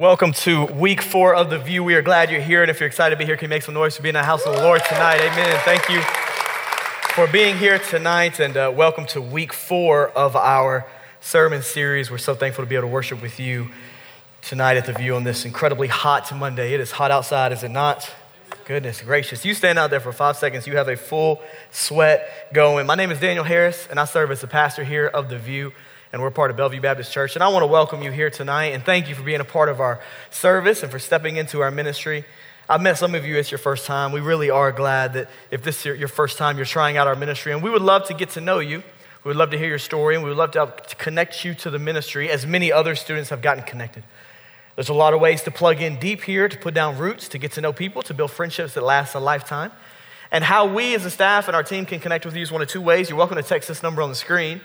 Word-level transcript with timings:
Welcome 0.00 0.30
to 0.34 0.64
week 0.66 1.02
four 1.02 1.34
of 1.34 1.50
The 1.50 1.58
Vue. 1.58 1.82
We 1.82 1.96
are 1.96 2.02
glad 2.02 2.30
you're 2.30 2.40
here. 2.40 2.62
And 2.62 2.70
if 2.70 2.78
you're 2.78 2.86
excited 2.86 3.16
to 3.16 3.18
be 3.18 3.24
here, 3.24 3.36
can 3.36 3.46
you 3.46 3.48
make 3.48 3.64
some 3.64 3.74
noise 3.74 3.96
for 3.96 4.02
being 4.04 4.14
in 4.14 4.20
the 4.20 4.24
house 4.24 4.46
of 4.46 4.54
the 4.54 4.62
Lord 4.62 4.80
tonight? 4.88 5.16
Amen. 5.16 5.50
And 5.50 5.58
thank 5.62 5.88
you 5.88 6.00
for 7.14 7.26
being 7.26 7.56
here 7.56 7.80
tonight. 7.80 8.38
And 8.38 8.56
uh, 8.56 8.72
welcome 8.72 9.06
to 9.06 9.20
week 9.20 9.52
four 9.52 10.10
of 10.10 10.36
our 10.36 10.86
sermon 11.20 11.62
series. 11.62 12.12
We're 12.12 12.18
so 12.18 12.36
thankful 12.36 12.64
to 12.64 12.68
be 12.68 12.76
able 12.76 12.86
to 12.86 12.92
worship 12.92 13.20
with 13.20 13.40
you 13.40 13.70
tonight 14.40 14.76
at 14.76 14.86
The 14.86 14.92
Vue 14.92 15.16
on 15.16 15.24
this 15.24 15.44
incredibly 15.44 15.88
hot 15.88 16.32
Monday. 16.32 16.74
It 16.74 16.78
is 16.78 16.92
hot 16.92 17.10
outside, 17.10 17.50
is 17.50 17.64
it 17.64 17.72
not? 17.72 18.08
Goodness 18.66 19.00
gracious. 19.00 19.44
You 19.44 19.52
stand 19.52 19.80
out 19.80 19.90
there 19.90 19.98
for 19.98 20.12
five 20.12 20.36
seconds, 20.36 20.68
you 20.68 20.76
have 20.76 20.86
a 20.86 20.96
full 20.96 21.42
sweat 21.72 22.52
going. 22.52 22.86
My 22.86 22.94
name 22.94 23.10
is 23.10 23.18
Daniel 23.18 23.42
Harris, 23.42 23.88
and 23.90 23.98
I 23.98 24.04
serve 24.04 24.30
as 24.30 24.42
the 24.42 24.46
pastor 24.46 24.84
here 24.84 25.08
of 25.08 25.28
The 25.28 25.38
Vue 25.38 25.72
and 26.12 26.22
we're 26.22 26.30
part 26.30 26.50
of 26.50 26.56
Bellevue 26.56 26.80
Baptist 26.80 27.12
Church. 27.12 27.36
And 27.36 27.42
I 27.42 27.48
want 27.48 27.62
to 27.62 27.66
welcome 27.66 28.02
you 28.02 28.10
here 28.10 28.30
tonight 28.30 28.72
and 28.72 28.82
thank 28.82 29.08
you 29.08 29.14
for 29.14 29.22
being 29.22 29.40
a 29.40 29.44
part 29.44 29.68
of 29.68 29.80
our 29.80 30.00
service 30.30 30.82
and 30.82 30.90
for 30.90 30.98
stepping 30.98 31.36
into 31.36 31.60
our 31.60 31.70
ministry. 31.70 32.24
I've 32.68 32.82
met 32.82 32.98
some 32.98 33.14
of 33.14 33.24
you, 33.24 33.36
it's 33.36 33.50
your 33.50 33.58
first 33.58 33.86
time. 33.86 34.12
We 34.12 34.20
really 34.20 34.50
are 34.50 34.72
glad 34.72 35.14
that 35.14 35.28
if 35.50 35.62
this 35.62 35.84
is 35.84 35.98
your 35.98 36.08
first 36.08 36.38
time, 36.38 36.56
you're 36.56 36.66
trying 36.66 36.96
out 36.96 37.06
our 37.06 37.16
ministry. 37.16 37.52
And 37.52 37.62
we 37.62 37.70
would 37.70 37.82
love 37.82 38.06
to 38.08 38.14
get 38.14 38.30
to 38.30 38.40
know 38.40 38.58
you. 38.58 38.82
We 39.24 39.30
would 39.30 39.36
love 39.36 39.50
to 39.50 39.58
hear 39.58 39.68
your 39.68 39.78
story, 39.78 40.14
and 40.14 40.22
we 40.22 40.30
would 40.30 40.38
love 40.38 40.52
to, 40.52 40.72
to 40.86 40.96
connect 40.96 41.44
you 41.44 41.52
to 41.54 41.70
the 41.70 41.78
ministry 41.78 42.30
as 42.30 42.46
many 42.46 42.70
other 42.70 42.94
students 42.94 43.30
have 43.30 43.42
gotten 43.42 43.64
connected. 43.64 44.04
There's 44.74 44.90
a 44.90 44.94
lot 44.94 45.12
of 45.12 45.20
ways 45.20 45.42
to 45.42 45.50
plug 45.50 45.82
in 45.82 45.98
deep 45.98 46.22
here, 46.22 46.48
to 46.48 46.56
put 46.56 46.72
down 46.72 46.98
roots, 46.98 47.28
to 47.30 47.38
get 47.38 47.52
to 47.52 47.60
know 47.60 47.72
people, 47.72 48.00
to 48.02 48.14
build 48.14 48.30
friendships 48.30 48.74
that 48.74 48.84
last 48.84 49.14
a 49.14 49.18
lifetime. 49.18 49.72
And 50.30 50.44
how 50.44 50.72
we 50.72 50.94
as 50.94 51.04
a 51.04 51.10
staff 51.10 51.48
and 51.48 51.56
our 51.56 51.62
team 51.62 51.84
can 51.84 52.00
connect 52.00 52.26
with 52.26 52.36
you 52.36 52.42
is 52.42 52.52
one 52.52 52.62
of 52.62 52.68
two 52.68 52.80
ways. 52.80 53.08
You're 53.08 53.18
welcome 53.18 53.38
to 53.38 53.42
text 53.42 53.66
this 53.68 53.82
number 53.82 54.02
on 54.02 54.08
the 54.08 54.14
screen. 54.14 54.60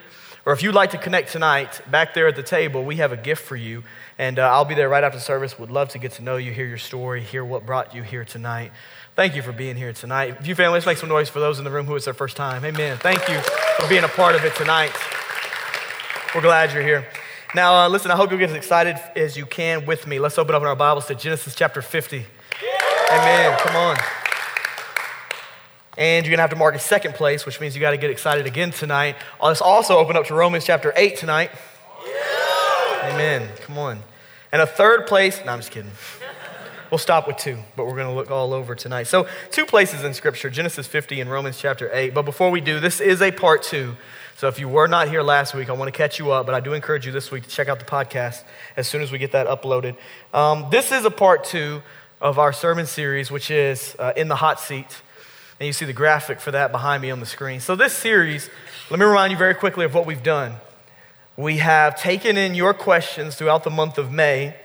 Or 0.45 0.51
if 0.51 0.61
you'd 0.61 0.75
like 0.75 0.91
to 0.91 0.97
connect 0.97 1.31
tonight, 1.31 1.81
back 1.89 2.13
there 2.13 2.27
at 2.27 2.35
the 2.35 2.43
table, 2.43 2.83
we 2.83 2.97
have 2.97 3.13
a 3.13 3.17
gift 3.17 3.43
for 3.43 3.55
you. 3.55 3.83
And 4.17 4.39
uh, 4.39 4.51
I'll 4.51 4.65
be 4.65 4.75
there 4.75 4.89
right 4.89 5.03
after 5.03 5.19
service. 5.19 5.57
Would 5.57 5.71
love 5.71 5.89
to 5.89 5.99
get 5.99 6.13
to 6.13 6.23
know 6.23 6.35
you, 6.35 6.51
hear 6.51 6.65
your 6.65 6.77
story, 6.77 7.21
hear 7.21 7.45
what 7.45 7.65
brought 7.65 7.95
you 7.95 8.03
here 8.03 8.25
tonight. 8.25 8.71
Thank 9.15 9.35
you 9.35 9.41
for 9.41 9.53
being 9.53 9.77
here 9.77 9.93
tonight. 9.93 10.37
If 10.39 10.47
you 10.47 10.55
family, 10.55 10.73
let's 10.73 10.85
make 10.85 10.97
some 10.97 11.07
noise 11.09 11.29
for 11.29 11.39
those 11.39 11.59
in 11.59 11.65
the 11.65 11.71
room 11.71 11.85
who 11.85 11.95
it's 11.95 12.05
their 12.05 12.13
first 12.13 12.35
time. 12.35 12.65
Amen. 12.65 12.97
Thank 12.97 13.27
you 13.29 13.39
for 13.79 13.87
being 13.87 14.03
a 14.03 14.09
part 14.09 14.35
of 14.35 14.43
it 14.43 14.53
tonight. 14.55 14.91
We're 16.35 16.41
glad 16.41 16.73
you're 16.73 16.83
here. 16.83 17.07
Now, 17.55 17.85
uh, 17.85 17.89
listen, 17.89 18.09
I 18.09 18.15
hope 18.15 18.31
you'll 18.31 18.39
get 18.39 18.49
as 18.49 18.55
excited 18.55 18.97
as 19.15 19.37
you 19.37 19.45
can 19.45 19.85
with 19.85 20.07
me. 20.07 20.19
Let's 20.19 20.37
open 20.39 20.55
up 20.55 20.61
in 20.63 20.67
our 20.67 20.75
Bibles 20.75 21.05
to 21.07 21.15
Genesis 21.15 21.53
chapter 21.53 21.81
50. 21.81 22.25
Amen. 23.11 23.59
Come 23.59 23.75
on. 23.75 24.22
And 25.97 26.25
you're 26.25 26.31
going 26.31 26.39
to 26.39 26.43
have 26.43 26.49
to 26.49 26.55
mark 26.55 26.75
a 26.75 26.79
second 26.79 27.13
place, 27.13 27.45
which 27.45 27.61
means 27.61 27.75
you 27.75 27.81
got 27.81 27.91
to 27.91 27.97
get 27.97 28.09
excited 28.09 28.47
again 28.47 28.71
tonight. 28.71 29.15
Let's 29.41 29.61
also 29.61 29.97
open 29.97 30.17
up 30.17 30.25
to 30.27 30.33
Romans 30.33 30.65
chapter 30.65 30.91
8 30.95 31.17
tonight. 31.17 31.51
Yeah. 32.05 33.11
Amen. 33.13 33.49
Come 33.61 33.77
on. 33.77 33.99
And 34.51 34.61
a 34.61 34.67
third 34.67 35.07
place, 35.07 35.39
no, 35.45 35.51
I'm 35.51 35.59
just 35.59 35.71
kidding. 35.71 35.91
We'll 36.93 36.99
stop 36.99 37.25
with 37.25 37.37
two, 37.37 37.57
but 37.75 37.85
we're 37.85 37.95
going 37.95 38.07
to 38.07 38.13
look 38.13 38.29
all 38.29 38.53
over 38.53 38.75
tonight. 38.75 39.07
So, 39.07 39.27
two 39.49 39.65
places 39.65 40.03
in 40.03 40.13
Scripture 40.13 40.51
Genesis 40.51 40.85
50 40.85 41.21
and 41.21 41.31
Romans 41.31 41.57
chapter 41.57 41.89
8. 41.91 42.13
But 42.13 42.21
before 42.21 42.51
we 42.51 42.61
do, 42.61 42.79
this 42.79 43.01
is 43.01 43.19
a 43.19 43.31
part 43.31 43.63
two. 43.63 43.95
So, 44.37 44.47
if 44.47 44.59
you 44.59 44.69
were 44.69 44.87
not 44.87 45.07
here 45.07 45.23
last 45.23 45.55
week, 45.55 45.71
I 45.71 45.73
want 45.73 45.91
to 45.91 45.97
catch 45.97 46.19
you 46.19 46.31
up, 46.31 46.45
but 46.45 46.53
I 46.53 46.59
do 46.59 46.73
encourage 46.73 47.07
you 47.07 47.11
this 47.11 47.31
week 47.31 47.43
to 47.43 47.49
check 47.49 47.67
out 47.67 47.79
the 47.79 47.85
podcast 47.85 48.43
as 48.77 48.87
soon 48.87 49.01
as 49.01 49.11
we 49.11 49.17
get 49.17 49.31
that 49.31 49.47
uploaded. 49.47 49.97
Um, 50.35 50.67
this 50.69 50.91
is 50.91 51.03
a 51.03 51.09
part 51.09 51.43
two 51.43 51.81
of 52.21 52.37
our 52.37 52.53
sermon 52.53 52.85
series, 52.85 53.31
which 53.31 53.49
is 53.49 53.95
uh, 53.97 54.13
In 54.15 54.27
the 54.27 54.35
Hot 54.35 54.59
Seat. 54.59 55.01
And 55.59 55.67
you 55.67 55.73
see 55.73 55.85
the 55.85 55.93
graphic 55.93 56.39
for 56.39 56.51
that 56.51 56.71
behind 56.71 57.01
me 57.01 57.11
on 57.11 57.19
the 57.19 57.25
screen. 57.25 57.59
So, 57.59 57.75
this 57.75 57.93
series, 57.93 58.49
let 58.89 58.99
me 58.99 59.05
remind 59.05 59.31
you 59.31 59.37
very 59.37 59.53
quickly 59.53 59.85
of 59.85 59.93
what 59.93 60.05
we've 60.05 60.23
done. 60.23 60.55
We 61.37 61.57
have 61.57 61.99
taken 61.99 62.37
in 62.37 62.53
your 62.53 62.73
questions 62.73 63.35
throughout 63.35 63.63
the 63.63 63.69
month 63.69 63.97
of 63.97 64.11
May, 64.11 64.55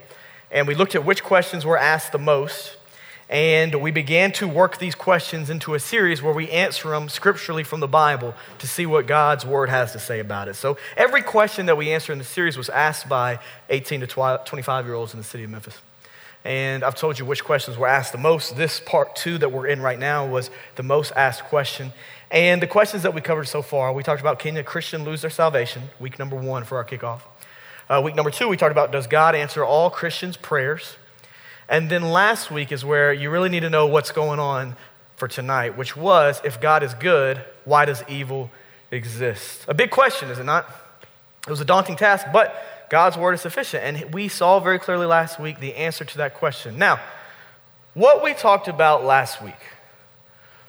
and 0.50 0.66
we 0.66 0.74
looked 0.74 0.94
at 0.94 1.04
which 1.04 1.22
questions 1.22 1.64
were 1.64 1.78
asked 1.78 2.12
the 2.12 2.18
most. 2.18 2.76
And 3.30 3.82
we 3.82 3.90
began 3.90 4.32
to 4.32 4.48
work 4.48 4.78
these 4.78 4.94
questions 4.94 5.50
into 5.50 5.74
a 5.74 5.80
series 5.80 6.22
where 6.22 6.32
we 6.32 6.50
answer 6.50 6.88
them 6.88 7.10
scripturally 7.10 7.62
from 7.62 7.80
the 7.80 7.88
Bible 7.88 8.34
to 8.58 8.66
see 8.66 8.86
what 8.86 9.06
God's 9.06 9.44
word 9.44 9.68
has 9.68 9.92
to 9.92 9.98
say 9.98 10.18
about 10.18 10.48
it. 10.48 10.54
So, 10.54 10.78
every 10.96 11.20
question 11.20 11.66
that 11.66 11.76
we 11.76 11.92
answer 11.92 12.10
in 12.12 12.18
the 12.18 12.24
series 12.24 12.56
was 12.56 12.70
asked 12.70 13.06
by 13.06 13.38
18 13.68 14.00
to 14.00 14.06
25 14.06 14.86
year 14.86 14.94
olds 14.94 15.12
in 15.12 15.18
the 15.18 15.24
city 15.24 15.44
of 15.44 15.50
Memphis. 15.50 15.78
And 16.44 16.84
I've 16.84 16.94
told 16.94 17.18
you 17.18 17.24
which 17.24 17.44
questions 17.44 17.76
were 17.76 17.88
asked 17.88 18.12
the 18.12 18.18
most. 18.18 18.56
This 18.56 18.80
part 18.80 19.16
two 19.16 19.38
that 19.38 19.50
we're 19.50 19.66
in 19.66 19.82
right 19.82 19.98
now 19.98 20.26
was 20.26 20.50
the 20.76 20.82
most 20.82 21.12
asked 21.16 21.44
question. 21.44 21.92
And 22.30 22.62
the 22.62 22.66
questions 22.66 23.02
that 23.02 23.14
we 23.14 23.20
covered 23.20 23.46
so 23.46 23.62
far, 23.62 23.92
we 23.92 24.02
talked 24.02 24.20
about 24.20 24.38
can 24.38 24.56
a 24.56 24.62
Christian 24.62 25.04
lose 25.04 25.22
their 25.22 25.30
salvation? 25.30 25.84
Week 25.98 26.18
number 26.18 26.36
one 26.36 26.64
for 26.64 26.76
our 26.76 26.84
kickoff. 26.84 27.20
Uh, 27.88 28.00
week 28.04 28.14
number 28.14 28.30
two, 28.30 28.48
we 28.48 28.56
talked 28.56 28.72
about 28.72 28.92
does 28.92 29.06
God 29.06 29.34
answer 29.34 29.64
all 29.64 29.90
Christians' 29.90 30.36
prayers? 30.36 30.96
And 31.68 31.90
then 31.90 32.02
last 32.02 32.50
week 32.50 32.72
is 32.72 32.84
where 32.84 33.12
you 33.12 33.30
really 33.30 33.48
need 33.48 33.60
to 33.60 33.70
know 33.70 33.86
what's 33.86 34.10
going 34.10 34.40
on 34.40 34.76
for 35.16 35.26
tonight, 35.26 35.76
which 35.76 35.96
was 35.96 36.40
if 36.44 36.60
God 36.60 36.82
is 36.82 36.94
good, 36.94 37.42
why 37.64 37.84
does 37.84 38.04
evil 38.08 38.50
exist? 38.90 39.64
A 39.68 39.74
big 39.74 39.90
question, 39.90 40.30
is 40.30 40.38
it 40.38 40.44
not? 40.44 40.66
It 41.46 41.50
was 41.50 41.60
a 41.60 41.64
daunting 41.64 41.96
task, 41.96 42.26
but 42.32 42.54
God's 42.90 43.16
word 43.16 43.34
is 43.34 43.40
sufficient. 43.40 43.84
And 43.84 44.14
we 44.14 44.28
saw 44.28 44.60
very 44.60 44.78
clearly 44.78 45.06
last 45.06 45.38
week 45.38 45.60
the 45.60 45.74
answer 45.74 46.04
to 46.04 46.18
that 46.18 46.34
question. 46.34 46.78
Now, 46.78 47.00
what 47.94 48.22
we 48.22 48.34
talked 48.34 48.68
about 48.68 49.04
last 49.04 49.42
week 49.42 49.54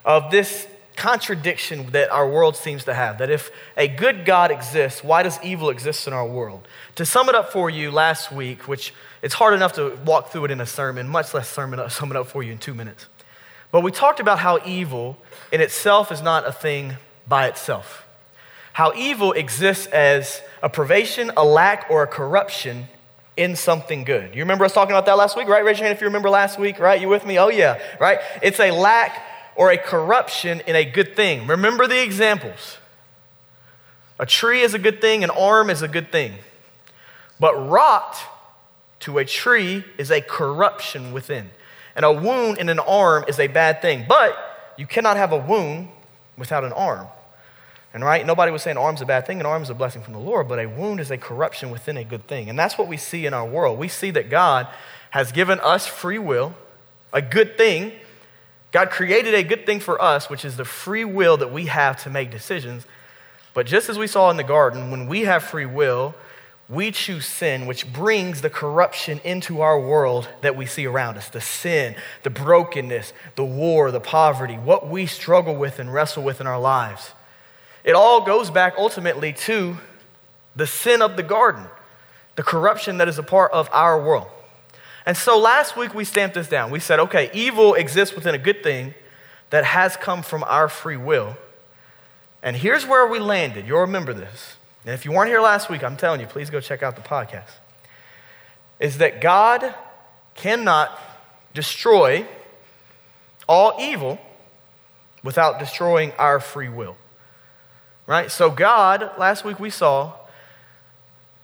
of 0.03 0.31
this 0.31 0.67
contradiction 0.95 1.91
that 1.91 2.11
our 2.11 2.29
world 2.29 2.57
seems 2.57 2.83
to 2.83 2.93
have 2.93 3.19
that 3.19 3.29
if 3.29 3.51
a 3.77 3.87
good 3.87 4.25
God 4.25 4.51
exists, 4.51 5.03
why 5.03 5.23
does 5.23 5.39
evil 5.43 5.69
exist 5.69 6.07
in 6.07 6.13
our 6.13 6.27
world? 6.27 6.67
To 6.95 7.05
sum 7.05 7.29
it 7.29 7.35
up 7.35 7.53
for 7.53 7.69
you 7.69 7.89
last 7.91 8.31
week, 8.31 8.67
which 8.67 8.93
it's 9.21 9.35
hard 9.35 9.53
enough 9.53 9.73
to 9.73 9.97
walk 10.05 10.31
through 10.31 10.45
it 10.45 10.51
in 10.51 10.59
a 10.59 10.65
sermon, 10.65 11.07
much 11.07 11.33
less 11.33 11.49
sermon, 11.49 11.89
sum 11.89 12.11
it 12.11 12.17
up 12.17 12.27
for 12.27 12.43
you 12.43 12.51
in 12.51 12.57
two 12.57 12.73
minutes. 12.73 13.07
But 13.71 13.81
we 13.81 13.91
talked 13.91 14.19
about 14.19 14.39
how 14.39 14.59
evil 14.65 15.17
in 15.51 15.61
itself 15.61 16.11
is 16.11 16.21
not 16.21 16.45
a 16.47 16.51
thing 16.51 16.97
by 17.27 17.47
itself 17.47 18.05
how 18.79 18.93
evil 18.95 19.33
exists 19.33 19.87
as 19.87 20.41
a 20.63 20.69
privation, 20.69 21.29
a 21.35 21.43
lack, 21.43 21.87
or 21.89 22.01
a 22.01 22.07
corruption 22.07 22.87
in 23.35 23.53
something 23.53 24.05
good. 24.05 24.33
You 24.33 24.41
remember 24.41 24.63
us 24.63 24.73
talking 24.73 24.93
about 24.93 25.05
that 25.07 25.17
last 25.17 25.35
week, 25.35 25.49
right? 25.49 25.65
Raise 25.65 25.79
your 25.79 25.87
hand 25.87 25.97
if 25.97 25.99
you 25.99 26.07
remember 26.07 26.29
last 26.29 26.57
week, 26.57 26.79
right? 26.79 27.01
You 27.01 27.09
with 27.09 27.25
me? 27.25 27.37
Oh, 27.37 27.49
yeah, 27.49 27.77
right? 27.99 28.19
It's 28.41 28.57
a 28.57 28.71
lack 28.71 29.21
or 29.57 29.69
a 29.69 29.77
corruption 29.77 30.61
in 30.65 30.77
a 30.77 30.85
good 30.85 31.13
thing. 31.13 31.45
Remember 31.45 31.87
the 31.87 32.01
examples. 32.01 32.77
A 34.17 34.25
tree 34.25 34.61
is 34.61 34.73
a 34.73 34.79
good 34.79 35.01
thing, 35.01 35.25
an 35.25 35.29
arm 35.29 35.69
is 35.69 35.81
a 35.81 35.89
good 35.89 36.09
thing. 36.09 36.35
But 37.37 37.55
rot 37.55 38.15
to 39.01 39.17
a 39.17 39.25
tree 39.25 39.83
is 39.97 40.09
a 40.09 40.21
corruption 40.21 41.11
within. 41.11 41.49
And 41.97 42.05
a 42.05 42.13
wound 42.13 42.59
in 42.59 42.69
an 42.69 42.79
arm 42.79 43.25
is 43.27 43.41
a 43.41 43.47
bad 43.47 43.81
thing. 43.81 44.05
But 44.07 44.37
you 44.77 44.87
cannot 44.87 45.17
have 45.17 45.33
a 45.33 45.37
wound 45.37 45.89
without 46.37 46.63
an 46.63 46.71
arm. 46.71 47.09
And 47.93 48.03
right, 48.03 48.25
nobody 48.25 48.51
was 48.51 48.61
saying 48.61 48.77
arm's 48.77 49.01
a 49.01 49.05
bad 49.05 49.25
thing, 49.25 49.39
an 49.39 49.45
arm's 49.45 49.69
a 49.69 49.73
blessing 49.73 50.03
from 50.03 50.13
the 50.13 50.19
Lord, 50.19 50.47
but 50.47 50.59
a 50.59 50.67
wound 50.67 50.99
is 50.99 51.09
a 51.09 51.17
corruption 51.17 51.71
within 51.71 51.97
a 51.97 52.03
good 52.03 52.27
thing. 52.27 52.49
And 52.49 52.57
that's 52.57 52.77
what 52.77 52.87
we 52.87 52.97
see 52.97 53.25
in 53.25 53.33
our 53.33 53.45
world. 53.45 53.79
We 53.79 53.87
see 53.87 54.11
that 54.11 54.29
God 54.29 54.67
has 55.09 55.31
given 55.31 55.59
us 55.61 55.87
free 55.87 56.19
will, 56.19 56.53
a 57.11 57.21
good 57.21 57.57
thing. 57.57 57.93
God 58.71 58.91
created 58.91 59.33
a 59.33 59.41
good 59.41 59.65
thing 59.65 59.79
for 59.79 59.99
us, 59.99 60.29
which 60.29 60.45
is 60.45 60.55
the 60.55 60.65
free 60.65 61.03
will 61.03 61.37
that 61.37 61.51
we 61.51 61.65
have 61.65 62.03
to 62.03 62.11
make 62.11 62.29
decisions. 62.29 62.85
But 63.55 63.65
just 63.65 63.89
as 63.89 63.97
we 63.97 64.05
saw 64.05 64.29
in 64.29 64.37
the 64.37 64.43
garden, 64.43 64.91
when 64.91 65.07
we 65.07 65.21
have 65.21 65.43
free 65.43 65.65
will, 65.65 66.13
we 66.69 66.91
choose 66.91 67.25
sin, 67.25 67.65
which 67.65 67.91
brings 67.91 68.41
the 68.41 68.49
corruption 68.51 69.19
into 69.23 69.61
our 69.61 69.79
world 69.79 70.29
that 70.41 70.55
we 70.55 70.67
see 70.67 70.85
around 70.85 71.17
us 71.17 71.27
the 71.27 71.41
sin, 71.41 71.95
the 72.21 72.29
brokenness, 72.29 73.11
the 73.35 73.43
war, 73.43 73.89
the 73.89 73.99
poverty, 73.99 74.53
what 74.53 74.87
we 74.87 75.07
struggle 75.07 75.55
with 75.55 75.79
and 75.79 75.91
wrestle 75.91 76.21
with 76.21 76.39
in 76.39 76.45
our 76.45 76.59
lives. 76.59 77.13
It 77.83 77.95
all 77.95 78.21
goes 78.21 78.49
back 78.49 78.73
ultimately 78.77 79.33
to 79.33 79.77
the 80.55 80.67
sin 80.67 81.01
of 81.01 81.15
the 81.15 81.23
garden, 81.23 81.65
the 82.35 82.43
corruption 82.43 82.97
that 82.97 83.07
is 83.07 83.17
a 83.17 83.23
part 83.23 83.51
of 83.51 83.69
our 83.71 84.01
world. 84.01 84.27
And 85.05 85.15
so 85.15 85.39
last 85.39 85.77
week 85.77 85.93
we 85.93 86.03
stamped 86.03 86.35
this 86.35 86.47
down. 86.47 86.71
We 86.71 86.79
said, 86.79 86.99
okay, 86.99 87.29
evil 87.33 87.73
exists 87.73 88.15
within 88.15 88.35
a 88.35 88.37
good 88.37 88.61
thing 88.61 88.93
that 89.49 89.63
has 89.63 89.95
come 89.95 90.21
from 90.21 90.43
our 90.43 90.69
free 90.69 90.97
will. 90.97 91.37
And 92.43 92.55
here's 92.55 92.85
where 92.85 93.07
we 93.07 93.19
landed. 93.19 93.67
You'll 93.67 93.81
remember 93.81 94.13
this. 94.13 94.55
And 94.85 94.93
if 94.93 95.05
you 95.05 95.11
weren't 95.11 95.29
here 95.29 95.41
last 95.41 95.69
week, 95.69 95.83
I'm 95.83 95.97
telling 95.97 96.21
you, 96.21 96.27
please 96.27 96.49
go 96.49 96.59
check 96.59 96.83
out 96.83 96.95
the 96.95 97.01
podcast. 97.01 97.49
Is 98.79 98.99
that 98.99 99.19
God 99.19 99.73
cannot 100.35 100.97
destroy 101.53 102.25
all 103.47 103.75
evil 103.79 104.19
without 105.23 105.59
destroying 105.59 106.11
our 106.13 106.39
free 106.39 106.69
will 106.69 106.95
right? 108.09 108.31
So, 108.31 108.49
God, 108.49 109.11
last 109.19 109.45
week 109.45 109.59
we 109.59 109.69
saw, 109.69 110.13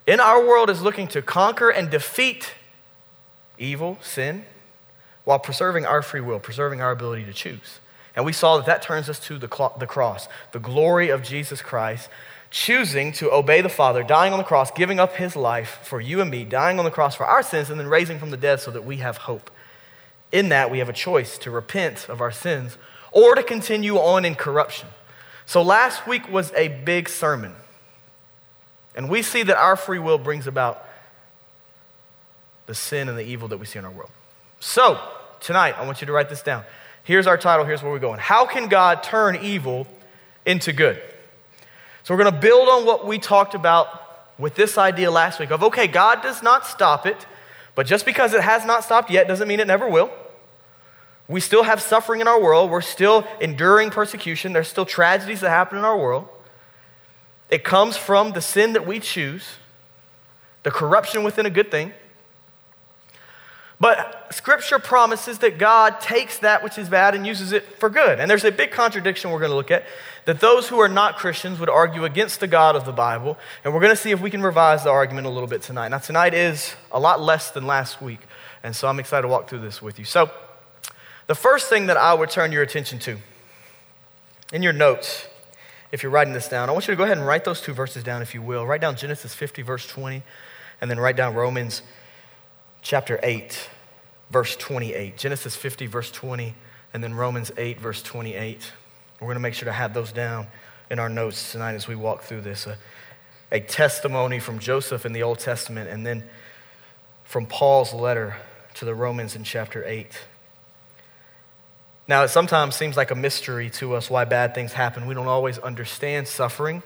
in 0.08 0.20
our 0.20 0.44
world 0.44 0.72
is 0.72 0.82
looking 0.82 1.08
to 1.10 1.22
conquer 1.22 1.70
and 1.70 1.92
defeat 1.92 2.54
evil, 3.60 4.00
sin, 4.02 4.46
while 5.26 5.38
preserving 5.38 5.86
our 5.86 6.02
free 6.02 6.22
will, 6.22 6.40
preserving 6.40 6.82
our 6.82 6.90
ability 6.90 7.24
to 7.26 7.34
choose. 7.34 7.80
And 8.16 8.26
we 8.26 8.34
saw 8.34 8.58
that 8.58 8.66
that 8.66 8.82
turns 8.82 9.10
us 9.10 9.20
to 9.22 9.38
the, 9.38 9.48
the 9.78 9.86
cross, 9.86 10.28
the 10.54 10.60
glory 10.60 11.10
of 11.10 11.22
Jesus 11.22 11.62
Christ 11.62 12.10
choosing 12.50 13.12
to 13.12 13.32
obey 13.32 13.62
the 13.62 13.70
Father, 13.70 14.02
dying 14.02 14.34
on 14.34 14.40
the 14.40 14.46
cross, 14.46 14.72
giving 14.72 15.00
up 15.00 15.18
his 15.18 15.36
life 15.36 15.80
for 15.84 16.02
you 16.02 16.20
and 16.20 16.32
me, 16.32 16.46
dying 16.46 16.80
on 16.80 16.86
the 16.86 16.92
cross 16.92 17.14
for 17.14 17.28
our 17.28 17.44
sins, 17.44 17.70
and 17.70 17.80
then 17.80 17.88
raising 17.88 18.18
from 18.18 18.32
the 18.32 18.38
dead 18.38 18.60
so 18.60 18.72
that 18.72 18.86
we 18.86 18.98
have 18.98 19.18
hope. 19.18 19.52
In 20.32 20.50
that, 20.50 20.72
we 20.72 20.80
have 20.80 20.90
a 20.90 20.94
choice 20.94 21.38
to 21.40 21.52
repent 21.52 22.10
of 22.10 22.22
our 22.22 22.32
sins 22.32 22.80
or 23.12 23.36
to 23.36 23.44
continue 23.44 23.98
on 23.98 24.26
in 24.26 24.34
corruption. 24.34 24.88
So, 25.46 25.62
last 25.62 26.08
week 26.08 26.30
was 26.30 26.52
a 26.54 26.70
big 26.70 27.08
sermon. 27.08 27.54
And 28.96 29.10
we 29.10 29.22
see 29.22 29.44
that 29.44 29.58
our 29.58 29.76
free 29.76 30.00
will 30.00 30.18
brings 30.18 30.48
about 30.48 30.86
the 32.66 32.74
sin 32.74 33.10
and 33.10 33.18
the 33.18 33.24
evil 33.24 33.48
that 33.50 33.58
we 33.58 33.66
see 33.66 33.78
in 33.78 33.86
our 33.86 33.92
world. 33.92 34.10
So, 34.60 35.00
tonight, 35.40 35.76
I 35.78 35.86
want 35.86 36.02
you 36.02 36.08
to 36.08 36.14
write 36.14 36.30
this 36.30 36.42
down. 36.42 36.64
Here's 37.04 37.28
our 37.28 37.38
title, 37.38 37.66
here's 37.66 37.84
where 37.84 37.92
we're 37.92 38.00
going. 38.00 38.20
How 38.20 38.46
can 38.46 38.68
God 38.68 39.04
turn 39.04 39.36
evil 39.36 39.86
into 40.46 40.74
good? 40.74 41.00
So, 42.04 42.16
we're 42.16 42.24
going 42.24 42.34
to 42.34 42.40
build 42.40 42.68
on 42.68 42.86
what 42.86 43.06
we 43.06 43.20
talked 43.20 43.54
about 43.54 44.02
with 44.40 44.56
this 44.56 44.78
idea 44.78 45.12
last 45.12 45.40
week 45.40 45.52
of 45.52 45.64
okay, 45.64 45.88
God 45.88 46.22
does 46.22 46.42
not 46.42 46.66
stop 46.66 47.06
it, 47.06 47.28
but 47.76 47.86
just 47.86 48.06
because 48.06 48.34
it 48.34 48.42
has 48.42 48.66
not 48.66 48.84
stopped 48.84 49.12
yet 49.12 49.28
doesn't 49.28 49.48
mean 49.48 49.60
it 49.60 49.68
never 49.68 49.88
will. 49.88 50.12
We 51.28 51.40
still 51.40 51.64
have 51.64 51.82
suffering 51.82 52.22
in 52.22 52.28
our 52.28 52.40
world. 52.40 52.70
We're 52.70 52.82
still 52.82 53.28
enduring 53.42 53.90
persecution. 53.90 54.54
There's 54.54 54.68
still 54.68 54.86
tragedies 54.86 55.42
that 55.42 55.50
happen 55.50 55.78
in 55.78 55.84
our 55.84 55.98
world. 55.98 56.28
It 57.50 57.64
comes 57.64 57.98
from 57.98 58.32
the 58.32 58.42
sin 58.42 58.74
that 58.74 58.86
we 58.86 59.00
choose, 59.00 59.56
the 60.64 60.72
corruption 60.72 61.24
within 61.24 61.46
a 61.46 61.50
good 61.50 61.72
thing. 61.72 61.94
But 63.80 64.34
scripture 64.34 64.80
promises 64.80 65.40
that 65.40 65.58
God 65.58 66.00
takes 66.00 66.40
that 66.40 66.64
which 66.64 66.78
is 66.78 66.88
bad 66.88 67.14
and 67.14 67.28
uses 67.28 67.52
it 67.52 67.78
for 67.80 67.90
good. 67.90 68.20
And 68.20 68.32
there's 68.32 68.46
a 68.46 68.52
big 68.52 68.72
contradiction 68.72 69.32
we're 69.32 69.40
going 69.40 69.52
to 69.52 69.56
look 69.56 69.72
at 69.72 69.84
that 70.26 70.40
those 70.40 70.70
who 70.70 70.80
are 70.80 70.88
not 70.88 71.18
Christians 71.18 71.60
would 71.60 71.70
argue 71.70 72.06
against 72.06 72.40
the 72.40 72.48
God 72.48 72.76
of 72.76 72.86
the 72.86 72.94
Bible. 72.94 73.38
And 73.64 73.74
we're 73.74 73.82
going 73.82 73.96
to 73.96 74.02
see 74.02 74.12
if 74.12 74.22
we 74.22 74.30
can 74.30 74.42
revise 74.42 74.84
the 74.84 74.92
argument 74.92 75.28
a 75.28 75.30
little 75.30 75.48
bit 75.48 75.62
tonight. 75.62 75.90
Now, 75.90 75.98
tonight 75.98 76.34
is 76.34 76.74
a 76.92 77.00
lot 77.00 77.22
less 77.22 77.52
than 77.52 77.68
last 77.68 78.02
week. 78.02 78.22
And 78.64 78.76
so 78.76 78.88
I'm 78.88 79.00
excited 79.00 79.24
to 79.24 79.28
walk 79.28 79.50
through 79.50 79.60
this 79.60 79.82
with 79.82 80.00
you. 80.00 80.06
So, 80.06 80.32
the 81.28 81.36
first 81.36 81.70
thing 81.70 81.88
that 81.88 81.98
I 81.98 82.14
would 82.14 82.30
turn 82.30 82.52
your 82.52 82.64
attention 82.64 83.00
to 83.00 83.18
in 84.54 84.62
your 84.62 84.74
notes, 84.74 85.28
if 85.92 86.04
you're 86.04 86.12
writing 86.12 86.34
this 86.34 86.48
down, 86.48 86.70
I 86.70 86.72
want 86.72 86.88
you 86.88 86.94
to 86.94 86.98
go 86.98 87.04
ahead 87.04 87.18
and 87.18 87.26
write 87.26 87.46
those 87.46 87.62
two 87.62 87.74
verses 87.74 88.04
down, 88.04 88.22
if 88.22 88.34
you 88.34 88.42
will. 88.42 88.66
Write 88.66 88.82
down 88.82 88.96
Genesis 88.96 89.34
50, 89.34 89.62
verse 89.62 89.88
20, 89.88 90.24
and 90.82 90.92
then 90.92 91.00
write 91.00 91.16
down 91.16 91.34
Romans 91.34 91.82
chapter 92.82 93.20
8, 93.24 93.70
verse 94.30 94.56
28. 94.56 95.18
Genesis 95.18 95.56
50, 95.56 95.88
verse 95.88 96.12
20, 96.12 96.54
and 96.94 97.04
then 97.04 97.14
Romans 97.14 97.52
8, 97.58 97.80
verse 97.80 98.04
28. 98.04 98.72
We're 99.20 99.28
going 99.28 99.36
to 99.36 99.42
make 99.42 99.54
sure 99.54 99.66
to 99.66 99.74
have 99.74 99.94
those 99.94 100.12
down 100.12 100.48
in 100.92 101.00
our 101.00 101.10
notes 101.10 101.52
tonight 101.52 101.74
as 101.74 101.88
we 101.88 101.96
walk 101.96 102.24
through 102.24 102.42
this. 102.42 102.68
A, 102.68 102.78
a 103.52 103.60
testimony 103.60 104.40
from 104.40 104.60
Joseph 104.60 105.06
in 105.06 105.14
the 105.14 105.24
Old 105.24 105.40
Testament, 105.40 105.90
and 105.90 106.06
then 106.06 106.24
from 107.24 107.46
Paul's 107.48 107.94
letter 107.94 108.36
to 108.76 108.86
the 108.86 108.94
Romans 108.94 109.36
in 109.36 109.44
chapter 109.44 109.84
8. 109.86 110.12
Now, 112.08 112.24
it 112.24 112.28
sometimes 112.28 112.76
seems 112.76 112.96
like 112.96 113.10
a 113.10 113.16
mystery 113.16 113.70
to 113.72 113.96
us 113.96 114.10
why 114.10 114.26
bad 114.26 114.54
things 114.54 114.74
happen. 114.74 115.08
We 115.08 115.16
don't 115.16 115.28
always 115.28 115.58
understand 115.58 116.28
suffering, 116.28 116.84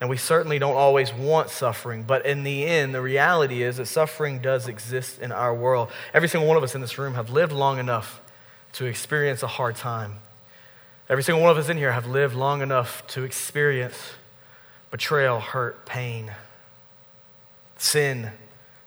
and 0.00 0.10
we 0.10 0.16
certainly 0.16 0.58
don't 0.58 0.74
always 0.74 1.12
want 1.12 1.50
suffering. 1.50 2.02
But 2.02 2.26
in 2.26 2.42
the 2.42 2.64
end, 2.64 2.94
the 2.94 3.00
reality 3.00 3.62
is 3.62 3.76
that 3.76 3.86
suffering 3.86 4.40
does 4.40 4.66
exist 4.66 5.20
in 5.20 5.30
our 5.30 5.54
world. 5.54 5.90
Every 6.12 6.28
single 6.28 6.48
one 6.48 6.56
of 6.56 6.64
us 6.64 6.74
in 6.74 6.80
this 6.80 6.98
room 6.98 7.14
have 7.14 7.30
lived 7.30 7.52
long 7.52 7.78
enough 7.78 8.20
to 8.74 8.86
experience 8.86 9.42
a 9.42 9.46
hard 9.46 9.76
time. 9.76 10.16
Every 11.08 11.22
single 11.22 11.42
one 11.42 11.50
of 11.50 11.56
us 11.56 11.68
in 11.68 11.76
here 11.76 11.92
have 11.92 12.06
lived 12.06 12.34
long 12.34 12.60
enough 12.60 13.06
to 13.08 13.22
experience 13.22 13.96
betrayal, 14.90 15.38
hurt, 15.40 15.86
pain, 15.86 16.32
sin, 17.76 18.32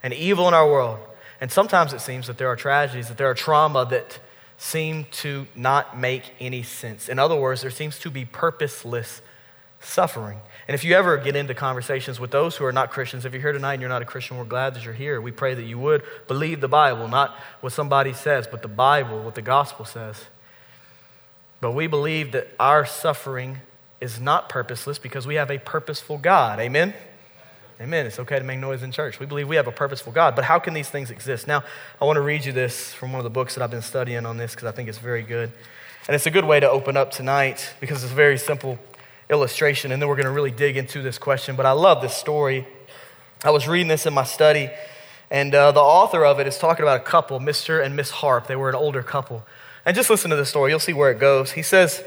and 0.03 0.13
evil 0.13 0.47
in 0.47 0.53
our 0.53 0.67
world. 0.67 0.99
And 1.39 1.51
sometimes 1.51 1.93
it 1.93 2.01
seems 2.01 2.27
that 2.27 2.37
there 2.37 2.47
are 2.47 2.55
tragedies, 2.55 3.07
that 3.07 3.17
there 3.17 3.29
are 3.29 3.33
trauma 3.33 3.85
that 3.89 4.19
seem 4.61 5.07
to 5.09 5.47
not 5.55 5.97
make 5.97 6.35
any 6.39 6.61
sense. 6.61 7.09
In 7.09 7.17
other 7.17 7.35
words, 7.35 7.61
there 7.61 7.71
seems 7.71 7.97
to 7.97 8.11
be 8.11 8.25
purposeless 8.25 9.19
suffering. 9.79 10.39
And 10.67 10.75
if 10.75 10.83
you 10.83 10.93
ever 10.93 11.17
get 11.17 11.35
into 11.35 11.55
conversations 11.55 12.19
with 12.19 12.29
those 12.29 12.57
who 12.57 12.65
are 12.65 12.71
not 12.71 12.91
Christians, 12.91 13.25
if 13.25 13.33
you're 13.33 13.41
here 13.41 13.53
tonight 13.53 13.73
and 13.73 13.81
you're 13.81 13.89
not 13.89 14.03
a 14.03 14.05
Christian, 14.05 14.37
we're 14.37 14.43
glad 14.43 14.75
that 14.75 14.85
you're 14.85 14.93
here. 14.93 15.19
We 15.19 15.31
pray 15.31 15.55
that 15.55 15.63
you 15.63 15.79
would 15.79 16.03
believe 16.27 16.61
the 16.61 16.67
Bible, 16.67 17.07
not 17.07 17.31
what 17.61 17.73
somebody 17.73 18.13
says, 18.13 18.45
but 18.45 18.61
the 18.61 18.67
Bible, 18.67 19.23
what 19.23 19.33
the 19.33 19.41
gospel 19.41 19.83
says. 19.83 20.25
But 21.59 21.71
we 21.71 21.87
believe 21.87 22.31
that 22.33 22.47
our 22.59 22.85
suffering 22.85 23.61
is 23.99 24.19
not 24.19 24.47
purposeless 24.47 24.99
because 24.99 25.25
we 25.25 25.35
have 25.35 25.49
a 25.49 25.57
purposeful 25.57 26.19
God. 26.19 26.59
Amen? 26.59 26.93
Amen. 27.81 28.05
It's 28.05 28.19
okay 28.19 28.37
to 28.37 28.45
make 28.45 28.59
noise 28.59 28.83
in 28.83 28.91
church. 28.91 29.19
We 29.19 29.25
believe 29.25 29.47
we 29.47 29.55
have 29.55 29.65
a 29.65 29.71
purposeful 29.71 30.13
God. 30.13 30.35
But 30.35 30.45
how 30.45 30.59
can 30.59 30.75
these 30.75 30.87
things 30.87 31.09
exist? 31.09 31.47
Now, 31.47 31.63
I 31.99 32.05
want 32.05 32.17
to 32.17 32.21
read 32.21 32.45
you 32.45 32.51
this 32.51 32.93
from 32.93 33.11
one 33.11 33.19
of 33.19 33.23
the 33.23 33.31
books 33.31 33.55
that 33.55 33.63
I've 33.63 33.71
been 33.71 33.81
studying 33.81 34.23
on 34.27 34.37
this 34.37 34.51
because 34.51 34.67
I 34.67 34.71
think 34.71 34.87
it's 34.87 34.99
very 34.99 35.23
good. 35.23 35.51
And 36.07 36.13
it's 36.13 36.27
a 36.27 36.29
good 36.29 36.45
way 36.45 36.59
to 36.59 36.69
open 36.69 36.95
up 36.95 37.09
tonight 37.09 37.73
because 37.79 38.03
it's 38.03 38.11
a 38.11 38.15
very 38.15 38.37
simple 38.37 38.77
illustration. 39.31 39.91
And 39.91 39.99
then 39.99 40.09
we're 40.09 40.15
going 40.15 40.27
to 40.27 40.31
really 40.31 40.51
dig 40.51 40.77
into 40.77 41.01
this 41.01 41.17
question. 41.17 41.55
But 41.55 41.65
I 41.65 41.71
love 41.71 42.03
this 42.03 42.15
story. 42.15 42.67
I 43.43 43.49
was 43.49 43.67
reading 43.67 43.87
this 43.87 44.05
in 44.05 44.13
my 44.13 44.25
study, 44.25 44.69
and 45.31 45.55
uh, 45.55 45.71
the 45.71 45.79
author 45.79 46.23
of 46.23 46.39
it 46.39 46.45
is 46.45 46.59
talking 46.59 46.83
about 46.83 47.01
a 47.01 47.03
couple, 47.03 47.39
Mr. 47.39 47.83
and 47.83 47.95
Miss 47.95 48.11
Harp. 48.11 48.45
They 48.45 48.55
were 48.55 48.69
an 48.69 48.75
older 48.75 49.01
couple. 49.01 49.43
And 49.87 49.95
just 49.95 50.11
listen 50.11 50.29
to 50.29 50.35
the 50.35 50.45
story, 50.45 50.69
you'll 50.69 50.79
see 50.79 50.93
where 50.93 51.09
it 51.09 51.19
goes. 51.19 51.53
He 51.53 51.63
says, 51.63 52.03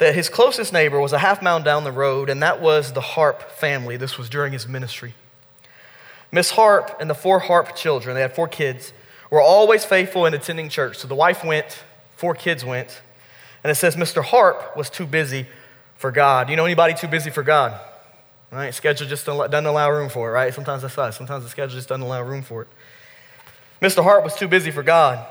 that 0.00 0.14
his 0.14 0.30
closest 0.30 0.72
neighbor 0.72 0.98
was 0.98 1.12
a 1.12 1.18
half 1.18 1.42
mile 1.42 1.62
down 1.62 1.84
the 1.84 1.92
road, 1.92 2.30
and 2.30 2.42
that 2.42 2.60
was 2.60 2.92
the 2.92 3.02
Harp 3.02 3.50
family. 3.52 3.98
This 3.98 4.16
was 4.16 4.30
during 4.30 4.52
his 4.52 4.66
ministry. 4.66 5.14
Miss 6.32 6.52
Harp 6.52 6.96
and 7.00 7.10
the 7.10 7.14
four 7.14 7.38
Harp 7.38 7.76
children, 7.76 8.14
they 8.14 8.22
had 8.22 8.34
four 8.34 8.48
kids, 8.48 8.94
were 9.30 9.42
always 9.42 9.84
faithful 9.84 10.24
in 10.24 10.32
attending 10.32 10.70
church. 10.70 10.96
So 10.96 11.06
the 11.06 11.14
wife 11.14 11.44
went, 11.44 11.84
four 12.16 12.34
kids 12.34 12.64
went, 12.64 13.02
and 13.62 13.70
it 13.70 13.74
says 13.74 13.94
Mr. 13.94 14.24
Harp 14.24 14.74
was 14.74 14.88
too 14.88 15.06
busy 15.06 15.46
for 15.96 16.10
God. 16.10 16.48
You 16.48 16.56
know 16.56 16.64
anybody 16.64 16.94
too 16.94 17.08
busy 17.08 17.28
for 17.28 17.42
God? 17.42 17.78
Right? 18.50 18.74
Schedule 18.74 19.06
just 19.06 19.26
doesn't 19.26 19.66
allow 19.66 19.90
room 19.90 20.08
for 20.08 20.30
it, 20.30 20.32
right? 20.32 20.52
Sometimes 20.54 20.80
that's 20.80 20.96
us. 20.96 21.16
Sometimes 21.18 21.44
the 21.44 21.50
schedule 21.50 21.76
just 21.76 21.88
doesn't 21.90 22.02
allow 22.02 22.22
room 22.22 22.42
for 22.42 22.62
it. 22.62 22.68
Mr. 23.82 24.02
Harp 24.02 24.24
was 24.24 24.34
too 24.34 24.48
busy 24.48 24.70
for 24.70 24.82
God. 24.82 25.26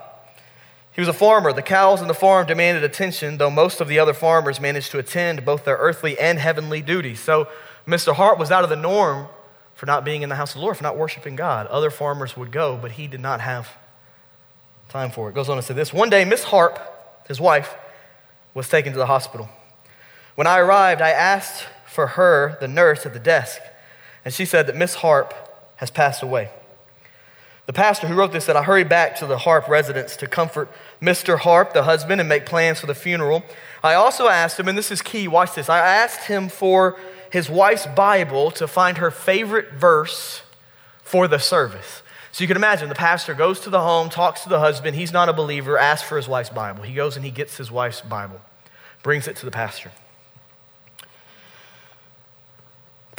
He 0.92 1.02
was 1.02 1.08
a 1.08 1.14
farmer. 1.14 1.54
The 1.54 1.62
cows 1.62 2.02
in 2.02 2.08
the 2.08 2.14
farm 2.14 2.48
demanded 2.48 2.84
attention, 2.84 3.38
though 3.38 3.50
most 3.50 3.80
of 3.80 3.88
the 3.88 4.00
other 4.00 4.14
farmers 4.14 4.60
managed 4.60 4.92
to 4.92 5.00
attend 5.00 5.46
both 5.46 5.66
their 5.66 5.78
earthly 5.78 6.20
and 6.20 6.40
heavenly 6.40 6.82
duties. 6.82 7.20
So 7.20 7.48
Mr. 7.88 8.14
Harp 8.14 8.40
was 8.40 8.52
out 8.52 8.64
of 8.64 8.70
the 8.70 8.76
norm 8.76 9.28
for 9.76 9.86
not 9.86 10.04
being 10.04 10.24
in 10.24 10.30
the 10.30 10.36
house 10.36 10.52
of 10.52 10.56
the 10.56 10.62
Lord, 10.62 10.76
for 10.76 10.84
not 10.84 10.98
worshiping 10.98 11.36
God. 11.36 11.68
Other 11.68 11.90
farmers 11.90 12.36
would 12.36 12.52
go, 12.52 12.78
but 12.78 12.94
he 12.94 13.08
did 13.08 13.22
not 13.22 13.40
have 13.40 13.70
time 14.90 15.10
for 15.12 15.30
it. 15.30 15.36
Goes 15.36 15.48
on 15.48 15.56
to 15.56 15.62
say 15.62 15.74
this 15.74 15.94
One 15.94 16.10
day, 16.10 16.26
Miss 16.26 16.44
Harp, 16.44 16.80
his 17.28 17.40
wife, 17.40 17.76
was 18.54 18.68
taken 18.68 18.92
to 18.92 19.00
the 19.00 19.06
hospital. 19.06 19.48
When 20.36 20.48
I 20.48 20.60
arrived, 20.60 21.02
I 21.02 21.12
asked 21.12 21.66
for 21.86 22.08
her, 22.08 22.58
the 22.60 22.68
nurse 22.68 23.06
at 23.06 23.14
the 23.14 23.19
desk, 23.19 23.62
and 24.26 24.34
she 24.34 24.46
said 24.46 24.68
that 24.68 24.76
Miss 24.76 24.96
Harp 24.96 25.34
has 25.78 25.92
passed 25.92 26.24
away. 26.24 26.50
The 27.69 27.73
pastor 27.73 28.07
who 28.07 28.16
wrote 28.16 28.31
this 28.31 28.45
said, 28.45 28.56
I 28.56 28.64
hurried 28.64 28.90
back 28.90 29.18
to 29.18 29.28
the 29.28 29.38
Harp 29.38 29.68
residence 29.68 30.16
to 30.16 30.26
comfort 30.26 30.71
Mr. 30.99 31.38
Harp, 31.38 31.71
the 31.71 31.83
husband, 31.83 32.19
and 32.19 32.28
make 32.28 32.47
plans 32.47 32.80
for 32.80 32.88
the 32.88 32.95
funeral. 32.95 33.44
I 33.83 33.94
also 33.94 34.28
asked 34.28 34.59
him, 34.59 34.68
and 34.68 34.76
this 34.76 34.90
is 34.90 35.04
key, 35.04 35.28
watch 35.28 35.54
this. 35.54 35.69
I 35.69 35.78
asked 35.78 36.26
him 36.26 36.49
for 36.49 36.97
his 37.31 37.47
wife's 37.47 37.85
Bible 37.85 38.49
to 38.49 38.68
find 38.68 38.97
her 38.97 39.11
favorite 39.11 39.73
verse 39.73 40.42
for 41.04 41.28
the 41.28 41.38
service. 41.38 42.02
So 42.31 42.44
you 42.44 42.47
can 42.47 42.57
imagine 42.57 42.90
the 42.90 42.95
pastor 42.95 43.35
goes 43.35 43.59
to 43.59 43.69
the 43.69 43.81
home, 43.81 44.09
talks 44.09 44.42
to 44.42 44.49
the 44.49 44.59
husband. 44.59 44.95
He's 44.95 45.14
not 45.14 45.30
a 45.30 45.33
believer, 45.33 45.78
asks 45.78 46.09
for 46.09 46.18
his 46.18 46.28
wife's 46.28 46.49
Bible. 46.49 46.81
He 46.81 46.95
goes 46.95 47.18
and 47.18 47.23
he 47.23 47.30
gets 47.30 47.57
his 47.57 47.69
wife's 47.69 48.02
Bible, 48.02 48.42
brings 49.04 49.28
it 49.28 49.35
to 49.35 49.45
the 49.45 49.52
pastor. 49.52 49.92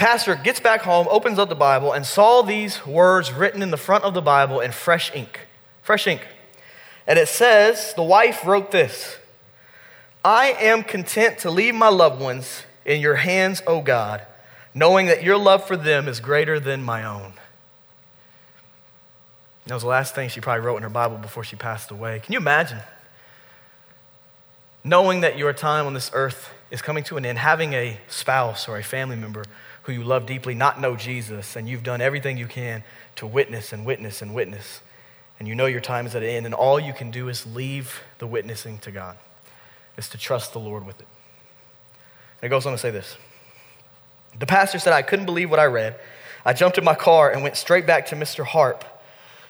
Pastor 0.00 0.34
gets 0.34 0.60
back 0.60 0.80
home, 0.80 1.06
opens 1.10 1.38
up 1.38 1.50
the 1.50 1.54
Bible, 1.54 1.92
and 1.92 2.06
saw 2.06 2.40
these 2.40 2.86
words 2.86 3.34
written 3.34 3.60
in 3.60 3.70
the 3.70 3.76
front 3.76 4.02
of 4.02 4.14
the 4.14 4.22
Bible 4.22 4.58
in 4.58 4.72
fresh 4.72 5.14
ink. 5.14 5.40
Fresh 5.82 6.06
ink. 6.06 6.26
And 7.06 7.18
it 7.18 7.28
says, 7.28 7.92
the 7.94 8.02
wife 8.02 8.46
wrote 8.46 8.70
this 8.70 9.18
I 10.24 10.56
am 10.58 10.84
content 10.84 11.38
to 11.40 11.50
leave 11.50 11.74
my 11.74 11.88
loved 11.88 12.18
ones 12.18 12.64
in 12.86 13.02
your 13.02 13.16
hands, 13.16 13.62
O 13.66 13.82
God, 13.82 14.22
knowing 14.72 15.06
that 15.06 15.22
your 15.22 15.36
love 15.36 15.66
for 15.66 15.76
them 15.76 16.08
is 16.08 16.18
greater 16.18 16.58
than 16.58 16.82
my 16.82 17.04
own. 17.04 17.34
That 19.66 19.74
was 19.74 19.82
the 19.82 19.90
last 19.90 20.14
thing 20.14 20.30
she 20.30 20.40
probably 20.40 20.64
wrote 20.64 20.78
in 20.78 20.82
her 20.82 20.88
Bible 20.88 21.18
before 21.18 21.44
she 21.44 21.56
passed 21.56 21.90
away. 21.90 22.20
Can 22.20 22.32
you 22.32 22.38
imagine? 22.38 22.80
Knowing 24.82 25.20
that 25.20 25.36
your 25.36 25.52
time 25.52 25.84
on 25.84 25.92
this 25.92 26.10
earth 26.14 26.54
is 26.70 26.80
coming 26.80 27.04
to 27.04 27.18
an 27.18 27.26
end, 27.26 27.36
having 27.36 27.74
a 27.74 27.98
spouse 28.08 28.66
or 28.66 28.78
a 28.78 28.82
family 28.82 29.16
member 29.16 29.44
who 29.90 30.02
you 30.02 30.04
love 30.06 30.24
deeply 30.24 30.54
not 30.54 30.80
know 30.80 30.94
Jesus, 30.94 31.56
and 31.56 31.68
you've 31.68 31.82
done 31.82 32.00
everything 32.00 32.36
you 32.36 32.46
can 32.46 32.84
to 33.16 33.26
witness 33.26 33.72
and 33.72 33.84
witness 33.84 34.22
and 34.22 34.32
witness, 34.32 34.80
and 35.38 35.48
you 35.48 35.54
know 35.54 35.66
your 35.66 35.80
time 35.80 36.06
is 36.06 36.14
at 36.14 36.22
an 36.22 36.28
end, 36.28 36.46
and 36.46 36.54
all 36.54 36.78
you 36.78 36.92
can 36.92 37.10
do 37.10 37.28
is 37.28 37.44
leave 37.44 38.00
the 38.18 38.26
witnessing 38.26 38.78
to 38.78 38.92
God, 38.92 39.16
is 39.96 40.08
to 40.10 40.18
trust 40.18 40.52
the 40.52 40.60
Lord 40.60 40.86
with 40.86 41.00
it. 41.00 41.08
And 42.40 42.46
it 42.46 42.50
goes 42.50 42.66
on 42.66 42.72
to 42.72 42.78
say 42.78 42.90
this 42.90 43.16
The 44.38 44.46
pastor 44.46 44.78
said 44.78 44.92
I 44.92 45.02
couldn't 45.02 45.26
believe 45.26 45.50
what 45.50 45.58
I 45.58 45.66
read. 45.66 45.98
I 46.44 46.52
jumped 46.52 46.78
in 46.78 46.84
my 46.84 46.94
car 46.94 47.30
and 47.30 47.42
went 47.42 47.56
straight 47.56 47.86
back 47.86 48.06
to 48.06 48.16
Mr. 48.16 48.44
Harp 48.44 48.84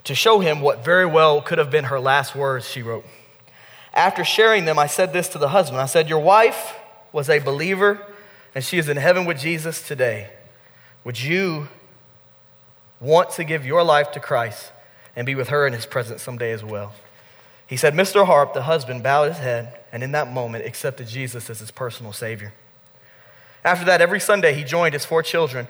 to 0.05 0.15
show 0.15 0.41
him 0.41 0.61
what 0.61 0.83
very 0.85 1.07
well 1.07 1.43
could 1.43 1.59
have 1.59 1.71
been 1.71 1.85
her 1.85 2.01
last 2.01 2.35
words, 2.35 2.69
she 2.69 2.83
wrote. 2.83 3.05
After 3.93 4.25
sharing 4.25 4.65
them, 4.65 4.79
I 4.79 4.87
said 4.87 5.13
this 5.13 5.29
to 5.29 5.39
the 5.39 5.51
husband 5.51 5.81
I 5.83 5.87
said, 5.87 6.09
Your 6.09 6.21
wife 6.21 6.75
was 7.13 7.29
a 7.29 7.41
believer 7.41 8.01
and 8.55 8.65
she 8.65 8.79
is 8.79 8.89
in 8.89 8.97
heaven 8.97 9.25
with 9.25 9.39
Jesus 9.39 9.87
today. 9.87 10.31
Would 11.05 11.23
you 11.23 11.69
want 13.01 13.31
to 13.31 13.45
give 13.45 13.65
your 13.65 13.83
life 13.83 14.13
to 14.13 14.21
Christ 14.21 14.73
and 15.17 15.27
be 15.27 15.35
with 15.35 15.49
her 15.49 15.67
in 15.67 15.73
his 15.73 15.87
presence 15.87 16.23
someday 16.23 16.53
as 16.53 16.65
well? 16.65 16.93
He 17.67 17.77
said, 17.77 17.95
Mr. 17.95 18.27
Harp, 18.27 18.53
the 18.53 18.63
husband, 18.63 19.03
bowed 19.03 19.29
his 19.29 19.39
head 19.39 19.79
and 19.93 20.03
in 20.03 20.13
that 20.13 20.33
moment 20.33 20.67
accepted 20.67 21.07
Jesus 21.07 21.49
as 21.49 21.61
his 21.61 21.71
personal 21.71 22.13
Savior. 22.13 22.53
After 23.65 23.85
that, 23.87 24.01
every 24.01 24.21
Sunday 24.21 24.55
he 24.55 24.65
joined 24.65 24.95
his 24.95 25.05
four 25.05 25.23
children. 25.23 25.69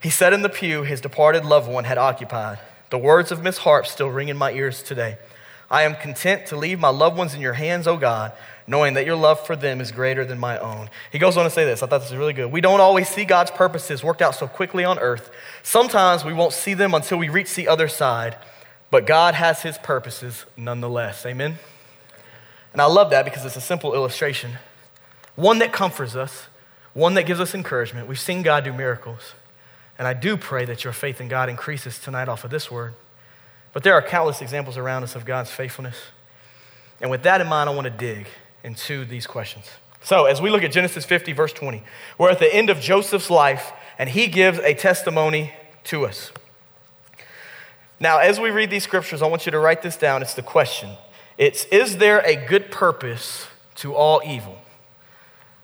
He 0.00 0.10
sat 0.10 0.32
in 0.32 0.42
the 0.42 0.48
pew 0.48 0.82
his 0.82 1.00
departed 1.00 1.44
loved 1.44 1.68
one 1.68 1.84
had 1.84 1.98
occupied. 1.98 2.58
The 2.90 2.98
words 2.98 3.30
of 3.32 3.42
Miss 3.42 3.58
Harp 3.58 3.86
still 3.86 4.08
ring 4.08 4.28
in 4.28 4.36
my 4.36 4.52
ears 4.52 4.82
today. 4.82 5.18
I 5.70 5.82
am 5.82 5.94
content 5.94 6.46
to 6.46 6.56
leave 6.56 6.80
my 6.80 6.88
loved 6.88 7.16
ones 7.16 7.32
in 7.32 7.40
your 7.40 7.52
hands, 7.52 7.86
O 7.86 7.96
God, 7.96 8.32
knowing 8.66 8.94
that 8.94 9.06
your 9.06 9.14
love 9.14 9.46
for 9.46 9.54
them 9.54 9.80
is 9.80 9.92
greater 9.92 10.24
than 10.24 10.38
my 10.38 10.58
own. 10.58 10.90
He 11.12 11.18
goes 11.18 11.36
on 11.36 11.44
to 11.44 11.50
say 11.50 11.64
this. 11.64 11.82
I 11.82 11.86
thought 11.86 12.00
this 12.00 12.10
was 12.10 12.18
really 12.18 12.32
good. 12.32 12.50
We 12.50 12.60
don't 12.60 12.80
always 12.80 13.08
see 13.08 13.24
God's 13.24 13.52
purposes 13.52 14.02
worked 14.02 14.20
out 14.20 14.34
so 14.34 14.48
quickly 14.48 14.84
on 14.84 14.98
earth. 14.98 15.30
Sometimes 15.62 16.24
we 16.24 16.32
won't 16.32 16.52
see 16.52 16.74
them 16.74 16.92
until 16.92 17.18
we 17.18 17.28
reach 17.28 17.54
the 17.54 17.68
other 17.68 17.86
side, 17.86 18.36
but 18.90 19.06
God 19.06 19.34
has 19.34 19.62
his 19.62 19.78
purposes 19.78 20.44
nonetheless. 20.56 21.24
Amen? 21.24 21.58
And 22.72 22.82
I 22.82 22.86
love 22.86 23.10
that 23.10 23.24
because 23.24 23.44
it's 23.44 23.56
a 23.56 23.60
simple 23.60 23.94
illustration, 23.94 24.52
one 25.36 25.60
that 25.60 25.72
comforts 25.72 26.16
us, 26.16 26.46
one 26.94 27.14
that 27.14 27.24
gives 27.24 27.40
us 27.40 27.54
encouragement. 27.54 28.08
We've 28.08 28.18
seen 28.18 28.42
God 28.42 28.64
do 28.64 28.72
miracles. 28.72 29.34
And 29.98 30.08
I 30.08 30.14
do 30.14 30.36
pray 30.36 30.64
that 30.64 30.82
your 30.82 30.92
faith 30.92 31.20
in 31.20 31.28
God 31.28 31.48
increases 31.48 31.98
tonight 31.98 32.28
off 32.28 32.44
of 32.44 32.50
this 32.50 32.70
word. 32.70 32.94
But 33.72 33.82
there 33.82 33.94
are 33.94 34.02
countless 34.02 34.42
examples 34.42 34.76
around 34.76 35.04
us 35.04 35.14
of 35.14 35.24
God's 35.24 35.50
faithfulness. 35.50 35.96
And 37.00 37.10
with 37.10 37.22
that 37.22 37.40
in 37.40 37.46
mind, 37.46 37.70
I 37.70 37.74
want 37.74 37.84
to 37.84 37.90
dig 37.90 38.26
into 38.64 39.04
these 39.04 39.26
questions. 39.26 39.66
So, 40.02 40.24
as 40.24 40.40
we 40.40 40.50
look 40.50 40.62
at 40.62 40.72
Genesis 40.72 41.04
50, 41.04 41.32
verse 41.32 41.52
20, 41.52 41.82
we're 42.18 42.30
at 42.30 42.38
the 42.38 42.52
end 42.52 42.70
of 42.70 42.80
Joseph's 42.80 43.30
life, 43.30 43.72
and 43.98 44.08
he 44.08 44.26
gives 44.28 44.58
a 44.60 44.74
testimony 44.74 45.52
to 45.84 46.06
us. 46.06 46.32
Now, 47.98 48.18
as 48.18 48.40
we 48.40 48.50
read 48.50 48.70
these 48.70 48.82
scriptures, 48.82 49.20
I 49.20 49.26
want 49.26 49.44
you 49.44 49.52
to 49.52 49.58
write 49.58 49.82
this 49.82 49.96
down. 49.96 50.22
It's 50.22 50.34
the 50.34 50.42
question 50.42 50.90
it's, 51.36 51.64
Is 51.66 51.98
there 51.98 52.20
a 52.20 52.34
good 52.34 52.70
purpose 52.70 53.46
to 53.76 53.94
all 53.94 54.22
evil? 54.24 54.56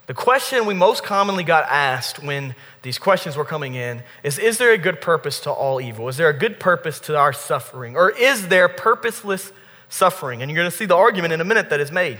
The 0.06 0.14
question 0.14 0.66
we 0.66 0.74
most 0.74 1.02
commonly 1.02 1.42
got 1.42 1.64
asked 1.68 2.22
when 2.22 2.54
these 2.82 2.96
questions 2.96 3.36
were 3.36 3.44
coming 3.44 3.74
in 3.74 4.04
is 4.22 4.38
Is 4.38 4.58
there 4.58 4.72
a 4.72 4.78
good 4.78 5.00
purpose 5.00 5.40
to 5.40 5.50
all 5.50 5.80
evil? 5.80 6.08
Is 6.08 6.16
there 6.16 6.28
a 6.28 6.38
good 6.38 6.60
purpose 6.60 7.00
to 7.00 7.16
our 7.16 7.32
suffering? 7.32 7.96
Or 7.96 8.10
is 8.10 8.48
there 8.48 8.68
purposeless 8.68 9.52
suffering? 9.88 10.42
And 10.42 10.50
you're 10.50 10.56
going 10.56 10.70
to 10.70 10.76
see 10.76 10.86
the 10.86 10.96
argument 10.96 11.32
in 11.32 11.40
a 11.40 11.44
minute 11.44 11.70
that 11.70 11.80
is 11.80 11.90
made. 11.90 12.18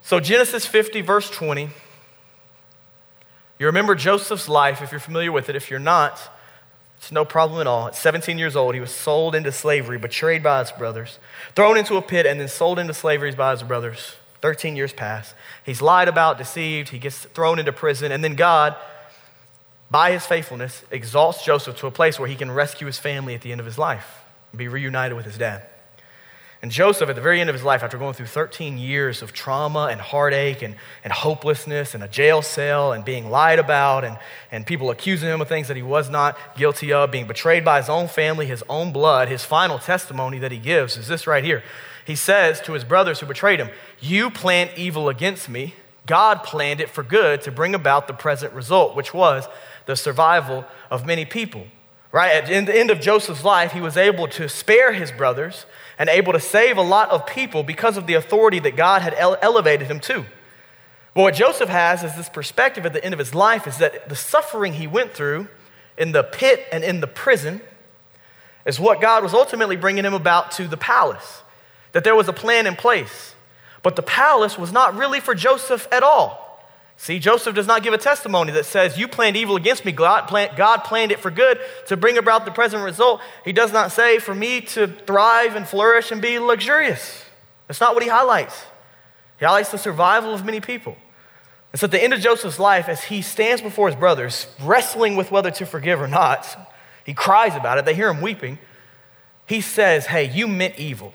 So, 0.00 0.18
Genesis 0.18 0.64
50, 0.64 1.02
verse 1.02 1.28
20. 1.28 1.68
You 3.58 3.66
remember 3.66 3.94
Joseph's 3.94 4.48
life, 4.48 4.80
if 4.82 4.92
you're 4.92 5.00
familiar 5.00 5.32
with 5.32 5.48
it. 5.48 5.56
If 5.56 5.70
you're 5.70 5.78
not, 5.78 6.20
it's 6.96 7.12
no 7.12 7.24
problem 7.24 7.60
at 7.60 7.66
all. 7.66 7.88
At 7.88 7.96
17 7.96 8.38
years 8.38 8.56
old, 8.56 8.74
he 8.74 8.80
was 8.80 8.90
sold 8.90 9.34
into 9.34 9.52
slavery, 9.52 9.98
betrayed 9.98 10.42
by 10.42 10.60
his 10.60 10.72
brothers, 10.72 11.18
thrown 11.54 11.76
into 11.76 11.96
a 11.96 12.02
pit, 12.02 12.26
and 12.26 12.40
then 12.40 12.48
sold 12.48 12.78
into 12.78 12.94
slavery 12.94 13.34
by 13.34 13.52
his 13.52 13.62
brothers. 13.62 14.14
13 14.46 14.76
years 14.76 14.92
pass. 14.92 15.34
He's 15.64 15.82
lied 15.82 16.06
about, 16.06 16.38
deceived, 16.38 16.90
he 16.90 17.00
gets 17.00 17.18
thrown 17.18 17.58
into 17.58 17.72
prison, 17.72 18.12
and 18.12 18.22
then 18.22 18.36
God, 18.36 18.76
by 19.90 20.12
his 20.12 20.24
faithfulness, 20.24 20.84
exalts 20.92 21.44
Joseph 21.44 21.76
to 21.78 21.88
a 21.88 21.90
place 21.90 22.20
where 22.20 22.28
he 22.28 22.36
can 22.36 22.52
rescue 22.52 22.86
his 22.86 22.96
family 22.96 23.34
at 23.34 23.40
the 23.40 23.50
end 23.50 23.58
of 23.58 23.66
his 23.66 23.76
life 23.76 24.22
and 24.52 24.58
be 24.60 24.68
reunited 24.68 25.16
with 25.16 25.26
his 25.26 25.36
dad. 25.36 25.66
And 26.62 26.70
Joseph, 26.70 27.08
at 27.08 27.16
the 27.16 27.20
very 27.20 27.40
end 27.40 27.50
of 27.50 27.56
his 27.56 27.64
life, 27.64 27.82
after 27.82 27.98
going 27.98 28.14
through 28.14 28.26
13 28.26 28.78
years 28.78 29.20
of 29.20 29.32
trauma 29.32 29.88
and 29.90 30.00
heartache 30.00 30.62
and, 30.62 30.76
and 31.02 31.12
hopelessness 31.12 31.92
and 31.92 32.04
a 32.04 32.08
jail 32.08 32.40
cell 32.40 32.92
and 32.92 33.04
being 33.04 33.28
lied 33.28 33.58
about 33.58 34.04
and, 34.04 34.16
and 34.52 34.64
people 34.64 34.90
accusing 34.90 35.28
him 35.28 35.40
of 35.40 35.48
things 35.48 35.66
that 35.66 35.76
he 35.76 35.82
was 35.82 36.08
not 36.08 36.38
guilty 36.56 36.92
of, 36.92 37.10
being 37.10 37.26
betrayed 37.26 37.64
by 37.64 37.78
his 37.78 37.88
own 37.88 38.06
family, 38.06 38.46
his 38.46 38.62
own 38.68 38.92
blood, 38.92 39.26
his 39.26 39.44
final 39.44 39.80
testimony 39.80 40.38
that 40.38 40.52
he 40.52 40.58
gives 40.58 40.96
is 40.96 41.08
this 41.08 41.26
right 41.26 41.42
here 41.42 41.64
he 42.06 42.14
says 42.14 42.60
to 42.60 42.72
his 42.72 42.84
brothers 42.84 43.18
who 43.18 43.26
betrayed 43.26 43.58
him, 43.58 43.68
You 44.00 44.30
planned 44.30 44.70
evil 44.76 45.08
against 45.08 45.48
me. 45.48 45.74
God 46.06 46.44
planned 46.44 46.80
it 46.80 46.88
for 46.88 47.02
good 47.02 47.42
to 47.42 47.50
bring 47.50 47.74
about 47.74 48.06
the 48.06 48.14
present 48.14 48.52
result, 48.52 48.94
which 48.94 49.12
was 49.12 49.48
the 49.86 49.96
survival 49.96 50.64
of 50.90 51.06
many 51.06 51.24
people. 51.24 51.66
Right? 52.12 52.32
At 52.32 52.46
the 52.46 52.78
end 52.78 52.90
of 52.90 53.00
Joseph's 53.00 53.44
life, 53.44 53.72
he 53.72 53.80
was 53.80 53.96
able 53.96 54.28
to 54.28 54.48
spare 54.48 54.92
his 54.92 55.12
brothers 55.12 55.66
and 55.98 56.08
able 56.08 56.32
to 56.32 56.40
save 56.40 56.78
a 56.78 56.82
lot 56.82 57.10
of 57.10 57.26
people 57.26 57.62
because 57.62 57.96
of 57.96 58.06
the 58.06 58.14
authority 58.14 58.58
that 58.60 58.76
God 58.76 59.02
had 59.02 59.14
ele- 59.14 59.36
elevated 59.42 59.88
him 59.88 60.00
to. 60.00 60.24
But 61.14 61.22
what 61.22 61.34
Joseph 61.34 61.68
has 61.68 62.04
is 62.04 62.14
this 62.14 62.28
perspective 62.28 62.86
at 62.86 62.92
the 62.92 63.04
end 63.04 63.12
of 63.12 63.18
his 63.18 63.34
life 63.34 63.66
is 63.66 63.78
that 63.78 64.08
the 64.08 64.16
suffering 64.16 64.74
he 64.74 64.86
went 64.86 65.12
through 65.12 65.48
in 65.96 66.12
the 66.12 66.22
pit 66.22 66.66
and 66.70 66.84
in 66.84 67.00
the 67.00 67.06
prison 67.06 67.60
is 68.66 68.78
what 68.78 69.00
God 69.00 69.22
was 69.22 69.32
ultimately 69.32 69.76
bringing 69.76 70.04
him 70.04 70.14
about 70.14 70.52
to 70.52 70.68
the 70.68 70.76
palace 70.76 71.42
that 71.92 72.04
there 72.04 72.14
was 72.14 72.28
a 72.28 72.32
plan 72.32 72.66
in 72.66 72.76
place. 72.76 73.34
But 73.86 73.94
the 73.94 74.02
palace 74.02 74.58
was 74.58 74.72
not 74.72 74.96
really 74.96 75.20
for 75.20 75.32
Joseph 75.32 75.86
at 75.92 76.02
all. 76.02 76.60
See, 76.96 77.20
Joseph 77.20 77.54
does 77.54 77.68
not 77.68 77.84
give 77.84 77.94
a 77.94 77.98
testimony 77.98 78.50
that 78.50 78.66
says, 78.66 78.98
You 78.98 79.06
planned 79.06 79.36
evil 79.36 79.54
against 79.54 79.84
me. 79.84 79.92
God 79.92 80.26
planned, 80.26 81.12
it 81.12 81.20
for 81.20 81.30
good 81.30 81.60
to 81.86 81.96
bring 81.96 82.18
about 82.18 82.44
the 82.46 82.50
present 82.50 82.82
result. 82.82 83.20
He 83.44 83.52
does 83.52 83.72
not 83.72 83.92
say, 83.92 84.18
For 84.18 84.34
me 84.34 84.60
to 84.62 84.88
thrive 84.88 85.54
and 85.54 85.68
flourish 85.68 86.10
and 86.10 86.20
be 86.20 86.40
luxurious. 86.40 87.26
That's 87.68 87.80
not 87.80 87.94
what 87.94 88.02
he 88.02 88.08
highlights. 88.08 88.60
He 89.38 89.44
highlights 89.44 89.70
the 89.70 89.78
survival 89.78 90.34
of 90.34 90.44
many 90.44 90.60
people. 90.60 90.96
And 91.70 91.78
so 91.78 91.84
at 91.84 91.92
the 91.92 92.02
end 92.02 92.12
of 92.12 92.18
Joseph's 92.18 92.58
life, 92.58 92.88
as 92.88 93.04
he 93.04 93.22
stands 93.22 93.62
before 93.62 93.86
his 93.86 93.94
brothers, 93.94 94.48
wrestling 94.60 95.14
with 95.14 95.30
whether 95.30 95.52
to 95.52 95.64
forgive 95.64 96.00
or 96.00 96.08
not, 96.08 96.74
he 97.04 97.14
cries 97.14 97.54
about 97.54 97.78
it. 97.78 97.84
They 97.84 97.94
hear 97.94 98.08
him 98.08 98.20
weeping. 98.20 98.58
He 99.46 99.60
says, 99.60 100.06
Hey, 100.06 100.28
you 100.28 100.48
meant 100.48 100.76
evil. 100.76 101.14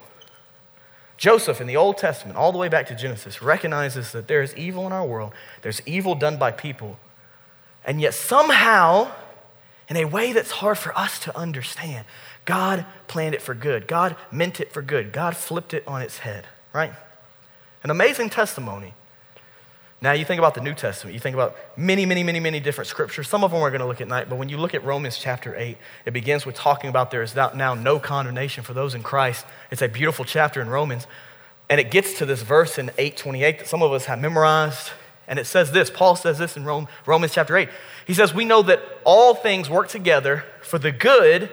Joseph 1.22 1.62
in 1.62 1.68
the 1.68 1.78
Old 1.78 2.00
Testament, 2.00 2.36
all 2.36 2.52
the 2.52 2.58
way 2.58 2.68
back 2.68 2.88
to 2.88 2.96
Genesis, 2.96 3.44
recognizes 3.44 4.12
that 4.12 4.28
there 4.28 4.42
is 4.42 4.56
evil 4.56 4.88
in 4.88 4.92
our 4.92 5.06
world. 5.06 5.34
There's 5.62 5.80
evil 5.86 6.16
done 6.16 6.38
by 6.40 6.50
people. 6.50 6.98
And 7.86 8.02
yet, 8.02 8.16
somehow, 8.16 9.12
in 9.88 9.98
a 9.98 10.06
way 10.06 10.34
that's 10.34 10.50
hard 10.50 10.80
for 10.80 10.98
us 10.98 11.20
to 11.20 11.38
understand, 11.38 12.08
God 12.46 12.88
planned 13.08 13.36
it 13.36 13.44
for 13.44 13.54
good. 13.54 13.88
God 13.88 14.16
meant 14.32 14.60
it 14.60 14.74
for 14.74 14.82
good. 14.82 15.12
God 15.12 15.38
flipped 15.38 15.76
it 15.76 15.88
on 15.88 16.02
its 16.02 16.18
head, 16.18 16.48
right? 16.74 16.94
An 17.84 17.92
amazing 17.92 18.32
testimony. 18.32 18.96
Now, 20.04 20.14
you 20.14 20.26
think 20.26 20.40
about 20.40 20.56
the 20.56 20.62
New 20.62 20.74
Testament, 20.74 21.14
you 21.14 21.20
think 21.20 21.36
about 21.36 21.56
many, 21.78 22.08
many, 22.08 22.24
many, 22.24 22.40
many 22.40 22.60
different 22.60 22.88
scriptures. 22.88 23.28
Some 23.28 23.44
of 23.44 23.52
them 23.52 23.62
we're 23.62 23.70
going 23.70 23.82
to 23.82 23.88
look 23.88 24.02
at 24.02 24.06
tonight, 24.06 24.30
but 24.30 24.40
when 24.40 24.50
you 24.50 24.58
look 24.58 24.74
at 24.74 24.84
Romans 24.84 25.16
chapter 25.16 25.56
8, 25.56 25.78
it 26.06 26.12
begins 26.12 26.44
with 26.44 26.56
talking 26.56 26.90
about 26.90 27.12
there 27.12 27.22
is 27.22 27.36
now 27.36 27.76
no 27.76 28.00
condemnation 28.00 28.64
for 28.64 28.74
those 28.74 28.96
in 28.96 29.04
Christ. 29.04 29.46
It's 29.70 29.84
a 29.84 29.88
beautiful 29.88 30.26
chapter 30.26 30.60
in 30.60 30.70
Romans. 30.70 31.06
And 31.70 31.80
it 31.80 31.92
gets 31.92 32.18
to 32.18 32.26
this 32.26 32.42
verse 32.42 32.80
in 32.80 32.90
828 32.98 33.60
that 33.60 33.68
some 33.68 33.84
of 33.84 33.92
us 33.94 34.06
have 34.06 34.20
memorized. 34.20 34.90
And 35.28 35.38
it 35.38 35.46
says 35.46 35.72
this 35.72 35.92
Paul 35.92 36.16
says 36.16 36.40
this 36.40 36.58
in 36.58 36.66
Rome, 36.66 36.88
Romans 37.06 37.34
chapter 37.34 37.56
8. 37.56 37.70
He 38.08 38.16
says, 38.16 38.34
We 38.34 38.44
know 38.44 38.64
that 38.64 38.82
all 39.04 39.36
things 39.36 39.70
work 39.70 39.88
together 39.88 40.44
for 40.64 40.80
the 40.80 40.92
good 40.92 41.52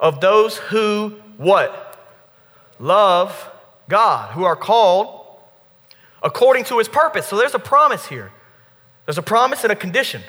of 0.00 0.22
those 0.22 0.56
who, 0.56 1.20
what? 1.36 2.00
Love 2.78 3.50
God, 3.90 4.32
who 4.32 4.44
are 4.44 4.56
called 4.56 5.23
according 6.24 6.64
to 6.64 6.78
his 6.78 6.88
purpose. 6.88 7.26
So 7.26 7.36
there's 7.36 7.54
a 7.54 7.58
promise 7.60 8.06
here. 8.06 8.32
There's 9.04 9.18
a 9.18 9.22
promise 9.22 9.62
and 9.62 9.72
a 9.72 9.76
condition. 9.76 10.22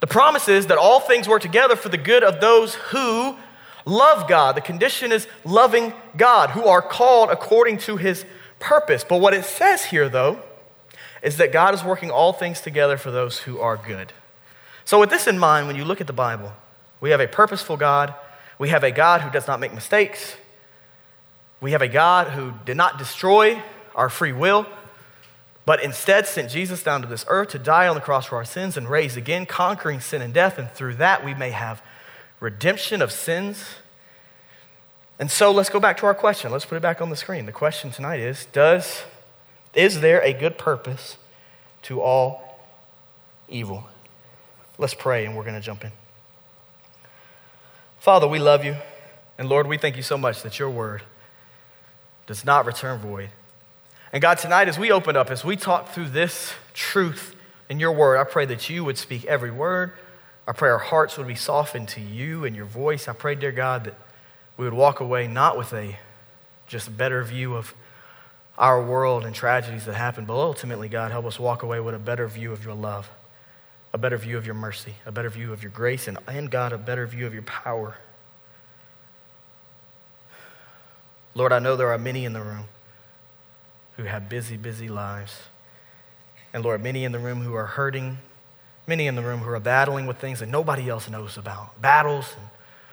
The 0.00 0.06
promise 0.06 0.48
is 0.48 0.68
that 0.68 0.78
all 0.78 1.00
things 1.00 1.28
work 1.28 1.42
together 1.42 1.76
for 1.76 1.88
the 1.88 1.98
good 1.98 2.22
of 2.22 2.40
those 2.40 2.76
who 2.76 3.36
love 3.84 4.28
God. 4.28 4.54
The 4.54 4.60
condition 4.60 5.12
is 5.12 5.26
loving 5.44 5.92
God, 6.16 6.50
who 6.50 6.64
are 6.64 6.80
called 6.80 7.30
according 7.30 7.78
to 7.78 7.96
his 7.96 8.24
purpose. 8.60 9.04
But 9.04 9.20
what 9.20 9.34
it 9.34 9.44
says 9.44 9.86
here, 9.86 10.08
though, 10.08 10.40
is 11.22 11.38
that 11.38 11.52
God 11.52 11.74
is 11.74 11.82
working 11.82 12.10
all 12.10 12.32
things 12.32 12.60
together 12.60 12.96
for 12.96 13.10
those 13.10 13.40
who 13.40 13.58
are 13.58 13.76
good. 13.76 14.12
So, 14.84 15.00
with 15.00 15.10
this 15.10 15.26
in 15.26 15.38
mind, 15.38 15.66
when 15.66 15.76
you 15.76 15.84
look 15.84 16.00
at 16.00 16.06
the 16.06 16.12
Bible, 16.12 16.52
we 17.00 17.10
have 17.10 17.20
a 17.20 17.26
purposeful 17.26 17.78
God, 17.78 18.14
we 18.58 18.68
have 18.68 18.84
a 18.84 18.90
God 18.90 19.22
who 19.22 19.30
does 19.30 19.46
not 19.46 19.58
make 19.58 19.72
mistakes, 19.72 20.36
we 21.60 21.72
have 21.72 21.82
a 21.82 21.88
God 21.88 22.28
who 22.28 22.52
did 22.66 22.76
not 22.76 22.98
destroy 22.98 23.62
our 23.94 24.10
free 24.10 24.32
will 24.32 24.66
but 25.66 25.82
instead 25.82 26.26
sent 26.26 26.50
Jesus 26.50 26.82
down 26.82 27.00
to 27.02 27.08
this 27.08 27.24
earth 27.28 27.48
to 27.50 27.58
die 27.58 27.88
on 27.88 27.94
the 27.94 28.00
cross 28.00 28.26
for 28.26 28.36
our 28.36 28.44
sins 28.44 28.76
and 28.76 28.88
raise 28.88 29.16
again, 29.16 29.46
conquering 29.46 30.00
sin 30.00 30.20
and 30.20 30.34
death. 30.34 30.58
And 30.58 30.70
through 30.70 30.96
that, 30.96 31.24
we 31.24 31.34
may 31.34 31.50
have 31.50 31.82
redemption 32.38 33.00
of 33.00 33.10
sins. 33.10 33.76
And 35.18 35.30
so 35.30 35.50
let's 35.50 35.70
go 35.70 35.80
back 35.80 35.96
to 35.98 36.06
our 36.06 36.14
question. 36.14 36.52
Let's 36.52 36.66
put 36.66 36.76
it 36.76 36.82
back 36.82 37.00
on 37.00 37.08
the 37.08 37.16
screen. 37.16 37.46
The 37.46 37.52
question 37.52 37.90
tonight 37.90 38.20
is 38.20 38.46
Does, 38.52 39.04
Is 39.72 40.00
there 40.00 40.20
a 40.20 40.34
good 40.34 40.58
purpose 40.58 41.16
to 41.82 42.02
all 42.02 42.58
evil? 43.48 43.88
Let's 44.76 44.94
pray 44.94 45.24
and 45.24 45.34
we're 45.36 45.44
going 45.44 45.54
to 45.54 45.60
jump 45.62 45.84
in. 45.84 45.92
Father, 48.00 48.28
we 48.28 48.38
love 48.38 48.66
you. 48.66 48.76
And 49.38 49.48
Lord, 49.48 49.66
we 49.66 49.78
thank 49.78 49.96
you 49.96 50.02
so 50.02 50.18
much 50.18 50.42
that 50.42 50.58
your 50.58 50.68
word 50.68 51.02
does 52.26 52.44
not 52.44 52.66
return 52.66 53.00
void. 53.00 53.30
And 54.14 54.22
God, 54.22 54.38
tonight 54.38 54.68
as 54.68 54.78
we 54.78 54.92
open 54.92 55.16
up, 55.16 55.28
as 55.32 55.44
we 55.44 55.56
talk 55.56 55.88
through 55.88 56.10
this 56.10 56.54
truth 56.72 57.34
in 57.68 57.80
your 57.80 57.90
word, 57.90 58.16
I 58.16 58.22
pray 58.22 58.44
that 58.46 58.70
you 58.70 58.84
would 58.84 58.96
speak 58.96 59.24
every 59.24 59.50
word. 59.50 59.92
I 60.46 60.52
pray 60.52 60.70
our 60.70 60.78
hearts 60.78 61.18
would 61.18 61.26
be 61.26 61.34
softened 61.34 61.88
to 61.88 62.00
you 62.00 62.44
and 62.44 62.54
your 62.54 62.64
voice. 62.64 63.08
I 63.08 63.12
pray, 63.12 63.34
dear 63.34 63.50
God, 63.50 63.86
that 63.86 63.94
we 64.56 64.66
would 64.66 64.72
walk 64.72 65.00
away 65.00 65.26
not 65.26 65.58
with 65.58 65.72
a 65.72 65.98
just 66.68 66.96
better 66.96 67.24
view 67.24 67.56
of 67.56 67.74
our 68.56 68.80
world 68.80 69.24
and 69.24 69.34
tragedies 69.34 69.84
that 69.86 69.96
happen, 69.96 70.26
but 70.26 70.34
ultimately, 70.34 70.88
God, 70.88 71.10
help 71.10 71.24
us 71.24 71.40
walk 71.40 71.64
away 71.64 71.80
with 71.80 71.96
a 71.96 71.98
better 71.98 72.28
view 72.28 72.52
of 72.52 72.64
your 72.64 72.74
love, 72.74 73.10
a 73.92 73.98
better 73.98 74.16
view 74.16 74.36
of 74.36 74.46
your 74.46 74.54
mercy, 74.54 74.94
a 75.04 75.10
better 75.10 75.28
view 75.28 75.52
of 75.52 75.60
your 75.60 75.72
grace, 75.72 76.06
and, 76.06 76.18
and 76.28 76.52
God, 76.52 76.72
a 76.72 76.78
better 76.78 77.04
view 77.08 77.26
of 77.26 77.34
your 77.34 77.42
power. 77.42 77.96
Lord, 81.34 81.52
I 81.52 81.58
know 81.58 81.74
there 81.74 81.92
are 81.92 81.98
many 81.98 82.24
in 82.24 82.32
the 82.32 82.42
room 82.42 82.66
who 83.96 84.04
have 84.04 84.28
busy, 84.28 84.56
busy 84.56 84.88
lives. 84.88 85.42
And 86.52 86.64
Lord, 86.64 86.82
many 86.82 87.04
in 87.04 87.12
the 87.12 87.18
room 87.18 87.42
who 87.42 87.54
are 87.54 87.66
hurting, 87.66 88.18
many 88.86 89.06
in 89.06 89.16
the 89.16 89.22
room 89.22 89.40
who 89.40 89.50
are 89.50 89.60
battling 89.60 90.06
with 90.06 90.18
things 90.18 90.40
that 90.40 90.48
nobody 90.48 90.88
else 90.88 91.08
knows 91.08 91.36
about 91.36 91.80
battles 91.80 92.34
and 92.38 92.48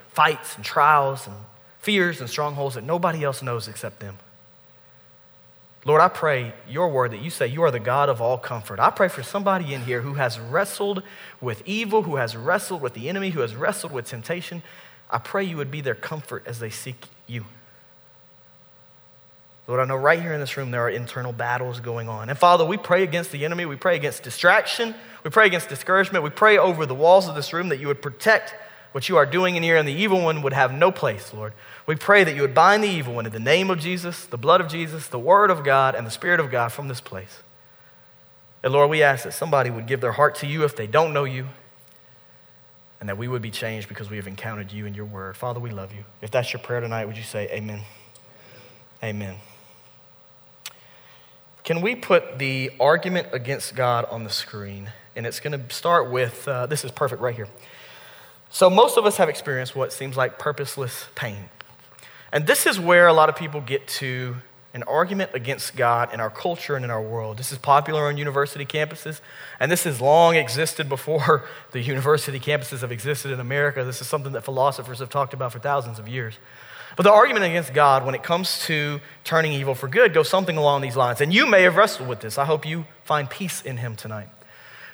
fights 0.10 0.56
and 0.56 0.66
trials 0.66 1.28
and 1.28 1.36
fears 1.80 2.20
and 2.22 2.30
strongholds 2.30 2.76
that 2.76 2.84
nobody 2.84 3.24
else 3.24 3.42
knows 3.42 3.68
except 3.68 4.00
them. 4.00 4.18
Lord, 5.84 6.02
I 6.02 6.10
pray 6.10 6.54
your 6.70 6.90
word 6.90 7.12
that 7.12 7.22
you 7.22 7.32
say 7.32 7.48
you 7.48 7.64
are 7.64 7.72
the 7.72 7.80
God 7.80 8.08
of 8.08 8.22
all 8.22 8.38
comfort. 8.38 8.80
I 8.80 8.92
pray 8.92 9.08
for 9.08 9.24
somebody 9.24 9.74
in 9.74 9.82
here 9.82 10.02
who 10.02 10.14
has 10.14 10.40
wrestled 10.40 11.02
with 11.40 11.64
evil, 11.66 12.04
who 12.04 12.18
has 12.18 12.36
wrestled 12.36 12.82
with 12.82 12.94
the 12.94 13.10
enemy, 13.10 13.32
who 13.32 13.40
has 13.40 13.56
wrestled 13.56 13.92
with 13.92 14.06
temptation. 14.06 14.62
I 15.10 15.18
pray 15.18 15.44
you 15.44 15.58
would 15.58 15.72
be 15.72 15.82
their 15.82 15.96
comfort 15.96 16.44
as 16.46 16.60
they 16.60 16.70
seek 16.70 17.08
you. 17.26 17.46
Lord, 19.72 19.80
I 19.80 19.86
know 19.86 19.96
right 19.96 20.22
here 20.22 20.34
in 20.34 20.42
this 20.42 20.58
room 20.58 20.70
there 20.70 20.82
are 20.82 20.90
internal 20.90 21.32
battles 21.32 21.80
going 21.80 22.10
on. 22.10 22.28
And 22.28 22.38
Father, 22.38 22.66
we 22.66 22.76
pray 22.76 23.04
against 23.04 23.32
the 23.32 23.46
enemy. 23.46 23.66
We 23.66 23.78
pray 23.78 23.96
against 23.96 24.22
distraction. 24.22 24.94
We 25.24 25.30
pray 25.30 25.48
against 25.48 25.70
discouragement. 25.70 26.26
We 26.26 26.30
pray 26.30 26.58
over 26.58 26.86
the 26.86 26.94
walls 26.94 27.30
of 27.30 27.36
this 27.36 27.54
room 27.54 27.70
that 27.70 27.80
you 27.80 27.88
would 27.88 28.02
protect 28.02 28.54
what 28.92 29.08
you 29.08 29.16
are 29.16 29.26
doing 29.26 29.56
in 29.56 29.64
here, 29.64 29.78
and 29.78 29.88
the 29.88 29.94
evil 29.94 30.22
one 30.22 30.42
would 30.42 30.52
have 30.52 30.74
no 30.74 30.92
place, 30.92 31.34
Lord. 31.34 31.54
We 31.88 31.96
pray 31.96 32.26
that 32.26 32.36
you 32.36 32.42
would 32.42 32.54
bind 32.54 32.84
the 32.84 32.90
evil 32.90 33.14
one 33.14 33.26
in 33.26 33.32
the 33.32 33.40
name 33.40 33.70
of 33.70 33.80
Jesus, 33.80 34.26
the 34.26 34.38
blood 34.38 34.60
of 34.60 34.68
Jesus, 34.68 35.08
the 35.08 35.18
word 35.18 35.50
of 35.50 35.64
God, 35.64 35.96
and 35.96 36.06
the 36.06 36.12
Spirit 36.12 36.42
of 36.42 36.52
God 36.52 36.74
from 36.74 36.90
this 36.90 37.00
place. 37.00 37.42
And 38.64 38.74
Lord, 38.74 38.90
we 38.90 39.02
ask 39.02 39.24
that 39.24 39.32
somebody 39.32 39.70
would 39.70 39.88
give 39.88 40.02
their 40.02 40.12
heart 40.12 40.36
to 40.40 40.48
you 40.48 40.66
if 40.66 40.76
they 40.76 40.86
don't 40.86 41.14
know 41.14 41.24
you, 41.24 41.48
and 43.00 43.08
that 43.08 43.18
we 43.18 43.30
would 43.30 43.42
be 43.42 43.52
changed 43.52 43.88
because 43.88 44.10
we 44.10 44.18
have 44.18 44.28
encountered 44.28 44.74
you 44.74 44.86
in 44.86 44.96
your 44.96 45.06
word. 45.06 45.38
Father, 45.38 45.62
we 45.62 45.70
love 45.70 45.94
you. 45.94 46.04
If 46.22 46.30
that's 46.30 46.52
your 46.52 46.62
prayer 46.62 46.82
tonight, 46.82 47.06
would 47.06 47.16
you 47.16 47.24
say 47.24 47.48
amen? 47.54 47.84
Amen. 49.02 49.38
Can 51.64 51.82
we 51.82 51.96
put 51.96 52.40
the 52.40 52.72
argument 52.80 53.28
against 53.34 53.76
God 53.76 54.06
on 54.06 54.24
the 54.24 54.30
screen? 54.30 54.90
And 55.16 55.28
it's 55.28 55.40
going 55.40 55.60
to 55.60 55.74
start 55.74 56.10
with 56.10 56.48
uh, 56.48 56.66
this 56.66 56.84
is 56.84 56.92
perfect 56.92 57.22
right 57.22 57.36
here. 57.36 57.48
So, 58.50 58.70
most 58.70 58.98
of 58.98 59.06
us 59.06 59.18
have 59.18 59.30
experienced 59.30 59.76
what 59.76 59.94
seems 59.94 60.18
like 60.18 60.40
purposeless 60.40 61.06
pain. 61.16 61.50
And 62.32 62.48
this 62.48 62.66
is 62.66 62.80
where 62.80 63.08
a 63.08 63.14
lot 63.14 63.30
of 63.30 63.36
people 63.36 63.62
get 63.62 63.88
to 63.88 64.38
an 64.74 64.84
argument 64.84 65.32
against 65.34 65.76
God 65.76 66.14
in 66.14 66.20
our 66.20 66.30
culture 66.30 66.76
and 66.76 66.86
in 66.86 66.92
our 66.92 67.02
world. 67.02 67.38
This 67.38 67.52
is 67.52 67.58
popular 67.58 68.08
on 68.08 68.18
university 68.18 68.66
campuses, 68.66 69.20
and 69.60 69.72
this 69.72 69.84
has 69.84 70.00
long 70.00 70.36
existed 70.36 70.88
before 70.90 71.46
the 71.72 71.82
university 71.82 72.40
campuses 72.40 72.82
have 72.82 72.92
existed 72.92 73.32
in 73.32 73.40
America. 73.40 73.84
This 73.84 74.02
is 74.02 74.08
something 74.08 74.32
that 74.32 74.44
philosophers 74.44 75.00
have 75.00 75.10
talked 75.10 75.34
about 75.34 75.52
for 75.52 75.60
thousands 75.60 76.00
of 76.00 76.08
years. 76.08 76.36
But 76.96 77.04
the 77.04 77.12
argument 77.12 77.46
against 77.46 77.74
God 77.74 78.06
when 78.06 78.16
it 78.16 78.24
comes 78.24 78.66
to 78.66 79.00
turning 79.24 79.54
evil 79.54 79.76
for 79.76 79.88
good 79.88 80.14
goes 80.14 80.30
something 80.30 80.58
along 80.58 80.82
these 80.82 80.98
lines. 80.98 81.22
And 81.22 81.34
you 81.34 81.46
may 81.48 81.64
have 81.64 81.78
wrestled 81.78 82.10
with 82.10 82.20
this. 82.20 82.38
I 82.38 82.46
hope 82.46 82.66
you 82.66 82.86
find 83.06 83.30
peace 83.30 83.62
in 83.62 83.78
Him 83.78 83.96
tonight. 83.96 84.28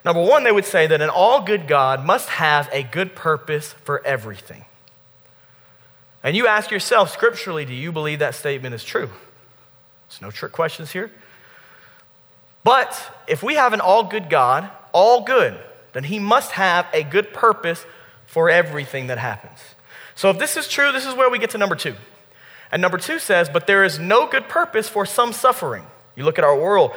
Number 0.05 0.21
one, 0.21 0.43
they 0.43 0.51
would 0.51 0.65
say 0.65 0.87
that 0.87 1.01
an 1.01 1.09
all 1.09 1.41
good 1.41 1.67
God 1.67 2.05
must 2.05 2.29
have 2.29 2.69
a 2.71 2.83
good 2.83 3.15
purpose 3.15 3.73
for 3.73 4.05
everything. 4.05 4.65
And 6.23 6.35
you 6.35 6.47
ask 6.47 6.71
yourself 6.71 7.11
scripturally, 7.11 7.65
do 7.65 7.73
you 7.73 7.91
believe 7.91 8.19
that 8.19 8.35
statement 8.35 8.75
is 8.75 8.83
true? 8.83 9.09
There's 10.09 10.21
no 10.21 10.31
trick 10.31 10.51
questions 10.51 10.91
here. 10.91 11.11
But 12.63 13.01
if 13.27 13.41
we 13.41 13.55
have 13.55 13.73
an 13.73 13.81
all 13.81 14.03
good 14.03 14.29
God, 14.29 14.69
all 14.93 15.21
good, 15.21 15.57
then 15.93 16.03
he 16.03 16.19
must 16.19 16.51
have 16.51 16.85
a 16.93 17.03
good 17.03 17.33
purpose 17.33 17.85
for 18.25 18.49
everything 18.49 19.07
that 19.07 19.17
happens. 19.17 19.59
So 20.17 20.31
if 20.31 20.39
this 20.39 20.57
is 20.57 20.67
true, 20.67 20.91
this 20.91 21.05
is 21.05 21.13
where 21.13 21.29
we 21.29 21.37
get 21.37 21.51
to 21.51 21.59
number 21.59 21.75
two. 21.75 21.95
And 22.71 22.81
number 22.81 22.97
two 22.97 23.19
says, 23.19 23.49
but 23.49 23.67
there 23.67 23.83
is 23.83 23.99
no 23.99 24.27
good 24.27 24.49
purpose 24.49 24.89
for 24.89 25.05
some 25.05 25.31
suffering. 25.31 25.85
You 26.15 26.23
look 26.23 26.39
at 26.39 26.43
our 26.43 26.59
world, 26.59 26.91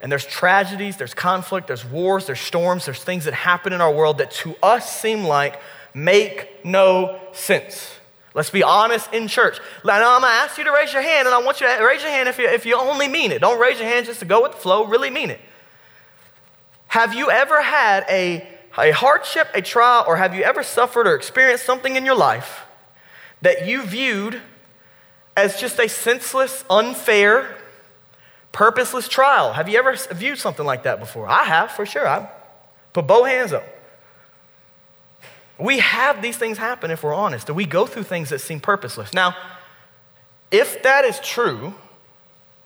and 0.00 0.10
there's 0.10 0.24
tragedies, 0.24 0.96
there's 0.96 1.12
conflict, 1.12 1.66
there's 1.66 1.84
wars, 1.84 2.26
there's 2.26 2.40
storms, 2.40 2.86
there's 2.86 3.04
things 3.04 3.26
that 3.26 3.34
happen 3.34 3.74
in 3.74 3.82
our 3.82 3.92
world 3.92 4.16
that 4.18 4.30
to 4.30 4.56
us 4.62 4.90
seem 4.90 5.24
like 5.24 5.60
make 5.92 6.64
no 6.64 7.20
sense. 7.32 7.90
Let's 8.32 8.48
be 8.48 8.62
honest 8.62 9.12
in 9.12 9.28
church. 9.28 9.60
Now, 9.84 10.16
I'm 10.16 10.22
going 10.22 10.32
to 10.32 10.38
ask 10.38 10.56
you 10.56 10.64
to 10.64 10.72
raise 10.72 10.90
your 10.90 11.02
hand, 11.02 11.28
and 11.28 11.34
I 11.34 11.42
want 11.42 11.60
you 11.60 11.66
to 11.66 11.84
raise 11.84 12.00
your 12.00 12.10
hand 12.10 12.30
if 12.30 12.38
you, 12.38 12.48
if 12.48 12.64
you 12.64 12.76
only 12.78 13.08
mean 13.08 13.30
it. 13.30 13.40
Don't 13.40 13.60
raise 13.60 13.78
your 13.78 13.88
hand 13.88 14.06
just 14.06 14.20
to 14.20 14.26
go 14.26 14.42
with 14.42 14.52
the 14.52 14.58
flow, 14.58 14.86
really 14.86 15.10
mean 15.10 15.28
it. 15.28 15.40
Have 16.86 17.12
you 17.12 17.30
ever 17.30 17.60
had 17.60 18.06
a, 18.08 18.48
a 18.78 18.90
hardship, 18.90 19.48
a 19.54 19.62
trial, 19.62 20.04
or 20.06 20.16
have 20.16 20.34
you 20.34 20.42
ever 20.42 20.62
suffered 20.62 21.06
or 21.06 21.14
experienced 21.14 21.64
something 21.64 21.96
in 21.96 22.04
your 22.04 22.16
life 22.16 22.64
that 23.42 23.66
you 23.66 23.82
viewed 23.82 24.40
as 25.36 25.60
just 25.60 25.78
a 25.78 25.88
senseless, 25.88 26.64
unfair, 26.70 27.56
Purposeless 28.54 29.08
trial. 29.08 29.52
Have 29.52 29.68
you 29.68 29.76
ever 29.80 29.96
viewed 30.12 30.38
something 30.38 30.64
like 30.64 30.84
that 30.84 31.00
before? 31.00 31.26
I 31.26 31.42
have, 31.42 31.72
for 31.72 31.84
sure. 31.84 32.06
I 32.06 32.30
put 32.92 33.04
both 33.04 33.26
hands 33.26 33.52
up. 33.52 33.64
We 35.58 35.80
have 35.80 36.22
these 36.22 36.36
things 36.36 36.56
happen 36.56 36.92
if 36.92 37.02
we're 37.02 37.14
honest. 37.14 37.50
We 37.50 37.66
go 37.66 37.84
through 37.84 38.04
things 38.04 38.28
that 38.28 38.38
seem 38.38 38.60
purposeless. 38.60 39.12
Now, 39.12 39.36
if 40.52 40.84
that 40.84 41.04
is 41.04 41.18
true, 41.18 41.74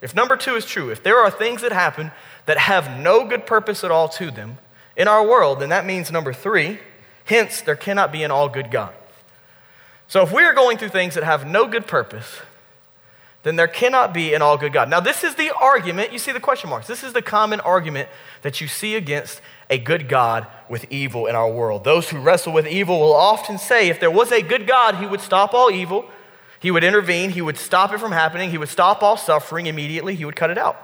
if 0.03 0.15
number 0.15 0.37
two 0.37 0.57
is 0.57 0.67
true, 0.67 0.91
if 0.91 1.03
there 1.03 1.17
are 1.17 1.31
things 1.31 1.63
that 1.63 1.73
happen 1.73 2.13
that 2.45 2.59
have 2.59 3.01
no 3.01 3.27
good 3.27 3.47
purpose 3.47 3.83
at 3.83 3.91
all 3.91 4.11
to 4.11 4.31
them 4.31 4.59
in 4.99 5.09
our 5.09 5.27
world, 5.27 5.61
then 5.61 5.71
that 5.71 5.87
means 5.87 6.13
number 6.13 6.35
three, 6.35 6.81
hence, 7.25 7.63
there 7.63 7.77
cannot 7.77 8.13
be 8.13 8.25
an 8.25 8.31
all 8.31 8.49
good 8.49 8.71
God. 8.71 8.93
So 10.09 10.23
if 10.23 10.33
we 10.33 10.43
are 10.43 10.53
going 10.53 10.77
through 10.77 10.89
things 10.89 11.15
that 11.15 11.23
have 11.23 11.47
no 11.47 11.67
good 11.67 11.87
purpose, 11.87 12.41
then 13.45 13.55
there 13.55 13.69
cannot 13.69 14.13
be 14.13 14.35
an 14.35 14.43
all 14.43 14.59
good 14.59 14.73
God. 14.73 14.91
Now, 14.91 14.99
this 14.99 15.23
is 15.23 15.37
the 15.37 15.55
argument, 15.55 16.13
you 16.13 16.19
see 16.19 16.33
the 16.33 16.41
question 16.41 16.69
marks. 16.69 16.89
This 16.89 17.05
is 17.05 17.13
the 17.13 17.23
common 17.23 17.61
argument 17.61 18.09
that 18.43 18.61
you 18.61 18.67
see 18.67 18.97
against 18.97 19.41
a 19.71 19.79
good 19.79 20.09
God 20.09 20.47
with 20.69 20.91
evil 20.91 21.27
in 21.27 21.37
our 21.37 21.51
world. 21.51 21.85
Those 21.85 22.11
who 22.11 22.19
wrestle 22.19 22.53
with 22.53 22.67
evil 22.67 22.99
will 22.99 23.15
often 23.15 23.57
say 23.57 23.89
if 23.89 24.01
there 24.01 24.11
was 24.11 24.33
a 24.33 24.43
good 24.43 24.67
God, 24.67 24.97
he 24.97 25.07
would 25.07 25.21
stop 25.21 25.55
all 25.55 25.71
evil, 25.71 26.07
he 26.59 26.73
would 26.73 26.83
intervene, 26.83 27.31
he 27.31 27.43
would 27.43 27.57
stop 27.57 27.93
it 27.93 28.01
from 28.01 28.11
happening, 28.11 28.51
he 28.51 28.59
would 28.59 28.69
stop 28.69 29.03
all 29.03 29.17
suffering 29.17 29.67
immediately, 29.67 30.17
he 30.17 30.25
would 30.25 30.35
cut 30.35 30.51
it 30.51 30.59
out. 30.59 30.77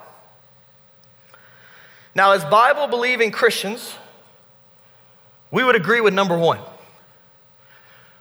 Now, 2.14 2.32
as 2.32 2.44
Bible 2.44 2.86
believing 2.86 3.32
Christians, 3.32 3.96
we 5.54 5.62
would 5.62 5.76
agree 5.76 6.00
with 6.00 6.12
number 6.12 6.36
one. 6.36 6.58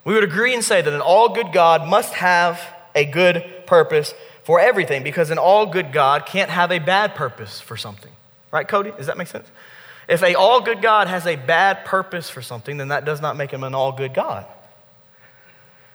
We 0.05 0.13
would 0.13 0.23
agree 0.23 0.53
and 0.53 0.63
say 0.63 0.83
that 0.83 0.93
an 0.93 1.01
all 1.01 1.29
good 1.29 1.51
God 1.51 1.87
must 1.87 2.13
have 2.13 2.61
a 2.93 3.05
good 3.05 3.65
purpose 3.65 4.13
for 4.43 4.59
everything 4.59 5.01
because 5.01 5.31
an 5.31 5.39
all 5.39 5.65
good 5.65 5.91
God 5.91 6.27
can't 6.27 6.51
have 6.51 6.71
a 6.71 6.77
bad 6.77 7.15
purpose 7.15 7.59
for 7.59 7.75
something. 7.75 8.11
Right, 8.51 8.67
Cody? 8.67 8.91
Does 8.91 9.07
that 9.07 9.17
make 9.17 9.29
sense? 9.29 9.47
If 10.07 10.21
a 10.21 10.35
all 10.35 10.61
good 10.61 10.83
God 10.83 11.07
has 11.07 11.25
a 11.25 11.35
bad 11.35 11.85
purpose 11.85 12.29
for 12.29 12.43
something, 12.43 12.77
then 12.77 12.89
that 12.89 13.03
does 13.03 13.19
not 13.19 13.35
make 13.35 13.49
him 13.49 13.63
an 13.63 13.73
all 13.73 13.93
good 13.93 14.13
God. 14.13 14.45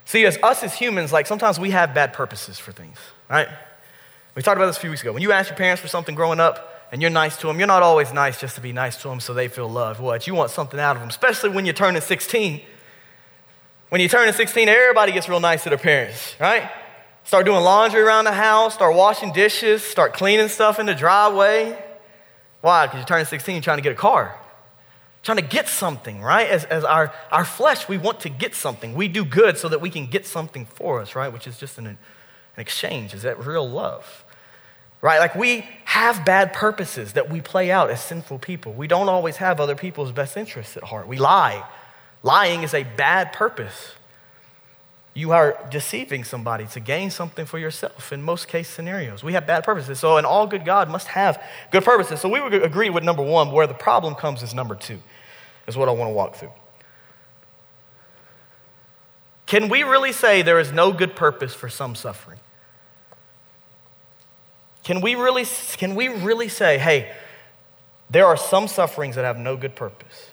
See, 0.07 0.25
as 0.27 0.39
us 0.43 0.65
as 0.65 0.75
humans, 0.75 1.13
like 1.13 1.29
sometimes 1.29 1.61
we 1.61 1.71
have 1.71 1.95
bad 1.95 2.15
purposes 2.15 2.59
for 2.59 2.73
things, 2.73 2.99
right? 3.31 3.49
We 4.35 4.43
talked 4.43 4.57
about 4.57 4.67
this 4.67 4.79
a 4.79 4.81
few 4.81 4.91
weeks 4.91 5.03
ago. 5.03 5.13
When 5.13 5.23
you 5.23 5.31
ask 5.31 5.51
your 5.51 5.57
parents 5.57 5.81
for 5.81 5.89
something 5.89 6.17
growing 6.17 6.41
up 6.41 6.78
and 6.91 7.03
you're 7.03 7.11
nice 7.11 7.37
to 7.39 7.47
them, 7.47 7.59
you're 7.59 7.67
not 7.67 7.83
always 7.83 8.13
nice 8.13 8.41
just 8.41 8.55
to 8.55 8.61
be 8.61 8.73
nice 8.73 8.97
to 9.03 9.09
them 9.09 9.21
so 9.21 9.35
they 9.35 9.49
feel 9.49 9.69
loved. 9.69 10.01
What? 10.01 10.27
You 10.27 10.35
want 10.35 10.51
something 10.51 10.81
out 10.81 10.97
of 10.97 11.01
them, 11.01 11.09
especially 11.09 11.51
when 11.51 11.67
you're 11.67 11.75
turning 11.75 12.01
16. 12.01 12.63
When 13.91 14.01
you 14.01 14.09
turn 14.09 14.31
16, 14.33 14.69
everybody 14.69 15.13
gets 15.13 15.29
real 15.29 15.41
nice 15.41 15.63
to 15.63 15.71
their 15.71 15.79
parents, 15.79 16.35
right? 16.39 16.71
Start 17.25 17.47
doing 17.47 17.63
laundry 17.63 18.01
around 18.01 18.25
the 18.25 18.33
house, 18.33 18.75
start 18.75 18.95
washing 18.95 19.33
dishes, 19.33 19.83
start 19.83 20.15
cleaning 20.15 20.49
stuff 20.49 20.79
in 20.79 20.87
the 20.87 20.95
driveway. 20.95 21.79
Why? 22.61 22.87
Because 22.87 23.01
you're 23.01 23.07
turning 23.07 23.27
16, 23.27 23.55
you're 23.55 23.63
trying 23.63 23.79
to 23.79 23.83
get 23.83 23.93
a 23.93 23.97
car. 23.97 24.35
Trying 25.23 25.39
to 25.39 25.43
get 25.43 25.69
something, 25.69 26.23
right? 26.23 26.49
As, 26.49 26.65
as 26.65 26.85
our, 26.85 27.13
our 27.31 27.45
flesh, 27.45 27.89
we 27.89 27.99
want 27.99 28.21
to 28.21 28.29
get 28.29 28.55
something. 28.55 28.95
We 28.95 29.09
do 29.09 29.25
good 29.25 29.59
so 29.59 29.69
that 29.69 29.81
we 29.81 29.91
can 29.91 30.07
get 30.07 30.27
something 30.27 30.65
for 30.65 31.01
us, 31.01 31.15
right? 31.15 31.33
Which 31.33 31.47
is 31.47 31.59
just 31.59 31.77
an, 31.77 31.87
an 31.87 31.99
exchange. 32.57 33.15
Is 33.15 33.23
that 33.23 33.45
real 33.45 33.69
love? 33.69 34.25
Right? 35.01 35.19
Like 35.19 35.35
we 35.35 35.65
have 35.85 36.25
bad 36.25 36.53
purposes 36.53 37.13
that 37.13 37.31
we 37.31 37.41
play 37.41 37.71
out 37.71 37.91
as 37.91 38.03
sinful 38.03 38.41
people. 38.41 38.73
We 38.73 38.89
don't 38.89 39.09
always 39.09 39.37
have 39.37 39.61
other 39.61 39.77
people's 39.77 40.13
best 40.13 40.37
interests 40.37 40.77
at 40.77 40.85
heart. 40.85 41.07
We 41.07 41.19
lie. 41.19 41.65
Lying 42.23 42.63
is 42.63 42.75
a 42.75 42.83
bad 42.83 43.33
purpose. 43.33 43.95
You 45.15 45.33
are 45.33 45.59
deceiving 45.71 46.25
somebody 46.25 46.67
to 46.67 46.81
gain 46.81 47.11
something 47.11 47.45
for 47.45 47.59
yourself 47.59 48.13
in 48.13 48.23
most 48.23 48.47
case 48.47 48.69
scenarios. 48.69 49.25
We 49.25 49.33
have 49.33 49.47
bad 49.47 49.65
purposes. 49.65 49.99
So, 49.99 50.17
an 50.17 50.25
all 50.25 50.47
good 50.47 50.65
God 50.65 50.89
must 50.89 51.09
have 51.09 51.43
good 51.73 51.85
purposes. 51.85 52.21
So, 52.21 52.29
we 52.29 52.41
would 52.41 52.55
agree 52.55 52.91
with 52.91 53.03
number 53.03 53.23
one. 53.23 53.51
Where 53.51 53.67
the 53.67 53.75
problem 53.75 54.15
comes 54.15 54.43
is 54.43 54.55
number 54.55 54.77
two, 54.77 55.01
is 55.67 55.77
what 55.77 55.89
I 55.89 55.93
want 55.93 56.09
to 56.09 56.13
walk 56.13 56.37
through. 56.37 56.53
Can 59.47 59.69
we 59.69 59.83
really 59.83 60.13
say 60.13 60.43
there 60.43 60.61
is 60.61 60.71
no 60.71 60.93
good 60.93 61.17
purpose 61.17 61.55
for 61.55 61.69
some 61.69 61.95
suffering? 61.95 62.39
Can 64.89 65.03
we 65.03 65.17
really, 65.17 65.45
can 65.77 65.95
we 65.95 66.09
really 66.09 66.49
say, 66.49 66.79
hey, 66.79 67.15
there 68.09 68.25
are 68.25 68.39
some 68.39 68.67
sufferings 68.67 69.17
that 69.17 69.25
have 69.27 69.37
no 69.37 69.55
good 69.55 69.77
purpose? 69.77 70.31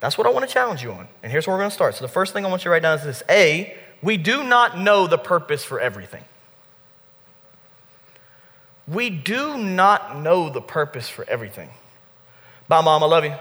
That's 0.00 0.16
what 0.16 0.26
I 0.26 0.30
want 0.30 0.48
to 0.48 0.50
challenge 0.50 0.82
you 0.82 0.92
on. 0.92 1.08
And 1.22 1.30
here's 1.30 1.46
where 1.46 1.54
we're 1.54 1.60
going 1.60 1.68
to 1.68 1.74
start. 1.74 1.96
So, 1.96 2.02
the 2.02 2.10
first 2.10 2.32
thing 2.32 2.46
I 2.46 2.48
want 2.48 2.62
you 2.62 2.68
to 2.68 2.70
write 2.70 2.80
down 2.80 2.96
is 2.98 3.04
this 3.04 3.22
A, 3.28 3.76
we 4.02 4.16
do 4.16 4.44
not 4.44 4.78
know 4.78 5.06
the 5.06 5.18
purpose 5.18 5.62
for 5.62 5.78
everything. 5.78 6.24
We 8.88 9.10
do 9.10 9.58
not 9.58 10.18
know 10.18 10.48
the 10.48 10.62
purpose 10.62 11.10
for 11.10 11.28
everything. 11.28 11.68
Bye, 12.68 12.80
mom. 12.80 13.02
I 13.02 13.06
love 13.06 13.26
you. 13.26 13.34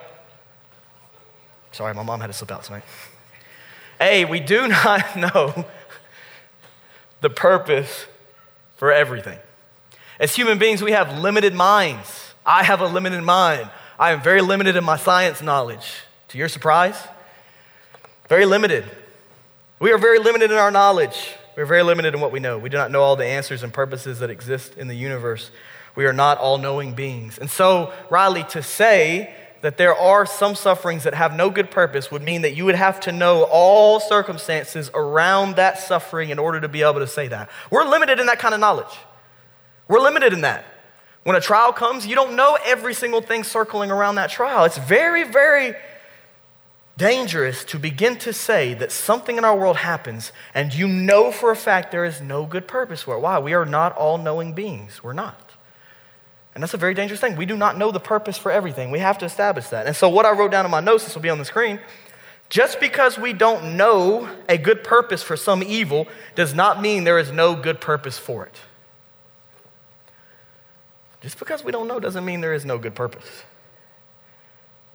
Sorry, 1.72 1.94
my 1.94 2.04
mom 2.04 2.20
had 2.20 2.28
to 2.28 2.34
slip 2.34 2.52
out 2.52 2.66
tonight. 2.66 2.84
A, 4.02 4.26
we 4.26 4.42
do 4.42 4.68
not 4.84 5.16
know 5.16 5.64
the 7.22 7.30
purpose 7.30 8.06
for 8.76 8.92
everything. 8.92 9.40
As 10.22 10.36
human 10.36 10.60
beings, 10.60 10.84
we 10.84 10.92
have 10.92 11.18
limited 11.18 11.56
minds. 11.56 12.36
I 12.46 12.62
have 12.62 12.80
a 12.80 12.86
limited 12.86 13.24
mind. 13.24 13.68
I 13.98 14.12
am 14.12 14.22
very 14.22 14.42
limited 14.42 14.76
in 14.76 14.84
my 14.84 14.96
science 14.96 15.42
knowledge. 15.42 16.04
To 16.28 16.38
your 16.38 16.48
surprise, 16.48 16.96
very 18.30 18.46
limited. 18.46 18.86
We 19.80 19.92
are 19.92 19.98
very 19.98 20.20
limited 20.20 20.52
in 20.52 20.58
our 20.58 20.70
knowledge. 20.70 21.34
We 21.58 21.64
are 21.64 21.66
very 21.66 21.82
limited 21.82 22.14
in 22.14 22.22
what 22.22 22.32
we 22.32 22.40
know. 22.40 22.60
We 22.60 22.70
do 22.70 22.78
not 22.78 22.92
know 22.92 23.02
all 23.02 23.16
the 23.16 23.26
answers 23.26 23.64
and 23.64 23.74
purposes 23.74 24.20
that 24.20 24.30
exist 24.30 24.78
in 24.78 24.88
the 24.88 24.94
universe. 24.94 25.50
We 25.96 26.06
are 26.06 26.14
not 26.14 26.38
all 26.38 26.60
knowing 26.60 26.94
beings. 26.94 27.40
And 27.40 27.50
so, 27.50 27.92
Riley, 28.12 28.44
to 28.52 28.62
say 28.62 29.34
that 29.62 29.78
there 29.78 29.96
are 29.96 30.28
some 30.28 30.54
sufferings 30.54 31.04
that 31.04 31.16
have 31.16 31.36
no 31.36 31.50
good 31.50 31.72
purpose 31.72 32.12
would 32.12 32.22
mean 32.22 32.44
that 32.44 32.56
you 32.56 32.66
would 32.66 32.76
have 32.76 33.00
to 33.02 33.12
know 33.12 33.48
all 33.50 34.00
circumstances 34.00 34.92
around 34.94 35.56
that 35.56 35.80
suffering 35.80 36.30
in 36.30 36.38
order 36.38 36.62
to 36.62 36.70
be 36.70 36.84
able 36.84 37.00
to 37.00 37.08
say 37.08 37.28
that. 37.28 37.50
We're 37.72 37.86
limited 37.86 38.20
in 38.20 38.28
that 38.28 38.38
kind 38.38 38.54
of 38.54 38.60
knowledge. 38.60 38.96
We're 39.92 40.00
limited 40.00 40.32
in 40.32 40.42
that. 40.42 40.64
When 41.24 41.36
a 41.36 41.42
trial 41.42 41.74
comes, 41.74 42.08
you 42.08 42.16
don't 42.16 42.38
know 42.38 42.58
every 42.64 42.94
single 42.94 43.22
thing 43.22 43.44
circling 43.44 43.92
around 43.92 44.16
that 44.16 44.30
trial. 44.30 44.64
It's 44.64 44.78
very, 44.78 45.26
very 45.26 45.76
dangerous 46.96 47.66
to 47.66 47.78
begin 47.78 48.16
to 48.20 48.32
say 48.32 48.74
that 48.76 48.94
something 48.94 49.38
in 49.38 49.44
our 49.44 49.58
world 49.58 49.76
happens 49.76 50.32
and 50.56 50.74
you 50.74 50.88
know 50.88 51.30
for 51.30 51.52
a 51.52 51.58
fact 51.58 51.92
there 51.92 52.06
is 52.06 52.22
no 52.22 52.46
good 52.46 52.70
purpose 52.70 53.02
for 53.02 53.18
it. 53.18 53.20
Why? 53.20 53.38
We 53.40 53.54
are 53.54 53.66
not 53.66 53.94
all 53.98 54.18
knowing 54.18 54.54
beings. 54.54 55.04
We're 55.04 55.12
not. 55.12 55.52
And 56.56 56.64
that's 56.64 56.74
a 56.74 56.78
very 56.78 56.94
dangerous 56.94 57.20
thing. 57.20 57.36
We 57.36 57.46
do 57.46 57.58
not 57.58 57.78
know 57.78 57.92
the 57.92 58.00
purpose 58.00 58.38
for 58.38 58.50
everything. 58.50 58.92
We 58.92 59.00
have 59.00 59.18
to 59.18 59.26
establish 59.26 59.68
that. 59.68 59.88
And 59.88 59.96
so, 59.96 60.08
what 60.08 60.26
I 60.26 60.32
wrote 60.32 60.52
down 60.52 60.64
in 60.64 60.72
my 60.72 60.80
notes, 60.80 61.04
this 61.04 61.16
will 61.16 61.22
be 61.22 61.30
on 61.30 61.38
the 61.38 61.44
screen. 61.44 61.82
Just 62.48 62.80
because 62.80 63.18
we 63.18 63.34
don't 63.34 63.76
know 63.76 64.30
a 64.48 64.58
good 64.58 64.86
purpose 64.86 65.22
for 65.22 65.36
some 65.36 65.62
evil 65.62 66.08
does 66.36 66.54
not 66.54 66.82
mean 66.82 67.04
there 67.04 67.20
is 67.20 67.32
no 67.34 67.56
good 67.56 67.82
purpose 67.82 68.18
for 68.18 68.46
it. 68.46 68.56
Just 71.22 71.38
because 71.40 71.64
we 71.64 71.72
don't 71.72 71.88
know 71.88 72.00
doesn't 72.00 72.26
mean 72.26 72.42
there 72.42 72.54
is 72.54 72.66
no 72.66 72.78
good 72.78 72.96
purpose. 72.96 73.44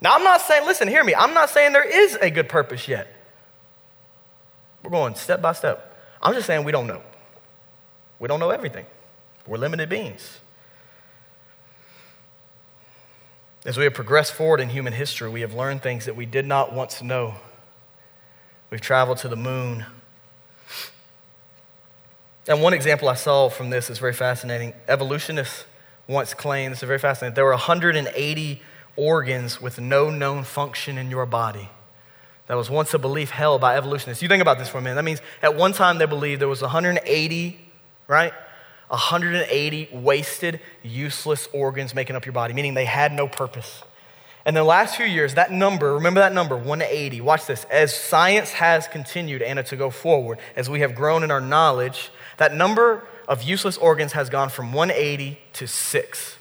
Now, 0.00 0.14
I'm 0.14 0.24
not 0.24 0.42
saying, 0.42 0.66
listen, 0.66 0.88
hear 0.88 1.02
me, 1.02 1.14
I'm 1.14 1.32
not 1.32 1.50
saying 1.50 1.72
there 1.72 1.88
is 1.88 2.16
a 2.16 2.30
good 2.30 2.48
purpose 2.48 2.86
yet. 2.86 3.08
We're 4.82 4.90
going 4.90 5.14
step 5.14 5.40
by 5.40 5.52
step. 5.52 5.96
I'm 6.20 6.34
just 6.34 6.46
saying 6.46 6.64
we 6.64 6.72
don't 6.72 6.86
know. 6.86 7.02
We 8.18 8.28
don't 8.28 8.40
know 8.40 8.50
everything. 8.50 8.86
We're 9.46 9.58
limited 9.58 9.88
beings. 9.88 10.38
As 13.64 13.76
we 13.76 13.84
have 13.84 13.94
progressed 13.94 14.32
forward 14.32 14.60
in 14.60 14.68
human 14.68 14.92
history, 14.92 15.28
we 15.28 15.40
have 15.40 15.54
learned 15.54 15.82
things 15.82 16.04
that 16.04 16.14
we 16.14 16.24
did 16.24 16.46
not 16.46 16.72
once 16.72 17.02
know. 17.02 17.34
We've 18.70 18.80
traveled 18.80 19.18
to 19.18 19.28
the 19.28 19.36
moon. 19.36 19.86
And 22.48 22.62
one 22.62 22.74
example 22.74 23.08
I 23.08 23.14
saw 23.14 23.48
from 23.48 23.70
this 23.70 23.90
is 23.90 23.98
very 23.98 24.12
fascinating. 24.12 24.72
Evolutionists 24.86 25.64
once 26.08 26.34
claimed, 26.34 26.72
this 26.72 26.82
is 26.82 26.86
very 26.86 26.98
fascinating, 26.98 27.34
there 27.34 27.44
were 27.44 27.50
180 27.50 28.62
organs 28.96 29.60
with 29.60 29.80
no 29.80 30.10
known 30.10 30.44
function 30.44 30.98
in 30.98 31.10
your 31.10 31.26
body. 31.26 31.68
That 32.46 32.54
was 32.54 32.70
once 32.70 32.94
a 32.94 32.98
belief 32.98 33.30
held 33.30 33.60
by 33.60 33.76
evolutionists. 33.76 34.22
You 34.22 34.28
think 34.28 34.40
about 34.40 34.58
this 34.58 34.68
for 34.68 34.78
a 34.78 34.80
minute. 34.80 34.94
That 34.94 35.04
means 35.04 35.20
at 35.42 35.56
one 35.56 35.72
time 35.72 35.98
they 35.98 36.06
believed 36.06 36.40
there 36.40 36.48
was 36.48 36.62
180, 36.62 37.60
right? 38.06 38.32
180 38.88 39.88
wasted, 39.92 40.60
useless 40.82 41.48
organs 41.52 41.94
making 41.94 42.14
up 42.14 42.24
your 42.24 42.32
body, 42.32 42.54
meaning 42.54 42.74
they 42.74 42.84
had 42.84 43.12
no 43.12 43.26
purpose. 43.26 43.82
And 44.44 44.56
the 44.56 44.62
last 44.62 44.96
few 44.96 45.06
years, 45.06 45.34
that 45.34 45.50
number, 45.50 45.94
remember 45.94 46.20
that 46.20 46.32
number, 46.32 46.56
180, 46.56 47.20
watch 47.20 47.46
this. 47.46 47.64
As 47.64 47.92
science 47.92 48.52
has 48.52 48.86
continued, 48.86 49.42
Anna, 49.42 49.64
to 49.64 49.74
go 49.74 49.90
forward, 49.90 50.38
as 50.54 50.70
we 50.70 50.80
have 50.80 50.94
grown 50.94 51.24
in 51.24 51.32
our 51.32 51.40
knowledge, 51.40 52.10
that 52.36 52.54
number 52.54 53.02
of 53.28 53.42
useless 53.42 53.76
organs 53.76 54.12
has 54.12 54.30
gone 54.30 54.48
from 54.48 54.72
180 54.72 55.38
to 55.54 55.66
six. 55.66 56.36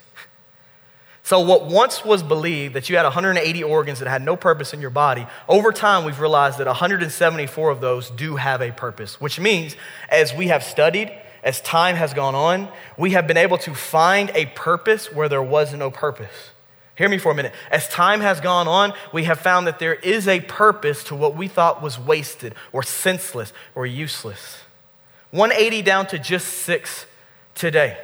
So, 1.26 1.40
what 1.40 1.66
once 1.66 2.06
was 2.06 2.22
believed 2.22 2.76
that 2.76 2.88
you 2.88 2.98
had 2.98 3.04
180 3.04 3.64
organs 3.64 3.98
that 3.98 4.08
had 4.08 4.22
no 4.22 4.36
purpose 4.36 4.76
in 4.76 4.82
your 4.82 4.92
body, 4.92 5.26
over 5.50 5.72
time 5.72 6.06
we've 6.06 6.20
realized 6.20 6.60
that 6.60 6.68
174 6.68 7.72
of 7.72 7.82
those 7.82 8.12
do 8.12 8.36
have 8.36 8.62
a 8.62 8.72
purpose, 8.72 9.20
which 9.20 9.40
means 9.40 9.76
as 10.10 10.36
we 10.36 10.50
have 10.50 10.64
studied, 10.64 11.12
as 11.44 11.62
time 11.62 11.96
has 11.96 12.14
gone 12.14 12.36
on, 12.36 12.70
we 12.96 13.12
have 13.12 13.26
been 13.26 13.38
able 13.38 13.58
to 13.60 13.74
find 13.74 14.30
a 14.36 14.46
purpose 14.48 15.12
where 15.12 15.28
there 15.28 15.42
was 15.42 15.74
no 15.74 15.90
purpose. 15.90 16.52
Hear 16.96 17.10
me 17.10 17.18
for 17.18 17.32
a 17.32 17.36
minute. 17.36 17.54
As 17.72 17.90
time 17.90 18.22
has 18.22 18.40
gone 18.40 18.68
on, 18.68 18.94
we 19.12 19.24
have 19.24 19.40
found 19.40 19.66
that 19.66 19.80
there 19.80 19.96
is 19.96 20.28
a 20.28 20.42
purpose 20.42 21.04
to 21.06 21.16
what 21.16 21.36
we 21.36 21.48
thought 21.48 21.82
was 21.82 22.00
wasted 22.00 22.54
or 22.72 22.84
senseless 22.84 23.52
or 23.74 23.88
useless. 23.88 24.60
180 25.32 25.82
down 25.82 26.08
to 26.08 26.20
just 26.20 26.48
six 26.48 27.06
today. 27.54 27.98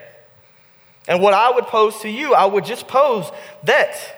And 1.08 1.22
what 1.22 1.34
I 1.34 1.52
would 1.52 1.66
pose 1.66 2.00
to 2.02 2.10
you, 2.10 2.34
I 2.34 2.46
would 2.46 2.66
just 2.66 2.88
pose 2.88 3.32
that 3.64 4.18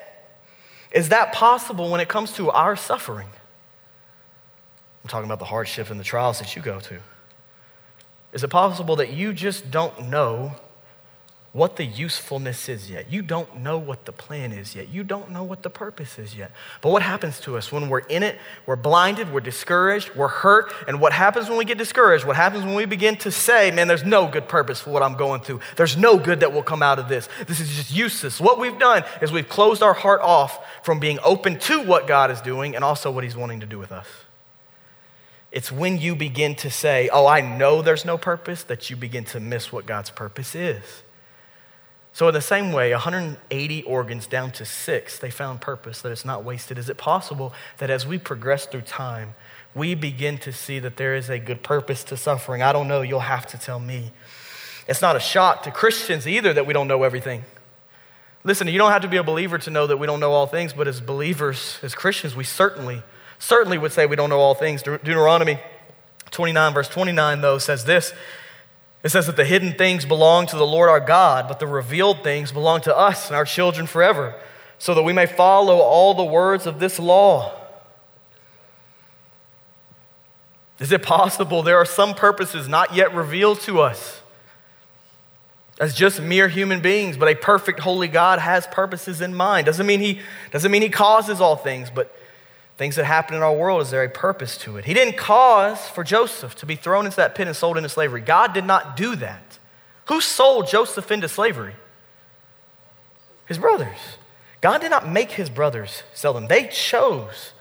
is 0.93 1.09
that 1.09 1.33
possible 1.33 1.89
when 1.89 1.99
it 1.99 2.07
comes 2.07 2.33
to 2.33 2.51
our 2.51 2.75
suffering? 2.75 3.27
I'm 5.03 5.09
talking 5.09 5.25
about 5.25 5.39
the 5.39 5.45
hardship 5.45 5.89
and 5.89 5.99
the 5.99 6.03
trials 6.03 6.39
that 6.39 6.55
you 6.55 6.61
go 6.61 6.79
to. 6.79 6.99
Is 8.31 8.43
it 8.43 8.49
possible 8.49 8.95
that 8.97 9.11
you 9.11 9.33
just 9.33 9.71
don't 9.71 10.09
know 10.09 10.55
what 11.53 11.75
the 11.75 11.85
usefulness 11.85 12.67
is 12.67 12.89
yet. 12.89 13.11
You 13.11 13.21
don't 13.21 13.59
know 13.59 13.77
what 13.77 14.05
the 14.05 14.11
plan 14.11 14.51
is 14.51 14.75
yet. 14.75 14.89
You 14.89 15.03
don't 15.03 15.29
know 15.29 15.43
what 15.43 15.61
the 15.61 15.69
purpose 15.69 16.17
is 16.17 16.35
yet. 16.35 16.51
But 16.81 16.89
what 16.89 17.03
happens 17.03 17.39
to 17.41 17.57
us 17.57 17.71
when 17.71 17.89
we're 17.89 17.99
in 17.99 18.23
it? 18.23 18.39
We're 18.65 18.75
blinded, 18.75 19.31
we're 19.31 19.39
discouraged, 19.39 20.15
we're 20.15 20.29
hurt. 20.29 20.73
And 20.87 20.99
what 20.99 21.13
happens 21.13 21.49
when 21.49 21.59
we 21.59 21.65
get 21.65 21.77
discouraged? 21.77 22.25
What 22.25 22.35
happens 22.35 22.65
when 22.65 22.73
we 22.73 22.85
begin 22.85 23.17
to 23.17 23.29
say, 23.29 23.69
man, 23.69 23.87
there's 23.87 24.03
no 24.03 24.27
good 24.27 24.47
purpose 24.47 24.79
for 24.79 24.89
what 24.89 25.03
I'm 25.03 25.13
going 25.15 25.41
through? 25.41 25.59
There's 25.75 25.95
no 25.95 26.17
good 26.17 26.39
that 26.39 26.51
will 26.51 26.63
come 26.63 26.81
out 26.81 26.97
of 26.97 27.07
this. 27.07 27.29
This 27.45 27.59
is 27.59 27.69
just 27.69 27.93
useless. 27.93 28.41
What 28.41 28.59
we've 28.59 28.79
done 28.79 29.03
is 29.21 29.31
we've 29.31 29.47
closed 29.47 29.83
our 29.83 29.93
heart 29.93 30.21
off 30.21 30.59
from 30.83 30.99
being 30.99 31.19
open 31.23 31.59
to 31.59 31.83
what 31.83 32.07
God 32.07 32.31
is 32.31 32.41
doing 32.41 32.75
and 32.75 32.83
also 32.83 33.11
what 33.11 33.23
He's 33.23 33.37
wanting 33.37 33.59
to 33.59 33.67
do 33.67 33.77
with 33.77 33.91
us. 33.91 34.07
It's 35.51 35.71
when 35.71 35.99
you 35.99 36.15
begin 36.15 36.55
to 36.55 36.71
say, 36.71 37.09
oh, 37.13 37.27
I 37.27 37.41
know 37.41 37.83
there's 37.83 38.05
no 38.05 38.17
purpose, 38.17 38.63
that 38.63 38.89
you 38.89 38.95
begin 38.95 39.23
to 39.25 39.39
miss 39.39 39.71
what 39.71 39.85
God's 39.85 40.09
purpose 40.09 40.55
is. 40.55 41.02
So, 42.13 42.27
in 42.27 42.35
the 42.35 42.41
same 42.41 42.71
way, 42.71 42.91
180 42.91 43.83
organs 43.83 44.27
down 44.27 44.51
to 44.51 44.65
six, 44.65 45.17
they 45.17 45.31
found 45.31 45.61
purpose, 45.61 46.01
that 46.01 46.11
it's 46.11 46.23
not 46.23 46.43
wasted. 46.43 46.77
Is 46.77 46.87
it 46.87 46.97
possible 46.97 47.53
that 47.79 47.89
as 47.89 48.05
we 48.05 48.19
progress 48.19 48.67
through 48.67 48.81
time, 48.81 49.33
we 49.73 49.95
begin 49.95 50.37
to 50.39 50.53
see 50.53 50.77
that 50.77 50.97
there 50.97 51.15
is 51.15 51.27
a 51.27 51.39
good 51.39 51.63
purpose 51.63 52.03
to 52.05 52.17
suffering? 52.17 52.61
I 52.61 52.71
don't 52.71 52.87
know, 52.87 53.01
you'll 53.01 53.21
have 53.21 53.47
to 53.47 53.57
tell 53.57 53.79
me. 53.79 54.11
It's 54.87 55.01
not 55.01 55.15
a 55.15 55.19
shock 55.19 55.63
to 55.63 55.71
Christians 55.71 56.27
either 56.27 56.53
that 56.53 56.67
we 56.67 56.73
don't 56.73 56.87
know 56.87 57.01
everything. 57.01 57.45
Listen, 58.43 58.67
you 58.67 58.77
don't 58.77 58.91
have 58.91 59.01
to 59.01 59.07
be 59.07 59.17
a 59.17 59.23
believer 59.23 59.57
to 59.57 59.71
know 59.71 59.87
that 59.87 59.97
we 59.97 60.05
don't 60.05 60.19
know 60.19 60.33
all 60.33 60.45
things, 60.45 60.71
but 60.71 60.87
as 60.87 61.01
believers, 61.01 61.79
as 61.81 61.95
Christians, 61.95 62.35
we 62.35 62.43
certainly, 62.43 63.01
certainly 63.39 63.79
would 63.79 63.91
say 63.91 64.05
we 64.05 64.17
don't 64.17 64.29
know 64.29 64.39
all 64.39 64.53
things. 64.53 64.83
De- 64.83 64.99
Deuteronomy 64.99 65.59
29, 66.29 66.73
verse 66.73 66.89
29, 66.89 67.41
though, 67.41 67.57
says 67.57 67.85
this 67.85 68.13
it 69.03 69.09
says 69.09 69.27
that 69.27 69.35
the 69.35 69.45
hidden 69.45 69.73
things 69.73 70.05
belong 70.05 70.47
to 70.47 70.55
the 70.55 70.65
Lord 70.65 70.89
our 70.89 70.99
God, 70.99 71.47
but 71.47 71.59
the 71.59 71.67
revealed 71.67 72.23
things 72.23 72.51
belong 72.51 72.81
to 72.81 72.95
us 72.95 73.27
and 73.27 73.35
our 73.35 73.45
children 73.45 73.85
forever, 73.85 74.33
so 74.77 74.93
that 74.93 75.03
we 75.03 75.13
may 75.13 75.25
follow 75.25 75.77
all 75.77 76.13
the 76.13 76.23
words 76.23 76.65
of 76.65 76.79
this 76.79 76.99
law. 76.99 77.51
Is 80.79 80.91
it 80.91 81.03
possible 81.03 81.61
there 81.61 81.77
are 81.77 81.85
some 81.85 82.13
purposes 82.13 82.67
not 82.67 82.95
yet 82.95 83.13
revealed 83.13 83.61
to 83.61 83.81
us? 83.81 84.21
as 85.79 85.95
just 85.95 86.21
mere 86.21 86.47
human 86.47 86.81
beings, 86.81 87.17
but 87.17 87.27
a 87.27 87.35
perfect 87.35 87.79
holy 87.79 88.07
God 88.07 88.39
has 88.39 88.67
purposes 88.67 89.21
in 89.21 89.33
mind. 89.33 89.65
Doesn't 89.65 89.85
mean 89.85 89.99
he 89.99 90.21
doesn't 90.51 90.71
mean 90.71 90.81
he 90.81 90.89
causes 90.89 91.41
all 91.41 91.55
things, 91.55 91.89
but 91.89 92.15
things 92.77 92.95
that 92.95 93.05
happen 93.05 93.35
in 93.35 93.43
our 93.43 93.53
world 93.53 93.81
is 93.81 93.91
there 93.91 94.03
a 94.03 94.09
purpose 94.09 94.57
to 94.59 94.77
it. 94.77 94.85
He 94.85 94.93
didn't 94.93 95.17
cause 95.17 95.87
for 95.87 96.03
Joseph 96.03 96.55
to 96.55 96.65
be 96.65 96.75
thrown 96.75 97.05
into 97.05 97.17
that 97.17 97.35
pit 97.35 97.47
and 97.47 97.55
sold 97.55 97.77
into 97.77 97.89
slavery. 97.89 98.21
God 98.21 98.53
did 98.53 98.65
not 98.65 98.97
do 98.97 99.15
that. 99.17 99.59
Who 100.07 100.21
sold 100.21 100.67
Joseph 100.67 101.11
into 101.11 101.29
slavery? 101.29 101.75
His 103.45 103.57
brothers. 103.57 104.17
God 104.61 104.81
did 104.81 104.89
not 104.91 105.07
make 105.07 105.31
his 105.31 105.49
brothers 105.49 106.03
sell 106.13 106.33
them. 106.33 106.47
They 106.47 106.67
chose 106.67 107.51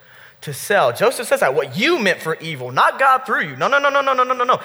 to 0.41 0.53
sell. 0.53 0.93
Joseph 0.93 1.29
says 1.29 1.41
that 1.41 1.55
what 1.55 1.77
you 1.77 1.99
meant 1.99 2.21
for 2.21 2.37
evil, 2.37 2.71
not 2.71 2.99
God 2.99 3.19
through 3.27 3.43
you. 3.43 3.57
No, 3.57 3.69
no, 3.69 3.79
no, 3.79 3.91
no, 3.91 4.01
no, 4.01 4.13
no, 4.13 4.25
no, 4.25 4.35
no, 4.35 4.45
no. 4.45 4.61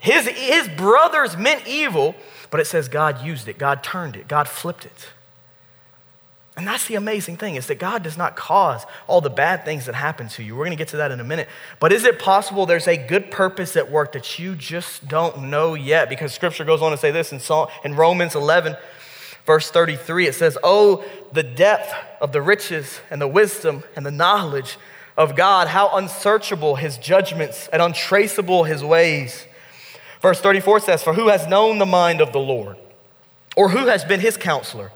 His, 0.00 0.26
his 0.26 0.68
brothers 0.68 1.36
meant 1.36 1.66
evil, 1.66 2.14
but 2.50 2.60
it 2.60 2.66
says 2.66 2.88
God 2.88 3.24
used 3.24 3.46
it, 3.46 3.56
God 3.58 3.82
turned 3.84 4.16
it, 4.16 4.26
God 4.26 4.48
flipped 4.48 4.84
it. 4.84 5.10
And 6.56 6.66
that's 6.66 6.86
the 6.86 6.96
amazing 6.96 7.38
thing 7.38 7.54
is 7.54 7.68
that 7.68 7.78
God 7.78 8.02
does 8.02 8.18
not 8.18 8.36
cause 8.36 8.84
all 9.06 9.22
the 9.22 9.30
bad 9.30 9.64
things 9.64 9.86
that 9.86 9.94
happen 9.94 10.28
to 10.28 10.42
you. 10.42 10.54
We're 10.54 10.66
going 10.66 10.76
to 10.76 10.80
get 10.80 10.88
to 10.88 10.98
that 10.98 11.10
in 11.10 11.18
a 11.18 11.24
minute. 11.24 11.48
But 11.80 11.92
is 11.92 12.04
it 12.04 12.18
possible 12.18 12.66
there's 12.66 12.88
a 12.88 12.96
good 12.96 13.30
purpose 13.30 13.74
at 13.74 13.90
work 13.90 14.12
that 14.12 14.38
you 14.38 14.54
just 14.54 15.08
don't 15.08 15.44
know 15.44 15.72
yet? 15.72 16.10
Because 16.10 16.34
scripture 16.34 16.64
goes 16.64 16.82
on 16.82 16.90
to 16.90 16.98
say 16.98 17.10
this 17.10 17.32
in, 17.32 17.40
Psalm, 17.40 17.68
in 17.84 17.94
Romans 17.94 18.34
11, 18.34 18.76
verse 19.46 19.70
33. 19.70 20.26
It 20.26 20.34
says, 20.34 20.58
Oh, 20.62 21.02
the 21.32 21.42
depth 21.42 21.94
of 22.20 22.32
the 22.32 22.42
riches 22.42 23.00
and 23.10 23.18
the 23.18 23.28
wisdom 23.28 23.82
and 23.96 24.04
the 24.04 24.10
knowledge 24.10 24.76
of 25.16 25.34
God, 25.34 25.68
how 25.68 25.96
unsearchable 25.96 26.76
his 26.76 26.98
judgments 26.98 27.68
and 27.72 27.80
untraceable 27.80 28.64
his 28.64 28.84
ways. 28.84 29.46
Verse 30.20 30.40
34 30.40 30.80
says, 30.80 31.02
For 31.02 31.14
who 31.14 31.28
has 31.28 31.46
known 31.46 31.78
the 31.78 31.86
mind 31.86 32.20
of 32.20 32.32
the 32.32 32.40
Lord? 32.40 32.76
Or 33.56 33.70
who 33.70 33.86
has 33.86 34.04
been 34.04 34.20
his 34.20 34.36
counselor? 34.36 34.92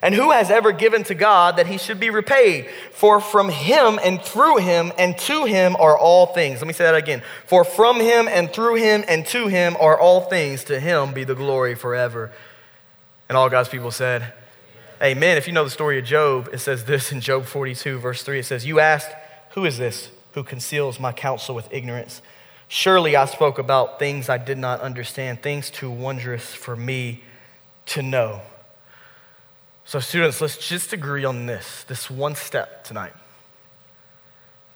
And 0.00 0.14
who 0.14 0.30
has 0.30 0.50
ever 0.50 0.70
given 0.70 1.02
to 1.04 1.14
God 1.14 1.56
that 1.56 1.66
he 1.66 1.76
should 1.76 1.98
be 1.98 2.10
repaid? 2.10 2.68
For 2.92 3.20
from 3.20 3.48
him 3.48 3.98
and 4.02 4.22
through 4.22 4.58
him 4.58 4.92
and 4.96 5.18
to 5.18 5.44
him 5.44 5.74
are 5.76 5.98
all 5.98 6.26
things. 6.26 6.60
Let 6.60 6.68
me 6.68 6.72
say 6.72 6.84
that 6.84 6.94
again. 6.94 7.22
For 7.46 7.64
from 7.64 7.98
him 7.98 8.28
and 8.28 8.52
through 8.52 8.76
him 8.76 9.04
and 9.08 9.26
to 9.26 9.48
him 9.48 9.76
are 9.80 9.98
all 9.98 10.20
things. 10.22 10.64
To 10.64 10.78
him 10.78 11.12
be 11.12 11.24
the 11.24 11.34
glory 11.34 11.74
forever. 11.74 12.30
And 13.28 13.36
all 13.36 13.50
God's 13.50 13.68
people 13.68 13.90
said, 13.90 14.32
Amen. 15.02 15.36
If 15.36 15.46
you 15.46 15.52
know 15.52 15.64
the 15.64 15.70
story 15.70 15.98
of 15.98 16.04
Job, 16.04 16.48
it 16.52 16.58
says 16.58 16.84
this 16.84 17.12
in 17.12 17.20
Job 17.20 17.44
42, 17.44 17.98
verse 17.98 18.22
3. 18.22 18.40
It 18.40 18.46
says, 18.46 18.66
You 18.66 18.80
asked, 18.80 19.10
Who 19.50 19.64
is 19.64 19.78
this 19.78 20.10
who 20.32 20.42
conceals 20.42 21.00
my 21.00 21.12
counsel 21.12 21.54
with 21.54 21.68
ignorance? 21.72 22.22
Surely 22.68 23.16
I 23.16 23.24
spoke 23.24 23.58
about 23.58 23.98
things 23.98 24.28
I 24.28 24.38
did 24.38 24.58
not 24.58 24.80
understand, 24.80 25.42
things 25.42 25.70
too 25.70 25.90
wondrous 25.90 26.54
for 26.54 26.76
me 26.76 27.22
to 27.86 28.02
know. 28.02 28.42
So, 29.88 30.00
students, 30.00 30.42
let's 30.42 30.58
just 30.58 30.92
agree 30.92 31.24
on 31.24 31.46
this, 31.46 31.82
this 31.84 32.10
one 32.10 32.34
step 32.34 32.84
tonight 32.84 33.14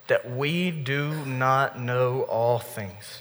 that 0.06 0.34
we 0.34 0.70
do 0.70 1.26
not 1.26 1.78
know 1.78 2.22
all 2.22 2.58
things, 2.58 3.20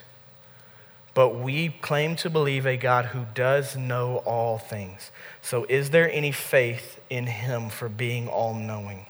but 1.13 1.35
we 1.35 1.67
claim 1.67 2.15
to 2.15 2.29
believe 2.29 2.65
a 2.65 2.77
God 2.77 3.07
who 3.07 3.25
does 3.33 3.75
know 3.75 4.19
all 4.19 4.57
things. 4.57 5.11
So, 5.41 5.65
is 5.67 5.89
there 5.89 6.09
any 6.09 6.31
faith 6.31 7.01
in 7.09 7.25
him 7.25 7.69
for 7.69 7.89
being 7.89 8.29
all 8.29 8.53
knowing? 8.53 9.07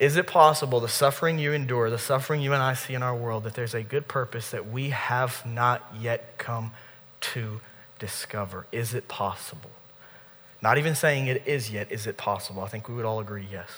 Is 0.00 0.16
it 0.16 0.26
possible 0.26 0.80
the 0.80 0.88
suffering 0.88 1.38
you 1.38 1.52
endure, 1.52 1.90
the 1.90 1.98
suffering 1.98 2.40
you 2.40 2.52
and 2.54 2.60
I 2.60 2.74
see 2.74 2.94
in 2.94 3.04
our 3.04 3.14
world, 3.14 3.44
that 3.44 3.54
there's 3.54 3.72
a 3.72 3.84
good 3.84 4.08
purpose 4.08 4.50
that 4.50 4.68
we 4.68 4.88
have 4.88 5.46
not 5.46 5.94
yet 5.96 6.38
come 6.38 6.72
to 7.20 7.60
discover? 8.00 8.66
Is 8.72 8.94
it 8.94 9.06
possible? 9.06 9.70
Not 10.60 10.78
even 10.78 10.94
saying 10.94 11.26
it 11.28 11.46
is 11.46 11.70
yet, 11.70 11.90
is 11.90 12.06
it 12.06 12.16
possible? 12.16 12.62
I 12.62 12.68
think 12.68 12.88
we 12.88 12.94
would 12.94 13.04
all 13.04 13.20
agree 13.20 13.46
yes. 13.50 13.68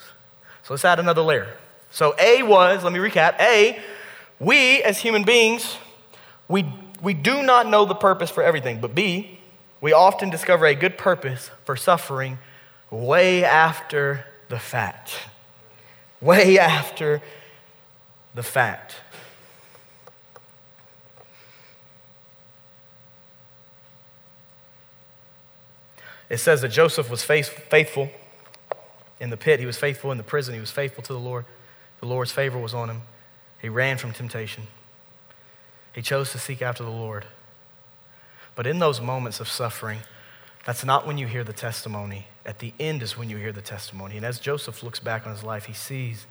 So 0.62 0.74
let's 0.74 0.84
add 0.84 0.98
another 0.98 1.22
layer. 1.22 1.56
So 1.90 2.14
A 2.18 2.42
was, 2.42 2.84
let 2.84 2.92
me 2.92 2.98
recap. 2.98 3.38
A, 3.40 3.80
we 4.38 4.82
as 4.82 4.98
human 4.98 5.24
beings, 5.24 5.76
we, 6.48 6.64
we 7.02 7.14
do 7.14 7.42
not 7.42 7.68
know 7.68 7.84
the 7.84 7.94
purpose 7.94 8.30
for 8.30 8.42
everything. 8.42 8.80
But 8.80 8.94
B, 8.94 9.38
we 9.80 9.92
often 9.92 10.30
discover 10.30 10.66
a 10.66 10.74
good 10.74 10.96
purpose 10.96 11.50
for 11.64 11.76
suffering 11.76 12.38
way 12.90 13.44
after 13.44 14.24
the 14.48 14.58
fact 14.58 15.18
way 16.20 16.58
after 16.58 17.22
the 18.34 18.42
fact. 18.42 18.96
It 26.30 26.38
says 26.38 26.62
that 26.62 26.68
Joseph 26.68 27.10
was 27.10 27.22
faithful 27.24 28.08
in 29.20 29.28
the 29.28 29.36
pit, 29.36 29.60
he 29.60 29.66
was 29.66 29.76
faithful 29.76 30.10
in 30.12 30.16
the 30.16 30.24
prison, 30.24 30.54
he 30.54 30.60
was 30.60 30.70
faithful 30.70 31.02
to 31.02 31.12
the 31.12 31.18
Lord. 31.18 31.44
The 31.98 32.06
Lord's 32.06 32.32
favor 32.32 32.58
was 32.58 32.72
on 32.72 32.88
him. 32.88 33.02
He 33.60 33.68
ran 33.68 33.98
from 33.98 34.12
temptation. 34.12 34.68
He 35.92 36.00
chose 36.00 36.32
to 36.32 36.38
seek 36.38 36.62
after 36.62 36.82
the 36.82 36.88
Lord. 36.88 37.26
But 38.54 38.66
in 38.66 38.78
those 38.78 39.00
moments 39.00 39.40
of 39.40 39.48
suffering, 39.48 39.98
that's 40.64 40.84
not 40.84 41.06
when 41.06 41.18
you 41.18 41.26
hear 41.26 41.44
the 41.44 41.52
testimony. 41.52 42.28
At 42.46 42.60
the 42.60 42.72
end 42.80 43.02
is 43.02 43.18
when 43.18 43.28
you 43.28 43.36
hear 43.36 43.52
the 43.52 43.60
testimony. 43.60 44.16
And 44.16 44.24
as 44.24 44.38
Joseph 44.40 44.82
looks 44.82 45.00
back 45.00 45.26
on 45.26 45.32
his 45.32 45.44
life, 45.44 45.66
he 45.66 45.74
sees 45.74 46.26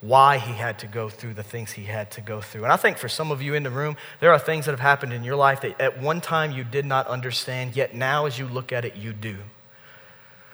why 0.00 0.38
he 0.38 0.54
had 0.54 0.78
to 0.78 0.86
go 0.86 1.10
through 1.10 1.34
the 1.34 1.42
things 1.42 1.72
he 1.72 1.84
had 1.84 2.10
to 2.10 2.20
go 2.22 2.40
through. 2.40 2.64
And 2.64 2.72
I 2.72 2.76
think 2.76 2.96
for 2.96 3.08
some 3.08 3.30
of 3.30 3.42
you 3.42 3.54
in 3.54 3.62
the 3.62 3.70
room, 3.70 3.96
there 4.20 4.32
are 4.32 4.38
things 4.38 4.64
that 4.64 4.72
have 4.72 4.80
happened 4.80 5.12
in 5.12 5.24
your 5.24 5.36
life 5.36 5.60
that 5.60 5.78
at 5.80 6.00
one 6.00 6.20
time 6.20 6.52
you 6.52 6.64
did 6.64 6.86
not 6.86 7.06
understand, 7.06 7.76
yet 7.76 7.94
now 7.94 8.24
as 8.24 8.38
you 8.38 8.46
look 8.46 8.72
at 8.72 8.84
it, 8.84 8.96
you 8.96 9.12
do. 9.12 9.36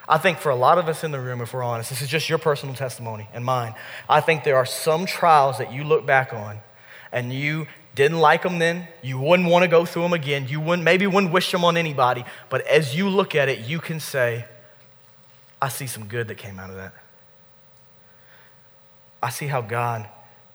I 0.09 0.18
think 0.18 0.38
for 0.38 0.50
a 0.50 0.56
lot 0.56 0.78
of 0.78 0.88
us 0.88 1.04
in 1.04 1.11
the 1.11 1.20
room, 1.20 1.40
if 1.40 1.52
we're 1.52 1.62
honest, 1.62 1.90
this 1.90 2.02
is 2.02 2.09
just 2.09 2.28
your 2.28 2.38
personal 2.38 2.74
testimony 2.74 3.28
and 3.32 3.44
mine. 3.44 3.74
I 4.09 4.20
think 4.20 4.44
there 4.44 4.56
are 4.56 4.66
some 4.66 5.06
trials 5.06 5.59
that 5.59 5.72
you 5.72 5.85
look 5.85 6.06
back 6.06 6.32
on 6.32 6.59
and 7.12 7.32
you 7.32 7.66
didn't 7.94 8.18
like 8.18 8.42
them 8.42 8.59
then. 8.59 8.88
You 9.02 9.18
wouldn't 9.18 9.48
want 9.48 9.62
to 9.62 9.68
go 9.68 9.85
through 9.85 10.02
them 10.02 10.12
again. 10.12 10.46
You 10.48 10.61
wouldn't, 10.61 10.85
maybe 10.85 11.06
wouldn't 11.06 11.32
wish 11.32 11.50
them 11.50 11.64
on 11.64 11.76
anybody. 11.76 12.24
But 12.50 12.66
as 12.66 12.96
you 12.96 13.09
look 13.09 13.35
at 13.35 13.48
it, 13.48 13.61
you 13.61 13.78
can 13.80 14.00
say, 14.00 14.44
I 15.62 15.68
see 15.68 15.87
some 15.87 16.06
good 16.06 16.28
that 16.28 16.37
came 16.37 16.59
out 16.59 16.70
of 16.70 16.76
that. 16.76 16.92
I 19.22 19.31
see 19.31 19.46
how 19.46 19.61
God 19.61 20.09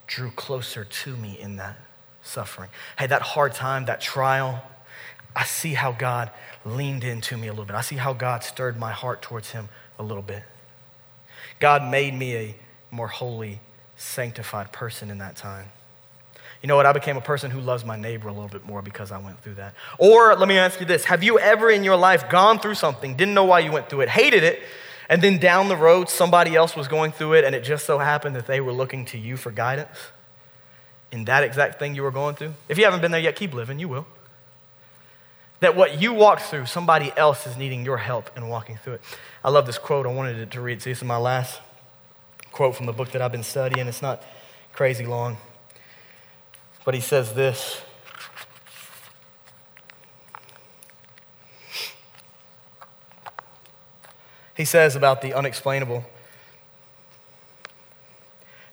drew 0.07 0.31
closer 0.31 0.83
to 0.83 1.15
me 1.15 1.37
in 1.39 1.55
that 1.57 1.77
suffering. 2.21 2.69
Hey, 2.97 3.07
that 3.07 3.21
hard 3.21 3.53
time, 3.53 3.85
that 3.85 4.01
trial, 4.01 4.61
I 5.35 5.45
see 5.45 5.73
how 5.73 5.91
God 5.91 6.31
leaned 6.65 7.03
into 7.03 7.37
me 7.37 7.47
a 7.47 7.51
little 7.51 7.65
bit. 7.65 7.75
I 7.75 7.81
see 7.81 7.95
how 7.95 8.13
God 8.13 8.43
stirred 8.43 8.77
my 8.77 8.91
heart 8.91 9.21
towards 9.21 9.51
Him 9.51 9.69
a 9.97 10.03
little 10.03 10.23
bit. 10.23 10.43
God 11.59 11.89
made 11.89 12.13
me 12.13 12.35
a 12.35 12.55
more 12.91 13.07
holy, 13.07 13.59
sanctified 13.95 14.71
person 14.71 15.09
in 15.09 15.19
that 15.19 15.35
time. 15.35 15.67
You 16.61 16.67
know 16.67 16.75
what? 16.75 16.85
I 16.85 16.93
became 16.93 17.17
a 17.17 17.21
person 17.21 17.49
who 17.49 17.59
loves 17.59 17.83
my 17.83 17.95
neighbor 17.95 18.27
a 18.27 18.33
little 18.33 18.49
bit 18.49 18.65
more 18.65 18.81
because 18.81 19.11
I 19.11 19.17
went 19.17 19.41
through 19.41 19.55
that. 19.55 19.73
Or 19.97 20.35
let 20.35 20.47
me 20.47 20.57
ask 20.57 20.79
you 20.79 20.85
this 20.85 21.05
Have 21.05 21.23
you 21.23 21.39
ever 21.39 21.71
in 21.71 21.83
your 21.83 21.95
life 21.95 22.29
gone 22.29 22.59
through 22.59 22.75
something, 22.75 23.15
didn't 23.15 23.33
know 23.33 23.45
why 23.45 23.59
you 23.59 23.71
went 23.71 23.89
through 23.89 24.01
it, 24.01 24.09
hated 24.09 24.43
it, 24.43 24.61
and 25.11 25.21
then 25.21 25.37
down 25.37 25.67
the 25.67 25.75
road 25.75 26.09
somebody 26.09 26.55
else 26.55 26.73
was 26.73 26.87
going 26.87 27.11
through 27.11 27.33
it 27.33 27.43
and 27.43 27.53
it 27.53 27.65
just 27.65 27.85
so 27.85 27.99
happened 27.99 28.33
that 28.37 28.47
they 28.47 28.61
were 28.61 28.71
looking 28.71 29.03
to 29.03 29.17
you 29.17 29.35
for 29.35 29.51
guidance 29.51 29.97
in 31.11 31.25
that 31.25 31.43
exact 31.43 31.79
thing 31.79 31.93
you 31.95 32.01
were 32.01 32.11
going 32.11 32.33
through? 32.33 32.53
If 32.69 32.77
you 32.77 32.85
haven't 32.85 33.01
been 33.01 33.11
there 33.11 33.19
yet, 33.19 33.35
keep 33.35 33.53
living, 33.53 33.77
you 33.77 33.89
will. 33.89 34.07
That 35.59 35.75
what 35.75 36.01
you 36.01 36.13
walked 36.13 36.43
through, 36.43 36.65
somebody 36.65 37.11
else 37.17 37.45
is 37.45 37.57
needing 37.57 37.83
your 37.83 37.97
help 37.97 38.35
in 38.37 38.47
walking 38.47 38.77
through 38.77 38.93
it. 38.93 39.01
I 39.43 39.49
love 39.49 39.65
this 39.65 39.77
quote. 39.77 40.05
I 40.05 40.13
wanted 40.13 40.49
to 40.49 40.61
read. 40.61 40.81
See, 40.81 40.91
this 40.91 40.99
is 40.99 41.03
my 41.03 41.17
last 41.17 41.59
quote 42.53 42.77
from 42.77 42.85
the 42.85 42.93
book 42.93 43.11
that 43.11 43.21
I've 43.21 43.33
been 43.33 43.43
studying. 43.43 43.87
It's 43.87 44.01
not 44.01 44.23
crazy 44.71 45.05
long. 45.05 45.35
But 46.85 46.93
he 46.93 47.01
says 47.01 47.33
this 47.33 47.81
He 54.61 54.65
says 54.65 54.95
about 54.95 55.23
the 55.23 55.33
unexplainable 55.33 56.05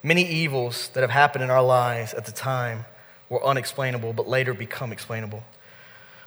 many 0.03 0.23
evils 0.23 0.91
that 0.91 1.01
have 1.01 1.09
happened 1.09 1.43
in 1.43 1.49
our 1.49 1.63
lives 1.63 2.13
at 2.13 2.27
the 2.27 2.31
time 2.31 2.85
were 3.31 3.43
unexplainable, 3.43 4.13
but 4.13 4.29
later 4.29 4.53
become 4.53 4.93
explainable. 4.93 5.43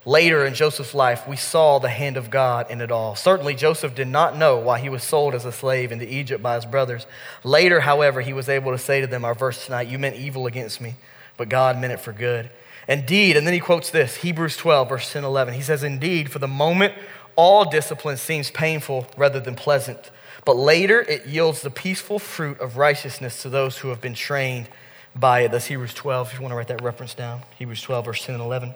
Later 0.04 0.48
in 0.48 0.56
Joseph's 0.56 0.96
life, 0.96 1.28
we 1.28 1.36
saw 1.36 1.78
the 1.78 1.90
hand 1.90 2.18
of 2.18 2.32
God 2.32 2.72
in 2.72 2.82
it 2.82 2.92
all. 2.92 3.16
Certainly, 3.16 3.54
Joseph 3.54 3.94
did 3.94 4.08
not 4.08 4.36
know 4.36 4.58
why 4.58 4.80
he 4.80 4.90
was 4.90 5.04
sold 5.04 5.36
as 5.36 5.46
a 5.46 5.52
slave 5.52 5.92
into 5.92 6.12
Egypt 6.12 6.42
by 6.42 6.56
his 6.56 6.66
brothers. 6.66 7.06
Later, 7.44 7.82
however, 7.82 8.22
he 8.22 8.34
was 8.34 8.50
able 8.50 8.72
to 8.72 8.80
say 8.80 9.00
to 9.00 9.06
them, 9.06 9.24
Our 9.24 9.36
verse 9.36 9.64
tonight, 9.64 9.90
You 9.90 10.00
meant 10.00 10.16
evil 10.16 10.48
against 10.48 10.82
me, 10.82 10.96
but 11.38 11.50
God 11.50 11.78
meant 11.78 11.94
it 11.94 12.00
for 12.00 12.14
good. 12.14 12.50
Indeed, 12.88 13.38
and 13.38 13.46
then 13.46 13.54
he 13.54 13.60
quotes 13.60 13.92
this 13.92 14.16
Hebrews 14.18 14.58
12, 14.58 14.90
verse 14.90 15.14
10 15.14 15.24
11. 15.24 15.54
He 15.54 15.62
says, 15.62 15.84
Indeed, 15.84 16.32
for 16.32 16.40
the 16.40 16.48
moment, 16.48 16.96
all 17.36 17.70
discipline 17.70 18.18
seems 18.18 18.52
painful 18.52 19.08
rather 19.18 19.40
than 19.40 19.56
pleasant, 19.56 20.12
but 20.46 20.56
later 20.56 21.02
it 21.02 21.26
yields 21.26 21.62
the 21.62 21.70
peaceful 21.70 22.20
fruit 22.20 22.60
of 22.60 22.78
righteousness 22.78 23.42
to 23.44 23.50
those 23.50 23.80
who 23.80 23.90
have 23.90 24.02
been 24.02 24.14
trained 24.14 24.70
by 25.16 25.42
it. 25.42 25.52
That's 25.52 25.66
Hebrews 25.66 25.94
12, 25.94 26.30
if 26.30 26.34
you 26.36 26.42
want 26.42 26.52
to 26.52 26.56
write 26.56 26.68
that 26.70 26.82
reference 26.82 27.14
down. 27.14 27.42
Hebrews 27.58 27.82
12, 27.82 28.06
verse 28.06 28.26
10 28.26 28.36
and 28.36 28.44
11. 28.44 28.76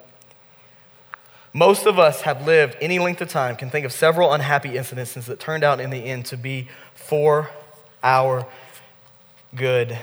Most 1.52 1.86
of 1.86 1.98
us 1.98 2.22
have 2.22 2.46
lived 2.46 2.76
any 2.80 2.98
length 2.98 3.22
of 3.22 3.28
time, 3.28 3.56
can 3.56 3.70
think 3.70 3.86
of 3.86 3.92
several 3.92 4.32
unhappy 4.32 4.70
incidences 4.70 5.24
that 5.24 5.40
turned 5.40 5.64
out 5.64 5.80
in 5.80 5.88
the 5.90 6.04
end 6.04 6.26
to 6.26 6.36
be 6.36 6.68
for 6.94 7.50
our 8.02 8.46
good. 9.54 9.98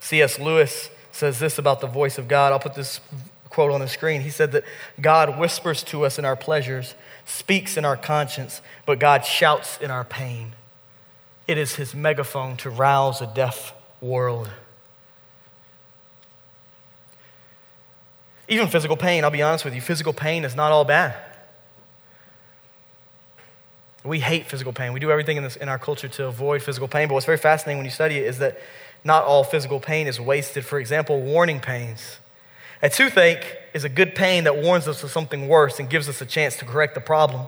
C.S. 0.00 0.38
Lewis 0.38 0.90
says 1.12 1.38
this 1.38 1.58
about 1.58 1.80
the 1.80 1.86
voice 1.86 2.16
of 2.16 2.28
God. 2.28 2.52
I'll 2.52 2.58
put 2.58 2.74
this 2.74 3.00
quote 3.52 3.70
on 3.70 3.80
the 3.80 3.88
screen. 3.88 4.22
He 4.22 4.30
said 4.30 4.52
that 4.52 4.64
God 5.00 5.38
whispers 5.38 5.82
to 5.84 6.04
us 6.04 6.18
in 6.18 6.24
our 6.24 6.36
pleasures, 6.36 6.94
speaks 7.26 7.76
in 7.76 7.84
our 7.84 7.96
conscience, 7.96 8.60
but 8.86 8.98
God 8.98 9.24
shouts 9.24 9.78
in 9.78 9.90
our 9.90 10.04
pain. 10.04 10.54
It 11.46 11.58
is 11.58 11.76
his 11.76 11.94
megaphone 11.94 12.56
to 12.58 12.70
rouse 12.70 13.20
a 13.20 13.26
deaf 13.26 13.74
world. 14.00 14.50
Even 18.48 18.68
physical 18.68 18.96
pain, 18.96 19.24
I'll 19.24 19.30
be 19.30 19.42
honest 19.42 19.64
with 19.64 19.74
you, 19.74 19.80
physical 19.80 20.12
pain 20.12 20.44
is 20.44 20.56
not 20.56 20.72
all 20.72 20.84
bad. 20.84 21.14
We 24.04 24.18
hate 24.18 24.46
physical 24.46 24.72
pain. 24.72 24.92
We 24.92 25.00
do 25.00 25.10
everything 25.10 25.36
in, 25.36 25.44
this, 25.44 25.56
in 25.56 25.68
our 25.68 25.78
culture 25.78 26.08
to 26.08 26.26
avoid 26.26 26.62
physical 26.62 26.88
pain. 26.88 27.06
But 27.06 27.14
what's 27.14 27.26
very 27.26 27.38
fascinating 27.38 27.78
when 27.78 27.84
you 27.84 27.90
study 27.92 28.16
it 28.16 28.26
is 28.26 28.38
that 28.38 28.58
not 29.04 29.24
all 29.24 29.44
physical 29.44 29.78
pain 29.78 30.06
is 30.08 30.20
wasted. 30.20 30.64
For 30.64 30.80
example, 30.80 31.20
warning 31.20 31.60
pains. 31.60 32.18
A 32.82 32.90
toothache 32.90 33.58
is 33.72 33.84
a 33.84 33.88
good 33.88 34.14
pain 34.14 34.44
that 34.44 34.56
warns 34.56 34.88
us 34.88 35.02
of 35.04 35.10
something 35.10 35.48
worse 35.48 35.78
and 35.78 35.88
gives 35.88 36.08
us 36.08 36.20
a 36.20 36.26
chance 36.26 36.56
to 36.56 36.64
correct 36.64 36.94
the 36.94 37.00
problem. 37.00 37.46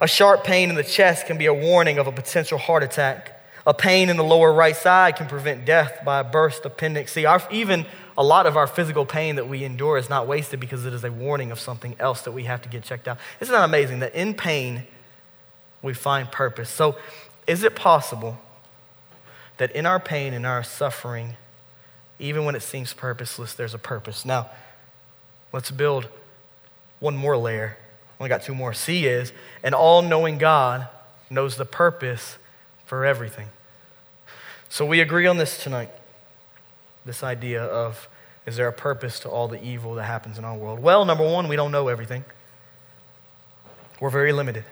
A 0.00 0.08
sharp 0.08 0.42
pain 0.42 0.70
in 0.70 0.74
the 0.74 0.82
chest 0.82 1.26
can 1.26 1.36
be 1.36 1.46
a 1.46 1.54
warning 1.54 1.98
of 1.98 2.06
a 2.06 2.12
potential 2.12 2.58
heart 2.58 2.82
attack. 2.82 3.30
A 3.66 3.74
pain 3.74 4.08
in 4.08 4.16
the 4.16 4.24
lower 4.24 4.52
right 4.52 4.76
side 4.76 5.16
can 5.16 5.26
prevent 5.26 5.64
death 5.64 6.00
by 6.04 6.20
a 6.20 6.24
burst 6.24 6.64
appendix. 6.64 7.12
See, 7.12 7.24
our, 7.24 7.42
even 7.50 7.86
a 8.16 8.24
lot 8.24 8.46
of 8.46 8.56
our 8.56 8.66
physical 8.66 9.06
pain 9.06 9.36
that 9.36 9.48
we 9.48 9.64
endure 9.64 9.96
is 9.98 10.10
not 10.10 10.26
wasted 10.26 10.60
because 10.60 10.84
it 10.86 10.92
is 10.92 11.04
a 11.04 11.12
warning 11.12 11.50
of 11.50 11.60
something 11.60 11.94
else 11.98 12.22
that 12.22 12.32
we 12.32 12.44
have 12.44 12.62
to 12.62 12.68
get 12.68 12.82
checked 12.82 13.06
out. 13.06 13.18
Isn't 13.40 13.52
that 13.52 13.64
amazing 13.64 14.00
that 14.00 14.14
in 14.14 14.34
pain 14.34 14.84
we 15.82 15.94
find 15.94 16.30
purpose? 16.30 16.70
So, 16.70 16.96
is 17.46 17.62
it 17.62 17.76
possible 17.76 18.38
that 19.58 19.70
in 19.72 19.84
our 19.84 20.00
pain 20.00 20.32
and 20.32 20.46
our 20.46 20.62
suffering, 20.62 21.36
even 22.18 22.44
when 22.44 22.54
it 22.54 22.62
seems 22.62 22.92
purposeless, 22.92 23.54
there's 23.54 23.74
a 23.74 23.78
purpose? 23.78 24.24
Now, 24.24 24.50
let's 25.52 25.70
build 25.70 26.08
one 27.00 27.16
more 27.16 27.36
layer. 27.36 27.76
Only 28.18 28.28
got 28.28 28.42
two 28.42 28.54
more. 28.54 28.72
C 28.72 29.06
is 29.06 29.32
an 29.62 29.74
all 29.74 30.02
knowing 30.02 30.38
God 30.38 30.88
knows 31.30 31.56
the 31.56 31.64
purpose 31.64 32.38
for 32.86 33.04
everything. 33.04 33.48
So 34.68 34.86
we 34.86 35.00
agree 35.00 35.26
on 35.26 35.36
this 35.36 35.62
tonight 35.62 35.90
this 37.04 37.22
idea 37.22 37.62
of 37.62 38.08
is 38.46 38.56
there 38.56 38.68
a 38.68 38.72
purpose 38.72 39.20
to 39.20 39.28
all 39.28 39.48
the 39.48 39.62
evil 39.62 39.94
that 39.94 40.04
happens 40.04 40.38
in 40.38 40.44
our 40.44 40.54
world? 40.54 40.80
Well, 40.80 41.04
number 41.04 41.24
one, 41.24 41.48
we 41.48 41.56
don't 41.56 41.72
know 41.72 41.88
everything. 41.88 42.24
We're 44.00 44.10
very 44.10 44.32
limited. 44.32 44.64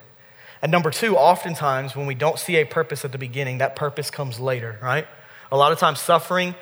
And 0.61 0.71
number 0.71 0.91
two, 0.91 1.17
oftentimes 1.17 1.95
when 1.95 2.05
we 2.05 2.15
don't 2.15 2.37
see 2.37 2.57
a 2.57 2.65
purpose 2.65 3.03
at 3.03 3.11
the 3.11 3.17
beginning, 3.17 3.57
that 3.57 3.75
purpose 3.75 4.09
comes 4.11 4.39
later, 4.39 4.77
right? 4.81 5.07
A 5.51 5.57
lot 5.57 5.71
of 5.71 5.79
times, 5.79 5.99
suffering, 5.99 6.55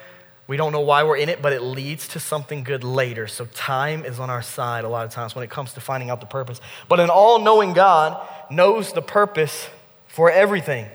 we 0.52 0.58
don't 0.58 0.74
know 0.74 0.82
why 0.82 1.02
we're 1.04 1.16
in 1.16 1.30
it, 1.30 1.42
but 1.42 1.54
it 1.54 1.62
leads 1.62 2.10
to 2.10 2.20
something 2.20 2.66
good 2.66 2.84
later. 2.84 3.26
So 3.26 3.46
time 3.54 4.04
is 4.04 4.20
on 4.20 4.30
our 4.30 4.42
side 4.42 4.84
a 4.84 4.90
lot 4.90 5.06
of 5.06 5.12
times 5.14 5.34
when 5.34 5.46
it 5.46 5.50
comes 5.50 5.72
to 5.76 5.80
finding 5.80 6.10
out 6.10 6.20
the 6.20 6.26
purpose. 6.26 6.60
But 6.90 7.00
an 7.00 7.10
all 7.10 7.40
knowing 7.40 7.72
God 7.72 8.22
knows 8.50 8.92
the 8.92 9.02
purpose 9.02 9.70
for 10.08 10.30
everything. 10.30 10.88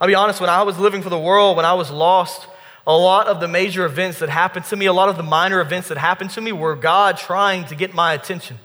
I'll 0.00 0.08
be 0.08 0.14
honest, 0.14 0.40
when 0.40 0.48
I 0.48 0.62
was 0.62 0.78
living 0.78 1.02
for 1.02 1.10
the 1.10 1.18
world, 1.18 1.58
when 1.58 1.66
I 1.66 1.74
was 1.74 1.90
lost, 1.90 2.46
a 2.86 2.96
lot 2.96 3.26
of 3.26 3.40
the 3.40 3.46
major 3.46 3.84
events 3.84 4.20
that 4.20 4.30
happened 4.30 4.64
to 4.64 4.76
me, 4.76 4.86
a 4.86 4.92
lot 4.94 5.10
of 5.10 5.18
the 5.18 5.22
minor 5.22 5.60
events 5.60 5.88
that 5.88 5.98
happened 5.98 6.30
to 6.30 6.40
me 6.40 6.50
were 6.50 6.74
God 6.74 7.18
trying 7.18 7.66
to 7.66 7.74
get 7.74 7.92
my 7.92 8.14
attention. 8.14 8.58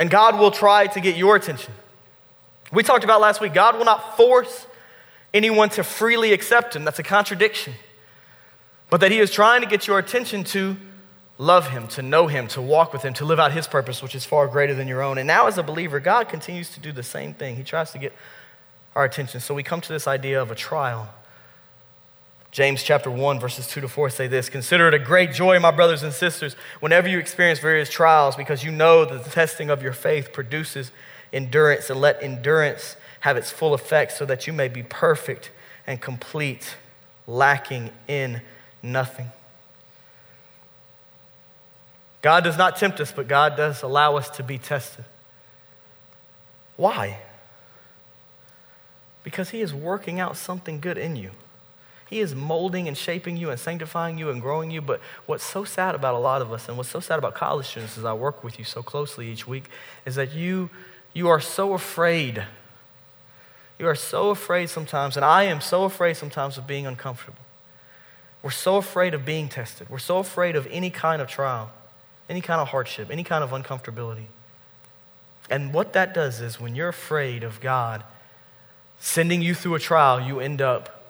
And 0.00 0.08
God 0.08 0.38
will 0.38 0.50
try 0.50 0.86
to 0.86 1.00
get 1.00 1.14
your 1.14 1.36
attention. 1.36 1.74
We 2.72 2.82
talked 2.82 3.04
about 3.04 3.20
last 3.20 3.38
week, 3.38 3.52
God 3.52 3.76
will 3.76 3.84
not 3.84 4.16
force 4.16 4.66
anyone 5.32 5.68
to 5.70 5.84
freely 5.84 6.32
accept 6.32 6.76
Him. 6.76 6.84
That's 6.84 6.98
a 6.98 7.04
contradiction. 7.04 7.74
But 8.90 9.00
that 9.00 9.10
He 9.10 9.18
is 9.18 9.30
trying 9.30 9.60
to 9.62 9.66
get 9.66 9.86
your 9.86 9.98
attention 9.98 10.44
to 10.44 10.76
love 11.36 11.70
Him, 11.70 11.86
to 11.88 12.02
know 12.02 12.26
Him, 12.26 12.48
to 12.48 12.62
walk 12.62 12.92
with 12.92 13.02
Him, 13.02 13.14
to 13.14 13.24
live 13.24 13.38
out 13.38 13.52
His 13.52 13.66
purpose, 13.66 14.02
which 14.02 14.14
is 14.14 14.24
far 14.24 14.48
greater 14.48 14.74
than 14.74 14.88
your 14.88 15.02
own. 15.02 15.18
And 15.18 15.26
now, 15.26 15.46
as 15.46 15.58
a 15.58 15.62
believer, 15.62 16.00
God 16.00 16.28
continues 16.28 16.70
to 16.70 16.80
do 16.80 16.92
the 16.92 17.02
same 17.02 17.34
thing. 17.34 17.56
He 17.56 17.62
tries 17.62 17.92
to 17.92 17.98
get 17.98 18.12
our 18.96 19.04
attention. 19.04 19.40
So 19.40 19.54
we 19.54 19.62
come 19.62 19.80
to 19.80 19.92
this 19.92 20.06
idea 20.06 20.40
of 20.40 20.50
a 20.50 20.54
trial. 20.54 21.08
James 22.50 22.82
chapter 22.82 23.10
1, 23.10 23.38
verses 23.38 23.66
2 23.68 23.82
to 23.82 23.88
4 23.88 24.10
say 24.10 24.26
this 24.26 24.48
Consider 24.48 24.88
it 24.88 24.94
a 24.94 24.98
great 24.98 25.32
joy, 25.32 25.58
my 25.60 25.70
brothers 25.70 26.02
and 26.02 26.12
sisters, 26.12 26.54
whenever 26.80 27.06
you 27.06 27.18
experience 27.18 27.58
various 27.58 27.90
trials, 27.90 28.36
because 28.36 28.64
you 28.64 28.70
know 28.70 29.04
that 29.04 29.24
the 29.24 29.30
testing 29.30 29.70
of 29.70 29.82
your 29.82 29.92
faith 29.92 30.32
produces 30.32 30.90
endurance, 31.32 31.90
and 31.90 32.00
let 32.00 32.22
endurance 32.22 32.96
have 33.20 33.36
its 33.36 33.50
full 33.50 33.74
effect, 33.74 34.12
so 34.12 34.24
that 34.26 34.46
you 34.46 34.52
may 34.52 34.68
be 34.68 34.82
perfect 34.82 35.50
and 35.86 36.00
complete, 36.00 36.76
lacking 37.26 37.90
in 38.06 38.42
nothing. 38.82 39.30
God 42.22 42.44
does 42.44 42.58
not 42.58 42.76
tempt 42.76 43.00
us, 43.00 43.12
but 43.12 43.28
God 43.28 43.56
does 43.56 43.82
allow 43.82 44.16
us 44.16 44.28
to 44.30 44.42
be 44.42 44.58
tested. 44.58 45.04
Why? 46.76 47.18
Because 49.22 49.50
He 49.50 49.60
is 49.60 49.72
working 49.74 50.20
out 50.20 50.36
something 50.36 50.80
good 50.80 50.98
in 50.98 51.16
you. 51.16 51.30
He 52.08 52.20
is 52.20 52.34
molding 52.34 52.88
and 52.88 52.96
shaping 52.96 53.36
you 53.36 53.50
and 53.50 53.60
sanctifying 53.60 54.16
you 54.16 54.30
and 54.30 54.40
growing 54.40 54.70
you. 54.70 54.80
But 54.80 55.00
what's 55.26 55.44
so 55.44 55.64
sad 55.64 55.94
about 55.94 56.14
a 56.14 56.18
lot 56.18 56.40
of 56.40 56.52
us, 56.52 56.68
and 56.68 56.76
what's 56.76 56.88
so 56.88 57.00
sad 57.00 57.18
about 57.18 57.34
college 57.34 57.66
students 57.66 57.98
as 57.98 58.04
I 58.04 58.14
work 58.14 58.42
with 58.42 58.58
you 58.58 58.64
so 58.64 58.82
closely 58.82 59.30
each 59.30 59.46
week, 59.46 59.64
is 60.06 60.14
that 60.14 60.32
you, 60.32 60.70
you 61.12 61.28
are 61.28 61.40
so 61.40 61.74
afraid. 61.74 62.44
You 63.78 63.86
are 63.86 63.94
so 63.94 64.30
afraid 64.30 64.70
sometimes, 64.70 65.16
and 65.16 65.24
I 65.24 65.44
am 65.44 65.60
so 65.60 65.84
afraid 65.84 66.16
sometimes 66.16 66.58
of 66.58 66.66
being 66.66 66.86
uncomfortable. 66.86 67.38
We're 68.42 68.50
so 68.50 68.76
afraid 68.76 69.14
of 69.14 69.24
being 69.24 69.48
tested. 69.48 69.88
We're 69.88 69.98
so 69.98 70.18
afraid 70.18 70.56
of 70.56 70.66
any 70.70 70.90
kind 70.90 71.22
of 71.22 71.28
trial, 71.28 71.70
any 72.28 72.40
kind 72.40 72.60
of 72.60 72.68
hardship, 72.68 73.08
any 73.10 73.24
kind 73.24 73.44
of 73.44 73.50
uncomfortability. 73.50 74.26
And 75.50 75.72
what 75.72 75.92
that 75.94 76.12
does 76.12 76.40
is 76.40 76.60
when 76.60 76.74
you're 76.74 76.88
afraid 76.88 77.42
of 77.42 77.60
God 77.60 78.04
sending 79.00 79.42
you 79.42 79.54
through 79.54 79.76
a 79.76 79.78
trial, 79.78 80.20
you 80.20 80.40
end 80.40 80.60
up 80.60 81.04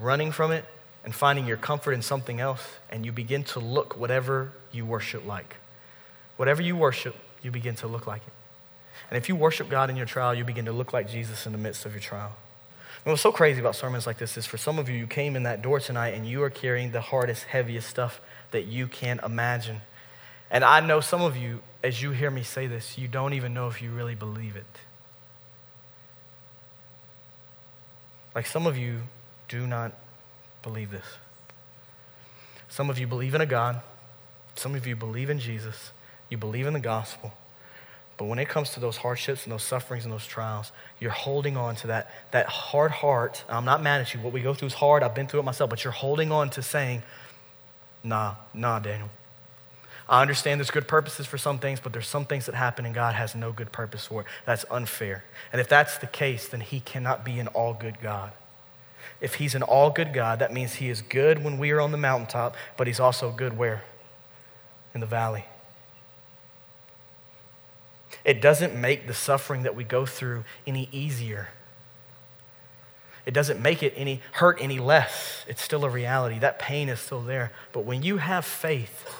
running 0.00 0.32
from 0.32 0.52
it 0.52 0.64
and 1.04 1.14
finding 1.14 1.46
your 1.46 1.56
comfort 1.56 1.92
in 1.92 2.02
something 2.02 2.40
else, 2.40 2.62
and 2.90 3.06
you 3.06 3.12
begin 3.12 3.42
to 3.42 3.58
look 3.58 3.96
whatever 3.98 4.52
you 4.70 4.84
worship 4.84 5.26
like. 5.26 5.56
Whatever 6.36 6.62
you 6.62 6.76
worship, 6.76 7.16
you 7.42 7.50
begin 7.50 7.74
to 7.76 7.86
look 7.86 8.06
like 8.06 8.20
it. 8.26 8.32
And 9.10 9.16
if 9.16 9.28
you 9.28 9.34
worship 9.34 9.68
God 9.68 9.90
in 9.90 9.96
your 9.96 10.06
trial, 10.06 10.34
you 10.34 10.44
begin 10.44 10.64
to 10.66 10.72
look 10.72 10.92
like 10.92 11.08
Jesus 11.08 11.44
in 11.44 11.52
the 11.52 11.58
midst 11.58 11.84
of 11.84 11.92
your 11.92 12.00
trial. 12.00 12.32
And 13.04 13.12
what's 13.12 13.22
so 13.22 13.32
crazy 13.32 13.60
about 13.60 13.74
sermons 13.74 14.06
like 14.06 14.18
this 14.18 14.36
is 14.36 14.46
for 14.46 14.56
some 14.56 14.78
of 14.78 14.88
you, 14.88 14.96
you 14.96 15.06
came 15.06 15.34
in 15.34 15.42
that 15.42 15.62
door 15.62 15.80
tonight 15.80 16.10
and 16.10 16.26
you 16.26 16.42
are 16.42 16.50
carrying 16.50 16.92
the 16.92 17.00
hardest, 17.00 17.44
heaviest 17.44 17.88
stuff 17.88 18.20
that 18.52 18.66
you 18.66 18.86
can 18.86 19.20
imagine. 19.24 19.80
And 20.50 20.62
I 20.62 20.80
know 20.80 21.00
some 21.00 21.22
of 21.22 21.36
you, 21.36 21.60
as 21.82 22.02
you 22.02 22.10
hear 22.10 22.30
me 22.30 22.42
say 22.42 22.66
this, 22.66 22.98
you 22.98 23.08
don't 23.08 23.32
even 23.32 23.52
know 23.52 23.68
if 23.68 23.82
you 23.82 23.90
really 23.90 24.14
believe 24.14 24.54
it. 24.54 24.66
Like 28.34 28.46
some 28.46 28.66
of 28.66 28.76
you 28.76 29.00
do 29.48 29.66
not 29.66 29.92
believe 30.62 30.90
this. 30.90 31.06
Some 32.68 32.90
of 32.90 32.98
you 32.98 33.06
believe 33.06 33.34
in 33.34 33.40
a 33.40 33.46
God. 33.46 33.80
Some 34.54 34.74
of 34.74 34.86
you 34.86 34.94
believe 34.94 35.30
in 35.30 35.40
Jesus. 35.40 35.90
You 36.28 36.36
believe 36.36 36.66
in 36.66 36.74
the 36.74 36.80
gospel. 36.80 37.32
But 38.20 38.26
when 38.26 38.38
it 38.38 38.50
comes 38.50 38.68
to 38.74 38.80
those 38.80 38.98
hardships 38.98 39.44
and 39.44 39.52
those 39.52 39.62
sufferings 39.62 40.04
and 40.04 40.12
those 40.12 40.26
trials, 40.26 40.72
you're 41.00 41.10
holding 41.10 41.56
on 41.56 41.74
to 41.76 41.86
that, 41.86 42.10
that 42.32 42.44
hard 42.44 42.90
heart. 42.90 43.42
I'm 43.48 43.64
not 43.64 43.82
mad 43.82 44.02
at 44.02 44.12
you. 44.12 44.20
What 44.20 44.34
we 44.34 44.42
go 44.42 44.52
through 44.52 44.66
is 44.66 44.74
hard. 44.74 45.02
I've 45.02 45.14
been 45.14 45.26
through 45.26 45.40
it 45.40 45.44
myself. 45.44 45.70
But 45.70 45.84
you're 45.84 45.92
holding 45.94 46.30
on 46.30 46.50
to 46.50 46.60
saying, 46.60 47.02
nah, 48.04 48.34
nah, 48.52 48.78
Daniel. 48.78 49.08
I 50.06 50.20
understand 50.20 50.60
there's 50.60 50.70
good 50.70 50.86
purposes 50.86 51.26
for 51.26 51.38
some 51.38 51.58
things, 51.58 51.80
but 51.80 51.94
there's 51.94 52.08
some 52.08 52.26
things 52.26 52.44
that 52.44 52.54
happen 52.54 52.84
and 52.84 52.94
God 52.94 53.14
has 53.14 53.34
no 53.34 53.52
good 53.52 53.72
purpose 53.72 54.04
for. 54.04 54.20
it. 54.20 54.26
That's 54.44 54.66
unfair. 54.70 55.24
And 55.50 55.58
if 55.58 55.66
that's 55.66 55.96
the 55.96 56.06
case, 56.06 56.46
then 56.46 56.60
He 56.60 56.80
cannot 56.80 57.24
be 57.24 57.38
an 57.38 57.46
all 57.46 57.72
good 57.72 58.02
God. 58.02 58.32
If 59.22 59.36
He's 59.36 59.54
an 59.54 59.62
all 59.62 59.88
good 59.88 60.12
God, 60.12 60.40
that 60.40 60.52
means 60.52 60.74
He 60.74 60.90
is 60.90 61.00
good 61.00 61.42
when 61.42 61.56
we 61.56 61.70
are 61.70 61.80
on 61.80 61.90
the 61.90 61.96
mountaintop, 61.96 62.54
but 62.76 62.86
He's 62.86 63.00
also 63.00 63.30
good 63.30 63.56
where? 63.56 63.82
In 64.92 65.00
the 65.00 65.06
valley. 65.06 65.46
It 68.24 68.40
doesn't 68.40 68.74
make 68.74 69.06
the 69.06 69.14
suffering 69.14 69.62
that 69.62 69.74
we 69.74 69.84
go 69.84 70.06
through 70.06 70.44
any 70.66 70.88
easier. 70.92 71.48
It 73.26 73.32
doesn't 73.32 73.60
make 73.60 73.82
it 73.82 73.92
any 73.96 74.20
hurt 74.32 74.58
any 74.60 74.78
less. 74.78 75.44
It's 75.46 75.62
still 75.62 75.84
a 75.84 75.90
reality. 75.90 76.38
That 76.38 76.58
pain 76.58 76.88
is 76.88 77.00
still 77.00 77.20
there. 77.22 77.52
But 77.72 77.84
when 77.84 78.02
you 78.02 78.18
have 78.18 78.44
faith, 78.44 79.14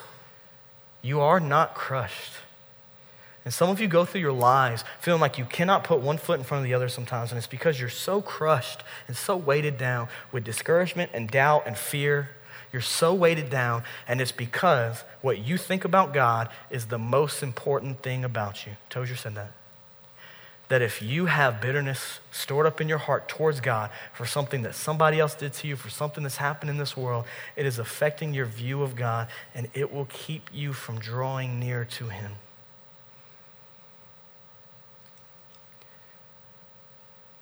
you 1.02 1.20
are 1.20 1.40
not 1.40 1.74
crushed. 1.74 2.32
And 3.44 3.54
some 3.54 3.70
of 3.70 3.80
you 3.80 3.88
go 3.88 4.04
through 4.04 4.20
your 4.20 4.32
lives 4.32 4.84
feeling 5.00 5.20
like 5.20 5.38
you 5.38 5.44
cannot 5.44 5.84
put 5.84 6.00
one 6.00 6.18
foot 6.18 6.38
in 6.38 6.44
front 6.44 6.62
of 6.62 6.68
the 6.68 6.74
other 6.74 6.88
sometimes, 6.88 7.30
and 7.30 7.38
it's 7.38 7.46
because 7.46 7.80
you're 7.80 7.88
so 7.88 8.20
crushed 8.20 8.82
and 9.08 9.16
so 9.16 9.36
weighted 9.36 9.78
down 9.78 10.08
with 10.30 10.44
discouragement 10.44 11.10
and 11.14 11.30
doubt 11.30 11.62
and 11.66 11.76
fear. 11.76 12.30
You're 12.72 12.82
so 12.82 13.12
weighted 13.12 13.50
down, 13.50 13.82
and 14.06 14.20
it's 14.20 14.32
because 14.32 15.02
what 15.22 15.38
you 15.38 15.56
think 15.56 15.84
about 15.84 16.14
God 16.14 16.48
is 16.70 16.86
the 16.86 16.98
most 16.98 17.42
important 17.42 18.02
thing 18.02 18.24
about 18.24 18.66
you. 18.66 18.72
Tozer 18.88 19.16
said 19.16 19.34
that. 19.34 19.52
That 20.68 20.80
if 20.80 21.02
you 21.02 21.26
have 21.26 21.60
bitterness 21.60 22.20
stored 22.30 22.66
up 22.66 22.80
in 22.80 22.88
your 22.88 22.98
heart 22.98 23.28
towards 23.28 23.60
God 23.60 23.90
for 24.12 24.24
something 24.24 24.62
that 24.62 24.76
somebody 24.76 25.18
else 25.18 25.34
did 25.34 25.52
to 25.54 25.66
you, 25.66 25.74
for 25.74 25.90
something 25.90 26.22
that's 26.22 26.36
happened 26.36 26.70
in 26.70 26.78
this 26.78 26.96
world, 26.96 27.24
it 27.56 27.66
is 27.66 27.80
affecting 27.80 28.32
your 28.34 28.46
view 28.46 28.82
of 28.82 28.94
God, 28.94 29.26
and 29.52 29.68
it 29.74 29.92
will 29.92 30.06
keep 30.08 30.48
you 30.52 30.72
from 30.72 31.00
drawing 31.00 31.58
near 31.58 31.84
to 31.86 32.08
Him. 32.08 32.32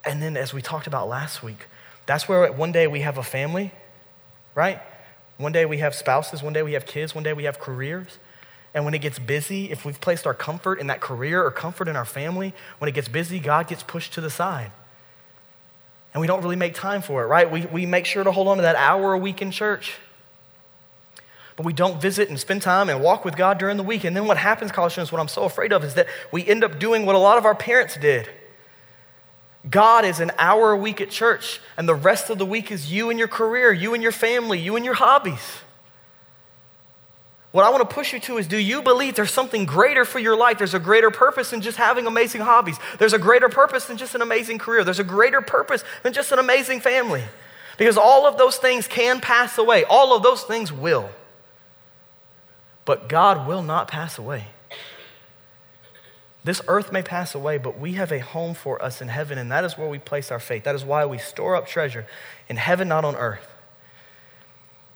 And 0.06 0.22
then, 0.22 0.38
as 0.38 0.54
we 0.54 0.62
talked 0.62 0.86
about 0.86 1.06
last 1.06 1.42
week, 1.42 1.66
that's 2.06 2.26
where 2.26 2.50
one 2.50 2.72
day 2.72 2.86
we 2.86 3.00
have 3.00 3.18
a 3.18 3.22
family, 3.22 3.72
right? 4.54 4.80
One 5.38 5.52
day 5.52 5.64
we 5.64 5.78
have 5.78 5.94
spouses, 5.94 6.42
one 6.42 6.52
day 6.52 6.62
we 6.62 6.74
have 6.74 6.84
kids, 6.84 7.14
one 7.14 7.24
day 7.24 7.32
we 7.32 7.44
have 7.44 7.58
careers. 7.58 8.18
And 8.74 8.84
when 8.84 8.92
it 8.92 8.98
gets 8.98 9.18
busy, 9.18 9.70
if 9.70 9.84
we've 9.84 10.00
placed 10.00 10.26
our 10.26 10.34
comfort 10.34 10.78
in 10.78 10.88
that 10.88 11.00
career 11.00 11.42
or 11.42 11.50
comfort 11.50 11.88
in 11.88 11.96
our 11.96 12.04
family, 12.04 12.52
when 12.78 12.88
it 12.88 12.92
gets 12.92 13.08
busy, 13.08 13.38
God 13.38 13.66
gets 13.68 13.82
pushed 13.82 14.12
to 14.14 14.20
the 14.20 14.30
side. 14.30 14.72
And 16.12 16.20
we 16.20 16.26
don't 16.26 16.42
really 16.42 16.56
make 16.56 16.74
time 16.74 17.02
for 17.02 17.22
it, 17.22 17.26
right? 17.26 17.50
We, 17.50 17.66
we 17.66 17.86
make 17.86 18.04
sure 18.04 18.24
to 18.24 18.32
hold 18.32 18.48
on 18.48 18.56
to 18.56 18.62
that 18.62 18.76
hour 18.76 19.12
a 19.12 19.18
week 19.18 19.40
in 19.40 19.50
church. 19.50 19.94
But 21.56 21.66
we 21.66 21.72
don't 21.72 22.00
visit 22.00 22.28
and 22.28 22.38
spend 22.38 22.62
time 22.62 22.88
and 22.88 23.02
walk 23.02 23.24
with 23.24 23.36
God 23.36 23.58
during 23.58 23.76
the 23.76 23.82
week. 23.82 24.04
And 24.04 24.16
then 24.16 24.26
what 24.26 24.36
happens, 24.36 24.70
college 24.70 24.92
students, 24.92 25.12
what 25.12 25.20
I'm 25.20 25.28
so 25.28 25.44
afraid 25.44 25.72
of 25.72 25.84
is 25.84 25.94
that 25.94 26.06
we 26.32 26.46
end 26.46 26.62
up 26.62 26.78
doing 26.78 27.04
what 27.06 27.14
a 27.14 27.18
lot 27.18 27.38
of 27.38 27.44
our 27.44 27.54
parents 27.54 27.96
did. 27.96 28.28
God 29.68 30.04
is 30.04 30.20
an 30.20 30.30
hour 30.38 30.72
a 30.72 30.76
week 30.76 31.00
at 31.00 31.10
church, 31.10 31.60
and 31.76 31.88
the 31.88 31.94
rest 31.94 32.30
of 32.30 32.38
the 32.38 32.46
week 32.46 32.70
is 32.70 32.92
you 32.92 33.10
and 33.10 33.18
your 33.18 33.28
career, 33.28 33.72
you 33.72 33.94
and 33.94 34.02
your 34.02 34.12
family, 34.12 34.58
you 34.58 34.76
and 34.76 34.84
your 34.84 34.94
hobbies. 34.94 35.60
What 37.50 37.64
I 37.64 37.70
want 37.70 37.88
to 37.88 37.94
push 37.94 38.12
you 38.12 38.20
to 38.20 38.38
is 38.38 38.46
do 38.46 38.58
you 38.58 38.82
believe 38.82 39.14
there's 39.14 39.32
something 39.32 39.64
greater 39.64 40.04
for 40.04 40.18
your 40.18 40.36
life? 40.36 40.58
There's 40.58 40.74
a 40.74 40.78
greater 40.78 41.10
purpose 41.10 41.50
than 41.50 41.62
just 41.62 41.78
having 41.78 42.06
amazing 42.06 42.42
hobbies. 42.42 42.78
There's 42.98 43.14
a 43.14 43.18
greater 43.18 43.48
purpose 43.48 43.86
than 43.86 43.96
just 43.96 44.14
an 44.14 44.22
amazing 44.22 44.58
career. 44.58 44.84
There's 44.84 44.98
a 44.98 45.04
greater 45.04 45.40
purpose 45.40 45.82
than 46.02 46.12
just 46.12 46.30
an 46.30 46.38
amazing 46.38 46.80
family. 46.80 47.24
Because 47.78 47.96
all 47.96 48.26
of 48.26 48.36
those 48.36 48.58
things 48.58 48.86
can 48.86 49.20
pass 49.20 49.56
away, 49.56 49.84
all 49.84 50.14
of 50.14 50.22
those 50.22 50.42
things 50.42 50.72
will. 50.72 51.08
But 52.84 53.08
God 53.08 53.46
will 53.46 53.62
not 53.62 53.88
pass 53.88 54.18
away. 54.18 54.46
This 56.48 56.62
earth 56.66 56.92
may 56.92 57.02
pass 57.02 57.34
away, 57.34 57.58
but 57.58 57.78
we 57.78 57.92
have 57.92 58.10
a 58.10 58.20
home 58.20 58.54
for 58.54 58.82
us 58.82 59.02
in 59.02 59.08
heaven, 59.08 59.36
and 59.36 59.52
that 59.52 59.64
is 59.64 59.76
where 59.76 59.86
we 59.86 59.98
place 59.98 60.30
our 60.30 60.40
faith. 60.40 60.64
That 60.64 60.74
is 60.74 60.82
why 60.82 61.04
we 61.04 61.18
store 61.18 61.54
up 61.54 61.66
treasure 61.66 62.06
in 62.48 62.56
heaven, 62.56 62.88
not 62.88 63.04
on 63.04 63.16
earth. 63.16 63.52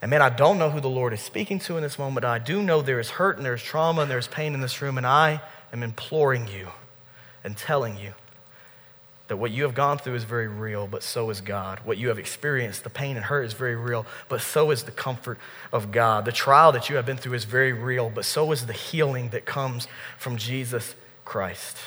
And 0.01 0.09
man, 0.09 0.23
I 0.23 0.31
don't 0.31 0.57
know 0.57 0.71
who 0.71 0.81
the 0.81 0.89
Lord 0.89 1.13
is 1.13 1.21
speaking 1.21 1.59
to 1.59 1.77
in 1.77 1.83
this 1.83 1.99
moment. 1.99 2.25
I 2.25 2.39
do 2.39 2.63
know 2.63 2.81
there 2.81 2.99
is 2.99 3.11
hurt 3.11 3.37
and 3.37 3.45
there's 3.45 3.63
trauma 3.63 4.01
and 4.01 4.11
there's 4.11 4.29
pain 4.29 4.55
in 4.55 4.63
this 4.63 4.81
room, 4.81 4.97
and 4.97 5.07
I 5.07 5.43
am 5.75 5.83
imploring 5.83 6.49
you 6.49 6.69
and 7.45 7.55
telling 7.55 7.99
you 7.99 8.15
that 9.29 9.37
what 9.37 9.51
you 9.51 9.65
have 9.65 9.75
gone 9.75 9.99
through 9.99 10.15
is 10.15 10.25
very 10.25 10.49
real, 10.49 10.87
but 10.87 11.03
so 11.03 11.29
is 11.29 11.43
God. 11.43 11.81
What 11.85 11.99
you 11.99 12.09
have 12.09 12.19
experienced, 12.19 12.83
the 12.83 12.89
pain 12.89 13.17
and 13.17 13.27
hurt, 13.27 13.43
is 13.43 13.53
very 13.53 13.77
real, 13.77 14.07
but 14.31 14.41
so 14.41 14.71
is 14.71 14.85
the 14.85 14.91
comfort 14.91 15.39
of 15.71 15.93
God. 15.93 16.25
The 16.25 16.33
trial 16.33 16.73
that 16.73 16.89
you 16.89 16.97
have 16.97 17.05
been 17.05 17.19
through 17.19 17.35
is 17.35 17.45
very 17.45 17.75
real, 17.75 18.09
but 18.09 18.25
so 18.25 18.53
is 18.53 18.65
the 18.65 18.73
healing 18.73 19.29
that 19.29 19.45
comes 19.45 19.87
from 20.17 20.39
Jesus 20.39 20.95
Christ. 21.33 21.79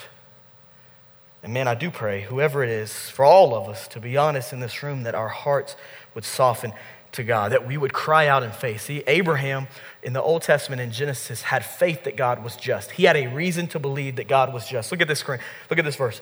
And 1.43 1.53
man, 1.53 1.67
I 1.67 1.75
do 1.75 1.91
pray, 1.91 2.21
whoever 2.21 2.63
it 2.63 2.69
is, 2.71 3.11
for 3.11 3.23
all 3.23 3.53
of 3.53 3.69
us, 3.69 3.87
to 3.89 3.99
be 3.99 4.17
honest 4.17 4.51
in 4.53 4.59
this 4.59 4.81
room, 4.81 5.03
that 5.03 5.13
our 5.13 5.27
hearts 5.27 5.75
would 6.15 6.25
soften 6.25 6.73
to 7.11 7.23
God, 7.23 7.51
that 7.51 7.67
we 7.67 7.77
would 7.77 7.93
cry 7.93 8.27
out 8.27 8.41
in 8.41 8.51
faith. 8.51 8.81
See, 8.81 9.03
Abraham 9.05 9.67
in 10.01 10.13
the 10.13 10.21
Old 10.21 10.41
Testament 10.41 10.81
in 10.81 10.91
Genesis 10.91 11.43
had 11.43 11.63
faith 11.63 12.05
that 12.05 12.17
God 12.17 12.43
was 12.43 12.55
just. 12.55 12.89
He 12.89 13.03
had 13.03 13.15
a 13.15 13.27
reason 13.27 13.67
to 13.67 13.77
believe 13.77 14.15
that 14.15 14.27
God 14.27 14.51
was 14.51 14.67
just. 14.67 14.91
Look 14.91 15.01
at 15.01 15.07
this 15.07 15.19
screen. 15.19 15.37
Look 15.69 15.77
at 15.77 15.85
this 15.85 15.95
verse. 15.95 16.21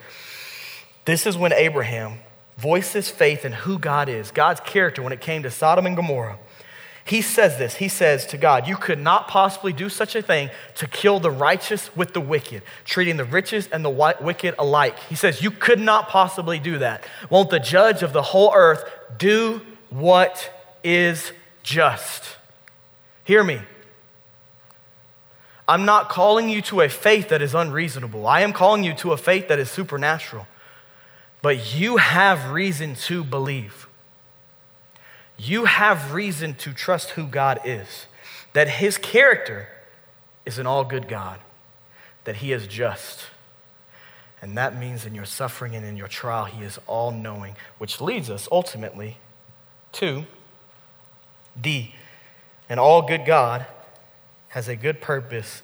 This 1.06 1.26
is 1.26 1.38
when 1.38 1.54
Abraham 1.54 2.20
voices 2.58 3.10
faith 3.10 3.46
in 3.46 3.54
who 3.54 3.80
God 3.80 4.10
is, 4.10 4.32
God's 4.32 4.60
character 4.60 5.02
when 5.02 5.14
it 5.14 5.22
came 5.22 5.44
to 5.44 5.50
Sodom 5.50 5.86
and 5.86 5.96
Gomorrah. 5.96 6.40
He 7.06 7.22
says 7.22 7.58
this. 7.58 7.76
He 7.76 7.90
says 7.90 8.26
to 8.28 8.38
God, 8.38 8.68
You 8.68 8.78
could 8.78 9.00
not 9.00 9.28
possibly 9.28 9.74
do 9.74 9.90
such 9.90 10.16
a 10.16 10.22
thing 10.22 10.50
to 10.76 10.88
kill 10.88 11.20
the 11.20 11.32
righteous 11.32 11.94
with 11.96 12.14
the 12.14 12.22
wicked, 12.22 12.64
treating 12.86 13.18
the 13.18 13.26
riches 13.26 13.68
and 13.68 13.84
the 13.84 13.90
wicked 13.90 14.56
alike. 14.58 14.98
He 15.10 15.16
says, 15.16 15.42
You 15.42 15.52
could 15.52 15.80
not 15.80 16.08
possibly 16.08 16.60
do 16.60 16.78
that. 16.78 17.04
Won't 17.30 17.50
the 17.50 17.60
judge 17.60 18.04
of 18.04 18.14
the 18.14 18.22
whole 18.22 18.54
earth 18.56 18.90
do 19.18 19.62
what 19.90 20.50
is 20.84 21.34
just? 21.62 22.38
Hear 23.26 23.44
me. 23.44 23.60
I'm 25.68 25.86
not 25.86 26.10
calling 26.10 26.50
you 26.50 26.62
to 26.64 26.82
a 26.82 26.90
faith 26.90 27.30
that 27.30 27.42
is 27.42 27.54
unreasonable. 27.54 28.28
I 28.28 28.42
am 28.42 28.54
calling 28.54 28.84
you 28.84 28.94
to 28.96 29.14
a 29.14 29.18
faith 29.18 29.48
that 29.48 29.60
is 29.60 29.70
supernatural. 29.70 30.48
But 31.42 31.76
you 31.76 31.98
have 31.98 32.52
reason 32.52 32.96
to 32.96 33.24
believe 33.24 33.88
you 35.38 35.66
have 35.66 36.14
reason 36.14 36.56
to 36.56 36.74
trust 36.74 37.12
who 37.12 37.26
God 37.26 37.60
is, 37.66 38.08
that 38.54 38.70
his 38.70 38.98
character 38.98 39.68
is 40.46 40.60
an 40.60 40.68
all 40.68 40.84
good 40.84 41.08
God, 41.08 41.40
that 42.24 42.38
he 42.38 42.52
is 42.52 42.68
just. 42.68 43.28
And 44.42 44.58
that 44.58 44.78
means 44.78 45.06
in 45.06 45.16
your 45.16 45.26
suffering 45.26 45.76
and 45.76 45.86
in 45.86 45.96
your 45.98 46.08
trial, 46.08 46.46
he 46.46 46.64
is 46.64 46.80
all 46.86 47.12
knowing, 47.12 47.56
which 47.78 48.02
leads 48.02 48.30
us 48.30 48.48
ultimately 48.52 49.18
to 49.94 50.26
D. 51.60 51.96
An 52.70 52.80
all 52.80 53.02
good 53.02 53.26
God 53.26 53.66
has 54.50 54.68
a 54.68 54.76
good 54.76 55.02
purpose 55.02 55.62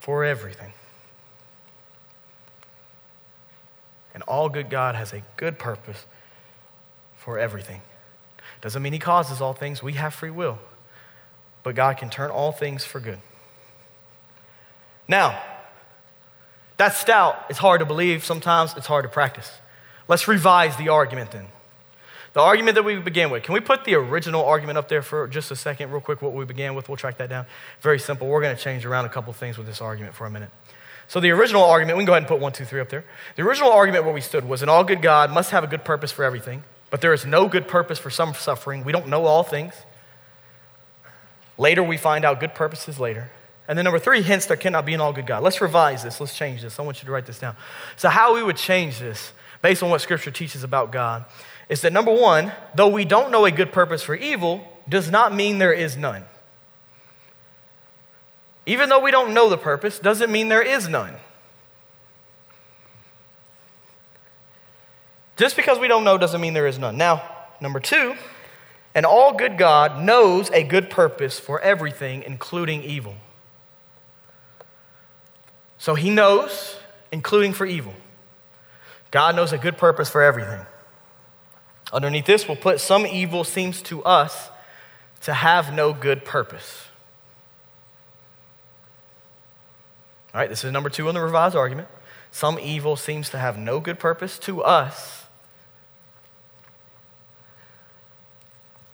for 0.00 0.24
everything. 0.24 0.72
An 4.14 4.22
all 4.22 4.48
good 4.48 4.68
God 4.68 4.94
has 4.94 5.12
a 5.12 5.22
good 5.36 5.58
purpose 5.58 6.06
for 7.16 7.38
everything. 7.38 7.82
Doesn't 8.62 8.82
mean 8.82 8.94
He 8.94 8.98
causes 8.98 9.42
all 9.42 9.52
things. 9.52 9.82
We 9.82 9.92
have 9.94 10.14
free 10.14 10.30
will. 10.30 10.58
But 11.62 11.74
God 11.74 11.98
can 11.98 12.08
turn 12.08 12.30
all 12.30 12.50
things 12.50 12.84
for 12.84 12.98
good. 12.98 13.18
Now, 15.06 15.40
that 16.78 16.94
stout 16.94 17.44
is 17.50 17.58
hard 17.58 17.80
to 17.80 17.86
believe. 17.86 18.24
Sometimes 18.24 18.74
it's 18.76 18.86
hard 18.86 19.04
to 19.04 19.08
practice. 19.08 19.52
Let's 20.08 20.26
revise 20.26 20.76
the 20.76 20.88
argument 20.88 21.32
then. 21.32 21.46
The 22.32 22.40
argument 22.40 22.76
that 22.76 22.82
we 22.82 22.96
began 22.96 23.30
with. 23.30 23.42
Can 23.42 23.52
we 23.52 23.60
put 23.60 23.84
the 23.84 23.94
original 23.94 24.44
argument 24.44 24.78
up 24.78 24.88
there 24.88 25.02
for 25.02 25.28
just 25.28 25.50
a 25.50 25.56
second, 25.56 25.90
real 25.90 26.00
quick, 26.00 26.22
what 26.22 26.32
we 26.32 26.44
began 26.44 26.74
with? 26.74 26.88
We'll 26.88 26.96
track 26.96 27.18
that 27.18 27.28
down. 27.28 27.46
Very 27.82 27.98
simple. 27.98 28.26
We're 28.26 28.40
going 28.40 28.56
to 28.56 28.62
change 28.62 28.86
around 28.86 29.04
a 29.04 29.10
couple 29.10 29.32
things 29.34 29.58
with 29.58 29.66
this 29.66 29.82
argument 29.82 30.14
for 30.14 30.26
a 30.26 30.30
minute. 30.30 30.50
So, 31.08 31.20
the 31.20 31.30
original 31.30 31.62
argument, 31.62 31.98
we 31.98 32.02
can 32.02 32.06
go 32.06 32.12
ahead 32.12 32.22
and 32.22 32.28
put 32.28 32.40
one, 32.40 32.52
two, 32.52 32.64
three 32.64 32.80
up 32.80 32.88
there. 32.88 33.04
The 33.36 33.42
original 33.42 33.70
argument 33.70 34.04
where 34.04 34.14
we 34.14 34.22
stood 34.22 34.48
was 34.48 34.62
an 34.62 34.70
all 34.70 34.82
good 34.82 35.02
God 35.02 35.30
must 35.30 35.50
have 35.50 35.62
a 35.62 35.66
good 35.66 35.84
purpose 35.84 36.10
for 36.10 36.24
everything. 36.24 36.64
But 36.92 37.00
there 37.00 37.14
is 37.14 37.24
no 37.24 37.48
good 37.48 37.66
purpose 37.68 37.98
for 37.98 38.10
some 38.10 38.34
suffering. 38.34 38.84
We 38.84 38.92
don't 38.92 39.08
know 39.08 39.24
all 39.24 39.42
things. 39.42 39.72
Later, 41.56 41.82
we 41.82 41.96
find 41.96 42.22
out 42.22 42.38
good 42.38 42.54
purposes 42.54 43.00
later. 43.00 43.30
And 43.66 43.78
then, 43.78 43.84
number 43.84 43.98
three, 43.98 44.20
hence 44.20 44.44
there 44.44 44.58
cannot 44.58 44.84
be 44.84 44.92
an 44.92 45.00
all 45.00 45.14
good 45.14 45.26
God. 45.26 45.42
Let's 45.42 45.62
revise 45.62 46.02
this. 46.02 46.20
Let's 46.20 46.36
change 46.36 46.60
this. 46.60 46.78
I 46.78 46.82
want 46.82 47.02
you 47.02 47.06
to 47.06 47.12
write 47.12 47.24
this 47.24 47.38
down. 47.38 47.56
So, 47.96 48.10
how 48.10 48.34
we 48.34 48.42
would 48.42 48.58
change 48.58 48.98
this, 48.98 49.32
based 49.62 49.82
on 49.82 49.88
what 49.88 50.02
Scripture 50.02 50.30
teaches 50.30 50.64
about 50.64 50.92
God, 50.92 51.24
is 51.70 51.80
that 51.80 51.94
number 51.94 52.12
one, 52.12 52.52
though 52.74 52.88
we 52.88 53.06
don't 53.06 53.30
know 53.30 53.46
a 53.46 53.50
good 53.50 53.72
purpose 53.72 54.02
for 54.02 54.14
evil, 54.14 54.62
does 54.86 55.10
not 55.10 55.34
mean 55.34 55.56
there 55.56 55.72
is 55.72 55.96
none. 55.96 56.24
Even 58.66 58.90
though 58.90 59.00
we 59.00 59.10
don't 59.10 59.32
know 59.32 59.48
the 59.48 59.56
purpose, 59.56 59.98
doesn't 59.98 60.30
mean 60.30 60.50
there 60.50 60.60
is 60.60 60.90
none. 60.90 61.14
Just 65.42 65.56
because 65.56 65.80
we 65.80 65.88
don't 65.88 66.04
know 66.04 66.18
doesn't 66.18 66.40
mean 66.40 66.54
there 66.54 66.68
is 66.68 66.78
none. 66.78 66.96
Now, 66.96 67.28
number 67.60 67.80
two, 67.80 68.14
an 68.94 69.04
all 69.04 69.34
good 69.34 69.58
God 69.58 70.00
knows 70.00 70.48
a 70.50 70.62
good 70.62 70.88
purpose 70.88 71.40
for 71.40 71.60
everything, 71.60 72.22
including 72.22 72.84
evil. 72.84 73.16
So 75.78 75.96
he 75.96 76.10
knows, 76.10 76.76
including 77.10 77.54
for 77.54 77.66
evil. 77.66 77.92
God 79.10 79.34
knows 79.34 79.52
a 79.52 79.58
good 79.58 79.76
purpose 79.76 80.08
for 80.08 80.22
everything. 80.22 80.64
Underneath 81.92 82.26
this, 82.26 82.46
we'll 82.46 82.56
put 82.56 82.78
some 82.78 83.04
evil 83.04 83.42
seems 83.42 83.82
to 83.82 84.00
us 84.04 84.48
to 85.22 85.34
have 85.34 85.74
no 85.74 85.92
good 85.92 86.24
purpose. 86.24 86.86
All 90.32 90.40
right, 90.40 90.48
this 90.48 90.62
is 90.62 90.70
number 90.70 90.88
two 90.88 91.08
in 91.08 91.16
the 91.16 91.20
revised 91.20 91.56
argument. 91.56 91.88
Some 92.30 92.60
evil 92.60 92.94
seems 92.94 93.28
to 93.30 93.38
have 93.38 93.58
no 93.58 93.80
good 93.80 93.98
purpose 93.98 94.38
to 94.38 94.62
us 94.62 95.21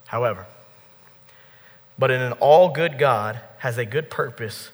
however. 0.09 0.47
But 1.99 2.11
in 2.11 2.21
an 2.21 2.33
all 2.35 2.71
good 2.71 2.99
God 2.99 3.41
has 3.59 3.79
a 3.79 3.85
good 3.85 4.11
purpose 4.11 4.71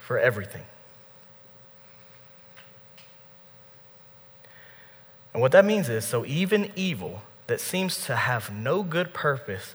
for 0.00 0.18
everything. 0.18 0.64
And 5.32 5.40
what 5.40 5.52
that 5.52 5.64
means 5.64 5.88
is 5.88 6.04
so 6.04 6.24
even 6.26 6.72
evil 6.74 7.22
that 7.46 7.60
seems 7.60 8.04
to 8.06 8.16
have 8.16 8.52
no 8.52 8.82
good 8.82 9.14
purpose 9.14 9.74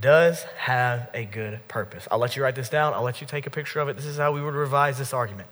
does 0.00 0.44
have 0.56 1.10
a 1.12 1.24
good 1.24 1.66
purpose. 1.68 2.06
I'll 2.10 2.18
let 2.18 2.36
you 2.36 2.42
write 2.42 2.54
this 2.54 2.68
down. 2.68 2.94
I'll 2.94 3.02
let 3.02 3.20
you 3.20 3.26
take 3.26 3.46
a 3.46 3.50
picture 3.50 3.80
of 3.80 3.88
it. 3.88 3.96
This 3.96 4.06
is 4.06 4.16
how 4.16 4.32
we 4.32 4.40
would 4.40 4.54
revise 4.54 4.98
this 4.98 5.12
argument. 5.12 5.48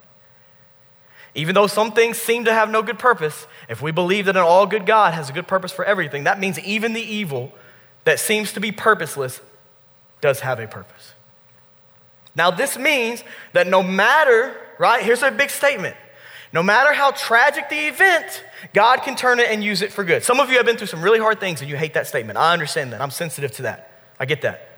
Even 1.35 1.55
though 1.55 1.67
some 1.67 1.93
things 1.93 2.19
seem 2.19 2.45
to 2.45 2.53
have 2.53 2.71
no 2.71 2.83
good 2.83 2.99
purpose, 2.99 3.47
if 3.69 3.83
we 3.83 3.91
believe 3.91 4.27
that 4.27 4.37
an 4.37 4.43
all 4.43 4.67
good 4.67 4.87
God 4.87 5.15
has 5.15 5.29
a 5.29 5.33
good 5.33 5.47
purpose 5.47 5.73
for 5.73 5.85
everything, 5.85 6.25
that 6.25 6.39
means 6.41 6.59
even 6.61 6.93
the 6.93 7.03
evil 7.03 7.53
that 8.07 8.19
seems 8.19 8.53
to 8.55 8.61
be 8.61 8.73
purposeless 8.73 9.41
does 10.23 10.41
have 10.41 10.59
a 10.59 10.67
purpose. 10.67 11.13
Now, 12.35 12.51
this 12.51 12.79
means 12.79 13.23
that 13.53 13.67
no 13.67 13.83
matter, 13.83 14.57
right, 14.79 15.03
here's 15.03 15.23
a 15.23 15.31
big 15.31 15.51
statement. 15.51 15.97
No 16.53 16.63
matter 16.63 16.93
how 16.93 17.11
tragic 17.11 17.69
the 17.69 17.89
event, 17.89 18.45
God 18.73 19.03
can 19.03 19.17
turn 19.17 19.41
it 19.41 19.51
and 19.51 19.63
use 19.63 19.83
it 19.83 19.93
for 19.93 20.05
good. 20.05 20.23
Some 20.23 20.41
of 20.41 20.49
you 20.49 20.57
have 20.57 20.67
been 20.67 20.77
through 20.77 20.87
some 20.87 21.03
really 21.03 21.19
hard 21.19 21.41
things 21.41 21.61
and 21.61 21.69
you 21.69 21.77
hate 21.77 21.95
that 21.95 22.07
statement. 22.07 22.39
I 22.39 22.53
understand 22.53 22.93
that. 22.93 23.01
I'm 23.01 23.11
sensitive 23.11 23.53
to 23.53 23.63
that. 23.63 23.91
I 24.21 24.25
get 24.25 24.43
that. 24.43 24.76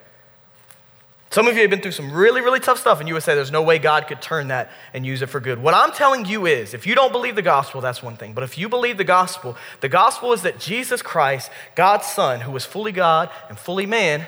Some 1.31 1.47
of 1.47 1.57
you 1.57 1.61
have 1.61 1.70
been 1.70 1.83
through 1.83 1.93
some 1.93 2.11
really, 2.11 2.41
really 2.41 2.59
tough 2.59 2.79
stuff, 2.79 3.01
and 3.01 3.09
you 3.09 3.12
would 3.12 3.22
say 3.22 3.35
there's 3.35 3.51
no 3.51 3.62
way 3.62 3.79
God 3.79 4.07
could 4.07 4.22
turn 4.22 4.49
that 4.49 4.70
and 4.95 5.05
use 5.05 5.20
it 5.20 5.26
for 5.26 5.41
good. 5.41 5.61
What 5.61 5.74
I'm 5.74 5.93
telling 5.93 6.24
you 6.24 6.47
is 6.47 6.72
if 6.72 6.87
you 6.87 6.95
don't 6.95 7.12
believe 7.12 7.37
the 7.37 7.43
gospel, 7.43 7.83
that's 7.83 8.03
one 8.03 8.16
thing. 8.16 8.33
But 8.33 8.45
if 8.45 8.57
you 8.57 8.68
believe 8.68 8.97
the 8.97 9.05
gospel, 9.05 9.55
the 9.81 9.91
gospel 9.91 10.33
is 10.33 10.43
that 10.43 10.59
Jesus 10.59 11.03
Christ, 11.03 11.51
God's 11.74 12.07
Son, 12.07 12.41
who 12.41 12.51
was 12.51 12.64
fully 12.64 12.93
God 12.93 13.29
and 13.51 13.59
fully 13.59 13.85
man, 13.85 14.26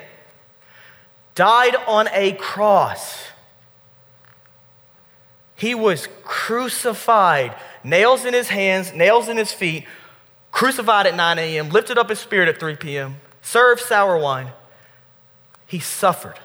died 1.35 1.75
on 1.87 2.07
a 2.13 2.33
cross. 2.33 3.29
He 5.57 5.75
was 5.75 6.07
crucified, 6.23 7.55
nails 7.83 8.27
in 8.27 8.35
his 8.35 8.49
hands, 8.49 8.93
nails 8.93 9.29
in 9.29 9.39
his 9.39 9.53
feet, 9.53 9.87
crucified 10.53 11.07
at 11.07 11.17
9 11.17 11.39
a.m., 11.39 11.71
lifted 11.71 11.97
up 11.97 12.11
his 12.11 12.19
spirit 12.19 12.49
at 12.51 12.61
3 12.61 12.77
p.m., 12.77 13.17
served 13.41 13.81
sour 13.81 14.19
wine. 14.19 14.53
He 15.67 15.79
suffered. 15.79 16.39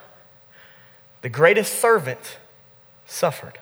The 1.25 1.29
greatest 1.29 1.79
servant 1.79 2.37
suffered. 3.07 3.57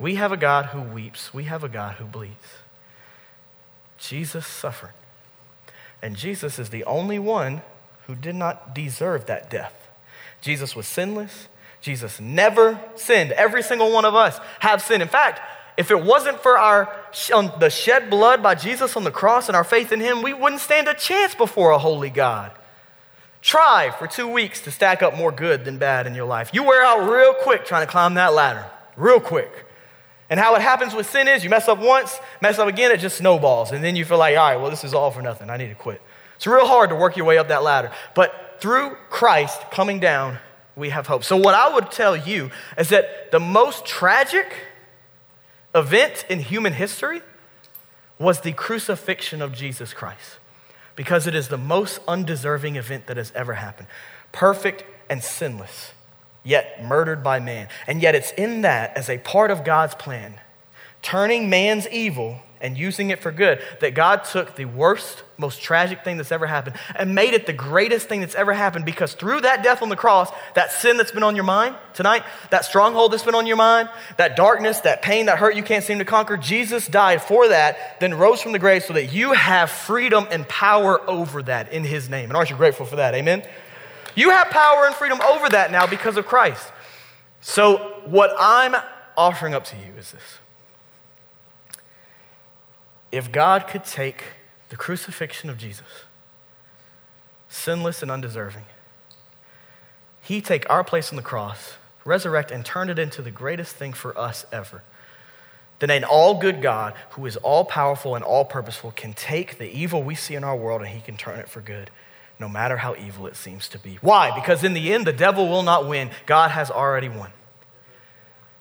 We 0.00 0.16
have 0.16 0.32
a 0.32 0.36
God 0.36 0.66
who 0.66 0.82
weeps, 0.82 1.32
we 1.32 1.44
have 1.44 1.62
a 1.62 1.68
God 1.68 1.94
who 1.94 2.06
bleeds. 2.06 2.58
Jesus 3.98 4.44
suffered. 4.44 4.94
And 6.02 6.16
Jesus 6.16 6.58
is 6.58 6.70
the 6.70 6.82
only 6.82 7.20
one 7.20 7.62
who 8.08 8.16
did 8.16 8.34
not 8.34 8.74
deserve 8.74 9.26
that 9.26 9.48
death. 9.48 9.88
Jesus 10.40 10.74
was 10.74 10.88
sinless. 10.88 11.46
Jesus 11.80 12.18
never 12.18 12.80
sinned. 12.96 13.30
Every 13.30 13.62
single 13.62 13.92
one 13.92 14.04
of 14.04 14.16
us 14.16 14.40
have 14.58 14.82
sinned. 14.82 15.02
In 15.02 15.08
fact, 15.08 15.40
if 15.76 15.92
it 15.92 16.02
wasn't 16.02 16.40
for 16.40 16.58
our 16.58 16.92
the 17.60 17.70
shed 17.70 18.10
blood 18.10 18.42
by 18.42 18.56
Jesus 18.56 18.96
on 18.96 19.04
the 19.04 19.12
cross 19.12 19.46
and 19.46 19.54
our 19.54 19.62
faith 19.62 19.92
in 19.92 20.00
him, 20.00 20.20
we 20.20 20.32
wouldn't 20.32 20.60
stand 20.60 20.88
a 20.88 20.94
chance 20.94 21.32
before 21.32 21.70
a 21.70 21.78
holy 21.78 22.10
God. 22.10 22.50
Try 23.46 23.92
for 23.96 24.08
two 24.08 24.26
weeks 24.26 24.60
to 24.62 24.72
stack 24.72 25.04
up 25.04 25.16
more 25.16 25.30
good 25.30 25.64
than 25.64 25.78
bad 25.78 26.08
in 26.08 26.16
your 26.16 26.24
life. 26.24 26.50
You 26.52 26.64
wear 26.64 26.84
out 26.84 27.08
real 27.08 27.32
quick 27.32 27.64
trying 27.64 27.86
to 27.86 27.90
climb 27.90 28.14
that 28.14 28.34
ladder, 28.34 28.68
real 28.96 29.20
quick. 29.20 29.66
And 30.28 30.40
how 30.40 30.56
it 30.56 30.62
happens 30.62 30.92
with 30.92 31.08
sin 31.08 31.28
is 31.28 31.44
you 31.44 31.50
mess 31.50 31.68
up 31.68 31.78
once, 31.78 32.18
mess 32.42 32.58
up 32.58 32.66
again, 32.66 32.90
it 32.90 32.98
just 32.98 33.18
snowballs. 33.18 33.70
And 33.70 33.84
then 33.84 33.94
you 33.94 34.04
feel 34.04 34.18
like, 34.18 34.36
all 34.36 34.48
right, 34.48 34.56
well, 34.56 34.68
this 34.68 34.82
is 34.82 34.94
all 34.94 35.12
for 35.12 35.22
nothing. 35.22 35.48
I 35.48 35.58
need 35.58 35.68
to 35.68 35.76
quit. 35.76 36.02
It's 36.34 36.48
real 36.48 36.66
hard 36.66 36.90
to 36.90 36.96
work 36.96 37.16
your 37.16 37.24
way 37.24 37.38
up 37.38 37.46
that 37.46 37.62
ladder. 37.62 37.92
But 38.16 38.56
through 38.58 38.96
Christ 39.10 39.60
coming 39.70 40.00
down, 40.00 40.38
we 40.74 40.90
have 40.90 41.06
hope. 41.06 41.22
So, 41.22 41.36
what 41.36 41.54
I 41.54 41.72
would 41.72 41.92
tell 41.92 42.16
you 42.16 42.50
is 42.76 42.88
that 42.88 43.30
the 43.30 43.38
most 43.38 43.86
tragic 43.86 44.52
event 45.72 46.26
in 46.28 46.40
human 46.40 46.72
history 46.72 47.22
was 48.18 48.40
the 48.40 48.50
crucifixion 48.50 49.40
of 49.40 49.52
Jesus 49.52 49.94
Christ 49.94 50.38
because 50.96 51.26
it 51.26 51.34
is 51.34 51.48
the 51.48 51.58
most 51.58 52.00
undeserving 52.08 52.76
event 52.76 53.06
that 53.06 53.16
has 53.16 53.30
ever 53.34 53.54
happened. 53.54 53.86
Perfect 54.32 54.84
and 55.08 55.22
sinless, 55.22 55.92
yet 56.42 56.84
murdered 56.84 57.22
by 57.22 57.38
man. 57.38 57.68
And 57.86 58.02
yet 58.02 58.14
it's 58.14 58.32
in 58.32 58.62
that 58.62 58.96
as 58.96 59.08
a 59.08 59.18
part 59.18 59.50
of 59.50 59.62
God's 59.62 59.94
plan, 59.94 60.40
turning 61.02 61.48
man's 61.48 61.86
evil 61.88 62.40
and 62.66 62.76
using 62.76 63.10
it 63.10 63.20
for 63.20 63.30
good, 63.30 63.62
that 63.80 63.94
God 63.94 64.24
took 64.24 64.56
the 64.56 64.64
worst, 64.64 65.22
most 65.38 65.62
tragic 65.62 66.02
thing 66.02 66.16
that's 66.16 66.32
ever 66.32 66.46
happened 66.46 66.74
and 66.96 67.14
made 67.14 67.32
it 67.32 67.46
the 67.46 67.52
greatest 67.52 68.08
thing 68.08 68.20
that's 68.20 68.34
ever 68.34 68.52
happened 68.52 68.84
because 68.84 69.14
through 69.14 69.42
that 69.42 69.62
death 69.62 69.82
on 69.82 69.88
the 69.88 69.96
cross, 69.96 70.30
that 70.54 70.72
sin 70.72 70.96
that's 70.96 71.12
been 71.12 71.22
on 71.22 71.36
your 71.36 71.44
mind 71.44 71.76
tonight, 71.94 72.24
that 72.50 72.64
stronghold 72.64 73.12
that's 73.12 73.22
been 73.22 73.36
on 73.36 73.46
your 73.46 73.56
mind, 73.56 73.88
that 74.16 74.34
darkness, 74.34 74.80
that 74.80 75.00
pain, 75.00 75.26
that 75.26 75.38
hurt 75.38 75.54
you 75.54 75.62
can't 75.62 75.84
seem 75.84 75.98
to 75.98 76.04
conquer, 76.04 76.36
Jesus 76.36 76.88
died 76.88 77.22
for 77.22 77.46
that, 77.48 78.00
then 78.00 78.14
rose 78.14 78.42
from 78.42 78.50
the 78.50 78.58
grave 78.58 78.82
so 78.82 78.92
that 78.94 79.12
you 79.12 79.32
have 79.32 79.70
freedom 79.70 80.26
and 80.32 80.46
power 80.48 81.08
over 81.08 81.42
that 81.44 81.72
in 81.72 81.84
his 81.84 82.10
name. 82.10 82.30
And 82.30 82.36
aren't 82.36 82.50
you 82.50 82.56
grateful 82.56 82.84
for 82.84 82.96
that? 82.96 83.14
Amen? 83.14 83.46
You 84.16 84.30
have 84.30 84.48
power 84.50 84.86
and 84.86 84.94
freedom 84.94 85.20
over 85.20 85.48
that 85.50 85.70
now 85.70 85.86
because 85.86 86.16
of 86.16 86.26
Christ. 86.26 86.72
So, 87.40 88.00
what 88.06 88.34
I'm 88.36 88.74
offering 89.16 89.54
up 89.54 89.64
to 89.66 89.76
you 89.76 89.92
is 89.96 90.10
this 90.10 90.38
if 93.12 93.30
God 93.32 93.66
could 93.66 93.84
take 93.84 94.24
the 94.68 94.76
crucifixion 94.76 95.48
of 95.48 95.58
Jesus, 95.58 96.04
sinless 97.48 98.02
and 98.02 98.10
undeserving, 98.10 98.64
He 100.20 100.40
take 100.40 100.68
our 100.68 100.84
place 100.84 101.10
on 101.10 101.16
the 101.16 101.22
cross, 101.22 101.74
resurrect, 102.04 102.50
and 102.50 102.64
turn 102.64 102.90
it 102.90 102.98
into 102.98 103.22
the 103.22 103.30
greatest 103.30 103.76
thing 103.76 103.92
for 103.92 104.16
us 104.18 104.44
ever. 104.52 104.82
Then 105.78 105.90
an 105.90 106.04
all 106.04 106.38
good 106.40 106.62
God 106.62 106.94
who 107.10 107.26
is 107.26 107.36
all 107.36 107.64
powerful 107.64 108.14
and 108.14 108.24
all 108.24 108.44
purposeful 108.44 108.92
can 108.92 109.12
take 109.12 109.58
the 109.58 109.70
evil 109.70 110.02
we 110.02 110.14
see 110.14 110.34
in 110.34 110.42
our 110.42 110.56
world 110.56 110.80
and 110.80 110.90
He 110.90 111.00
can 111.00 111.16
turn 111.16 111.38
it 111.38 111.48
for 111.48 111.60
good, 111.60 111.90
no 112.40 112.48
matter 112.48 112.78
how 112.78 112.94
evil 112.96 113.26
it 113.26 113.36
seems 113.36 113.68
to 113.68 113.78
be. 113.78 113.98
Why? 114.00 114.34
Because 114.34 114.64
in 114.64 114.72
the 114.72 114.92
end, 114.92 115.06
the 115.06 115.12
devil 115.12 115.48
will 115.48 115.62
not 115.62 115.86
win. 115.86 116.10
God 116.24 116.50
has 116.50 116.70
already 116.70 117.08
won. 117.08 117.30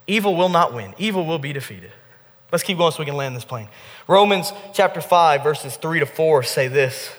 Evil 0.07 0.35
will 0.35 0.49
not 0.49 0.73
win, 0.73 0.93
evil 0.97 1.25
will 1.25 1.39
be 1.39 1.53
defeated. 1.53 1.91
Let's 2.51 2.63
keep 2.63 2.77
going 2.77 2.91
so 2.91 2.99
we 2.99 3.05
can 3.05 3.15
land 3.15 3.35
this 3.35 3.45
plane. 3.45 3.67
Romans 4.07 4.53
chapter 4.73 5.01
5, 5.01 5.43
verses 5.43 5.77
3 5.77 5.99
to 5.99 6.05
4 6.05 6.43
say 6.43 6.67
this. 6.67 7.11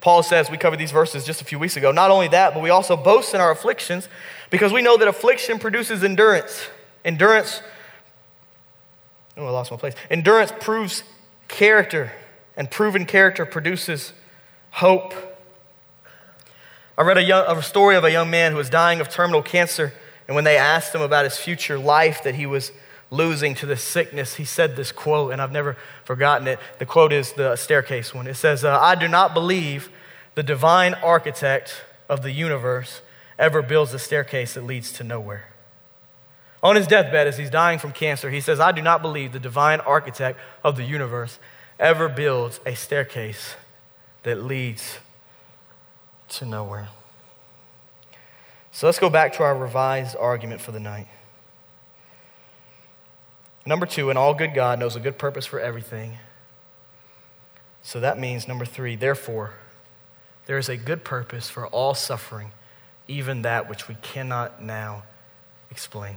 Paul 0.00 0.22
says, 0.22 0.50
we 0.50 0.56
covered 0.56 0.78
these 0.78 0.92
verses 0.92 1.24
just 1.24 1.42
a 1.42 1.44
few 1.44 1.58
weeks 1.58 1.76
ago. 1.76 1.92
Not 1.92 2.10
only 2.10 2.28
that, 2.28 2.54
but 2.54 2.62
we 2.62 2.70
also 2.70 2.96
boast 2.96 3.34
in 3.34 3.40
our 3.40 3.50
afflictions 3.50 4.08
because 4.48 4.72
we 4.72 4.82
know 4.82 4.96
that 4.96 5.06
affliction 5.06 5.58
produces 5.58 6.02
endurance. 6.02 6.68
Endurance, 7.04 7.62
oh, 9.36 9.46
I 9.46 9.50
lost 9.50 9.70
my 9.70 9.76
place. 9.76 9.94
Endurance 10.10 10.52
proves 10.58 11.02
character, 11.48 12.12
and 12.56 12.70
proven 12.70 13.04
character 13.04 13.44
produces 13.44 14.12
hope. 14.70 15.12
I 16.96 17.02
read 17.02 17.18
a, 17.18 17.22
young, 17.22 17.44
a 17.46 17.62
story 17.62 17.96
of 17.96 18.04
a 18.04 18.10
young 18.10 18.30
man 18.30 18.52
who 18.52 18.58
was 18.58 18.70
dying 18.70 19.00
of 19.00 19.08
terminal 19.08 19.42
cancer, 19.42 19.92
and 20.28 20.34
when 20.34 20.44
they 20.44 20.56
asked 20.56 20.94
him 20.94 21.02
about 21.02 21.24
his 21.24 21.36
future 21.36 21.78
life, 21.78 22.22
that 22.24 22.34
he 22.34 22.46
was 22.46 22.72
losing 23.10 23.54
to 23.56 23.66
this 23.66 23.82
sickness, 23.82 24.36
he 24.36 24.44
said 24.44 24.76
this 24.76 24.92
quote, 24.92 25.32
and 25.32 25.42
I've 25.42 25.52
never 25.52 25.76
forgotten 26.04 26.46
it. 26.46 26.58
The 26.78 26.86
quote 26.86 27.12
is 27.12 27.32
the 27.32 27.56
staircase 27.56 28.14
one. 28.14 28.26
It 28.26 28.34
says, 28.34 28.64
uh, 28.64 28.78
I 28.80 28.94
do 28.94 29.08
not 29.08 29.34
believe 29.34 29.90
the 30.34 30.42
divine 30.42 30.94
architect 30.94 31.82
of 32.08 32.22
the 32.22 32.30
universe 32.30 33.02
ever 33.38 33.62
builds 33.62 33.92
a 33.94 33.98
staircase 33.98 34.54
that 34.54 34.64
leads 34.64 34.92
to 34.92 35.04
nowhere. 35.04 35.46
On 36.62 36.76
his 36.76 36.86
deathbed, 36.86 37.26
as 37.26 37.38
he's 37.38 37.50
dying 37.50 37.78
from 37.78 37.92
cancer, 37.92 38.30
he 38.30 38.40
says, 38.40 38.60
I 38.60 38.70
do 38.72 38.82
not 38.82 39.02
believe 39.02 39.32
the 39.32 39.40
divine 39.40 39.80
architect 39.80 40.38
of 40.62 40.76
the 40.76 40.84
universe 40.84 41.38
ever 41.78 42.08
builds 42.08 42.60
a 42.66 42.74
staircase 42.74 43.54
that 44.22 44.44
leads 44.44 44.98
to 46.28 46.44
nowhere. 46.44 46.88
So 48.72 48.86
let's 48.86 48.98
go 48.98 49.10
back 49.10 49.32
to 49.34 49.42
our 49.42 49.56
revised 49.56 50.16
argument 50.16 50.60
for 50.60 50.70
the 50.72 50.80
night. 50.80 51.08
Number 53.70 53.86
two, 53.86 54.10
an 54.10 54.16
all 54.16 54.34
good 54.34 54.52
God 54.52 54.80
knows 54.80 54.96
a 54.96 55.00
good 55.00 55.16
purpose 55.16 55.46
for 55.46 55.60
everything. 55.60 56.18
So 57.82 58.00
that 58.00 58.18
means, 58.18 58.48
number 58.48 58.64
three, 58.64 58.96
therefore, 58.96 59.52
there 60.46 60.58
is 60.58 60.68
a 60.68 60.76
good 60.76 61.04
purpose 61.04 61.48
for 61.48 61.68
all 61.68 61.94
suffering, 61.94 62.50
even 63.06 63.42
that 63.42 63.68
which 63.68 63.86
we 63.86 63.94
cannot 64.02 64.60
now 64.60 65.04
explain. 65.70 66.16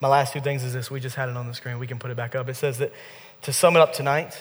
My 0.00 0.08
last 0.08 0.32
two 0.32 0.40
things 0.40 0.62
is 0.62 0.74
this. 0.74 0.90
We 0.90 1.00
just 1.00 1.16
had 1.16 1.28
it 1.28 1.36
on 1.36 1.46
the 1.46 1.54
screen. 1.54 1.78
We 1.78 1.86
can 1.86 1.98
put 1.98 2.10
it 2.10 2.16
back 2.16 2.34
up. 2.34 2.48
It 2.48 2.54
says 2.54 2.78
that 2.78 2.92
to 3.42 3.52
sum 3.52 3.76
it 3.76 3.80
up 3.80 3.92
tonight, 3.92 4.38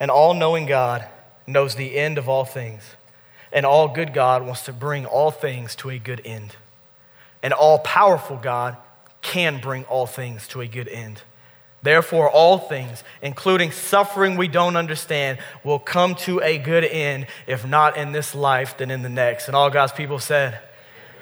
an 0.00 0.10
all 0.10 0.34
knowing 0.34 0.66
God 0.66 1.06
knows 1.46 1.74
the 1.74 1.96
end 1.96 2.18
of 2.18 2.28
all 2.28 2.44
things. 2.44 2.82
An 3.52 3.64
all 3.64 3.88
good 3.88 4.12
God 4.12 4.44
wants 4.44 4.64
to 4.64 4.72
bring 4.72 5.06
all 5.06 5.30
things 5.30 5.76
to 5.76 5.90
a 5.90 5.98
good 5.98 6.20
end. 6.24 6.56
An 7.42 7.52
all 7.52 7.78
powerful 7.78 8.36
God 8.36 8.76
can 9.22 9.60
bring 9.60 9.84
all 9.84 10.06
things 10.06 10.48
to 10.48 10.60
a 10.60 10.66
good 10.66 10.88
end. 10.88 11.22
Therefore, 11.82 12.28
all 12.28 12.58
things, 12.58 13.04
including 13.22 13.70
suffering 13.70 14.36
we 14.36 14.48
don't 14.48 14.76
understand, 14.76 15.38
will 15.62 15.78
come 15.78 16.16
to 16.16 16.40
a 16.40 16.58
good 16.58 16.84
end, 16.84 17.28
if 17.46 17.64
not 17.64 17.96
in 17.96 18.10
this 18.10 18.34
life, 18.34 18.76
then 18.78 18.90
in 18.90 19.02
the 19.02 19.08
next. 19.08 19.46
And 19.46 19.56
all 19.56 19.70
God's 19.70 19.92
people 19.92 20.18
said, 20.18 20.58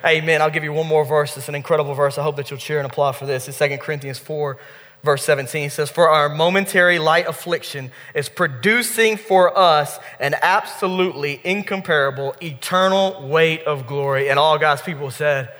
Amen. 0.04 0.42
I'll 0.42 0.50
give 0.50 0.64
you 0.64 0.72
one 0.72 0.86
more 0.86 1.04
verse. 1.04 1.36
It's 1.36 1.48
an 1.48 1.54
incredible 1.54 1.94
verse. 1.94 2.18
I 2.18 2.22
hope 2.22 2.36
that 2.36 2.50
you'll 2.50 2.60
cheer 2.60 2.78
and 2.78 2.86
applaud 2.86 3.12
for 3.12 3.24
this. 3.24 3.48
It's 3.48 3.58
2 3.58 3.78
Corinthians 3.78 4.18
4, 4.18 4.58
verse 5.02 5.24
17. 5.24 5.66
It 5.66 5.72
says, 5.72 5.90
For 5.90 6.10
our 6.10 6.28
momentary 6.28 6.98
light 6.98 7.26
affliction 7.26 7.90
is 8.14 8.28
producing 8.28 9.16
for 9.16 9.56
us 9.56 9.98
an 10.20 10.34
absolutely 10.42 11.40
incomparable, 11.42 12.34
eternal 12.42 13.26
weight 13.26 13.62
of 13.64 13.86
glory. 13.86 14.28
And 14.28 14.38
all 14.38 14.58
God's 14.58 14.82
people 14.82 15.10
said, 15.10 15.50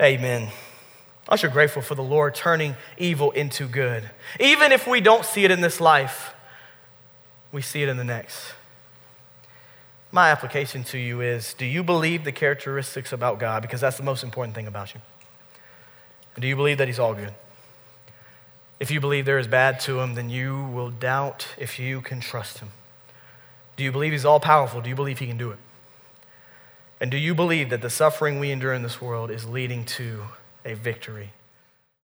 Amen. 0.00 0.48
I'm 1.28 1.38
sure 1.38 1.48
grateful 1.48 1.80
for 1.80 1.94
the 1.94 2.02
Lord 2.02 2.34
turning 2.34 2.76
evil 2.98 3.30
into 3.30 3.66
good. 3.66 4.10
Even 4.38 4.72
if 4.72 4.86
we 4.86 5.00
don't 5.00 5.24
see 5.24 5.44
it 5.44 5.50
in 5.50 5.62
this 5.62 5.80
life, 5.80 6.34
we 7.52 7.62
see 7.62 7.82
it 7.82 7.88
in 7.88 7.96
the 7.96 8.04
next. 8.04 8.52
My 10.14 10.30
application 10.30 10.84
to 10.84 10.98
you 10.98 11.22
is 11.22 11.54
do 11.54 11.64
you 11.64 11.82
believe 11.82 12.24
the 12.24 12.32
characteristics 12.32 13.12
about 13.12 13.38
God? 13.38 13.62
Because 13.62 13.80
that's 13.80 13.96
the 13.96 14.02
most 14.02 14.22
important 14.22 14.54
thing 14.54 14.66
about 14.66 14.94
you. 14.94 15.00
do 16.38 16.46
you 16.46 16.54
believe 16.54 16.76
that 16.78 16.86
He's 16.86 16.98
all 16.98 17.14
good? 17.14 17.32
If 18.78 18.90
you 18.90 19.00
believe 19.00 19.24
there 19.24 19.38
is 19.38 19.46
bad 19.46 19.80
to 19.80 20.00
Him, 20.00 20.14
then 20.14 20.28
you 20.28 20.64
will 20.66 20.90
doubt 20.90 21.48
if 21.58 21.78
you 21.78 22.02
can 22.02 22.20
trust 22.20 22.58
Him. 22.58 22.68
Do 23.76 23.84
you 23.84 23.90
believe 23.90 24.12
He's 24.12 24.26
all 24.26 24.38
powerful? 24.38 24.82
Do 24.82 24.90
you 24.90 24.94
believe 24.94 25.18
He 25.18 25.26
can 25.26 25.38
do 25.38 25.50
it? 25.50 25.58
And 27.00 27.10
do 27.10 27.16
you 27.16 27.34
believe 27.34 27.70
that 27.70 27.80
the 27.80 27.90
suffering 27.90 28.38
we 28.38 28.50
endure 28.50 28.74
in 28.74 28.82
this 28.82 29.00
world 29.00 29.30
is 29.30 29.48
leading 29.48 29.84
to 29.86 30.24
a 30.62 30.74
victory 30.74 31.30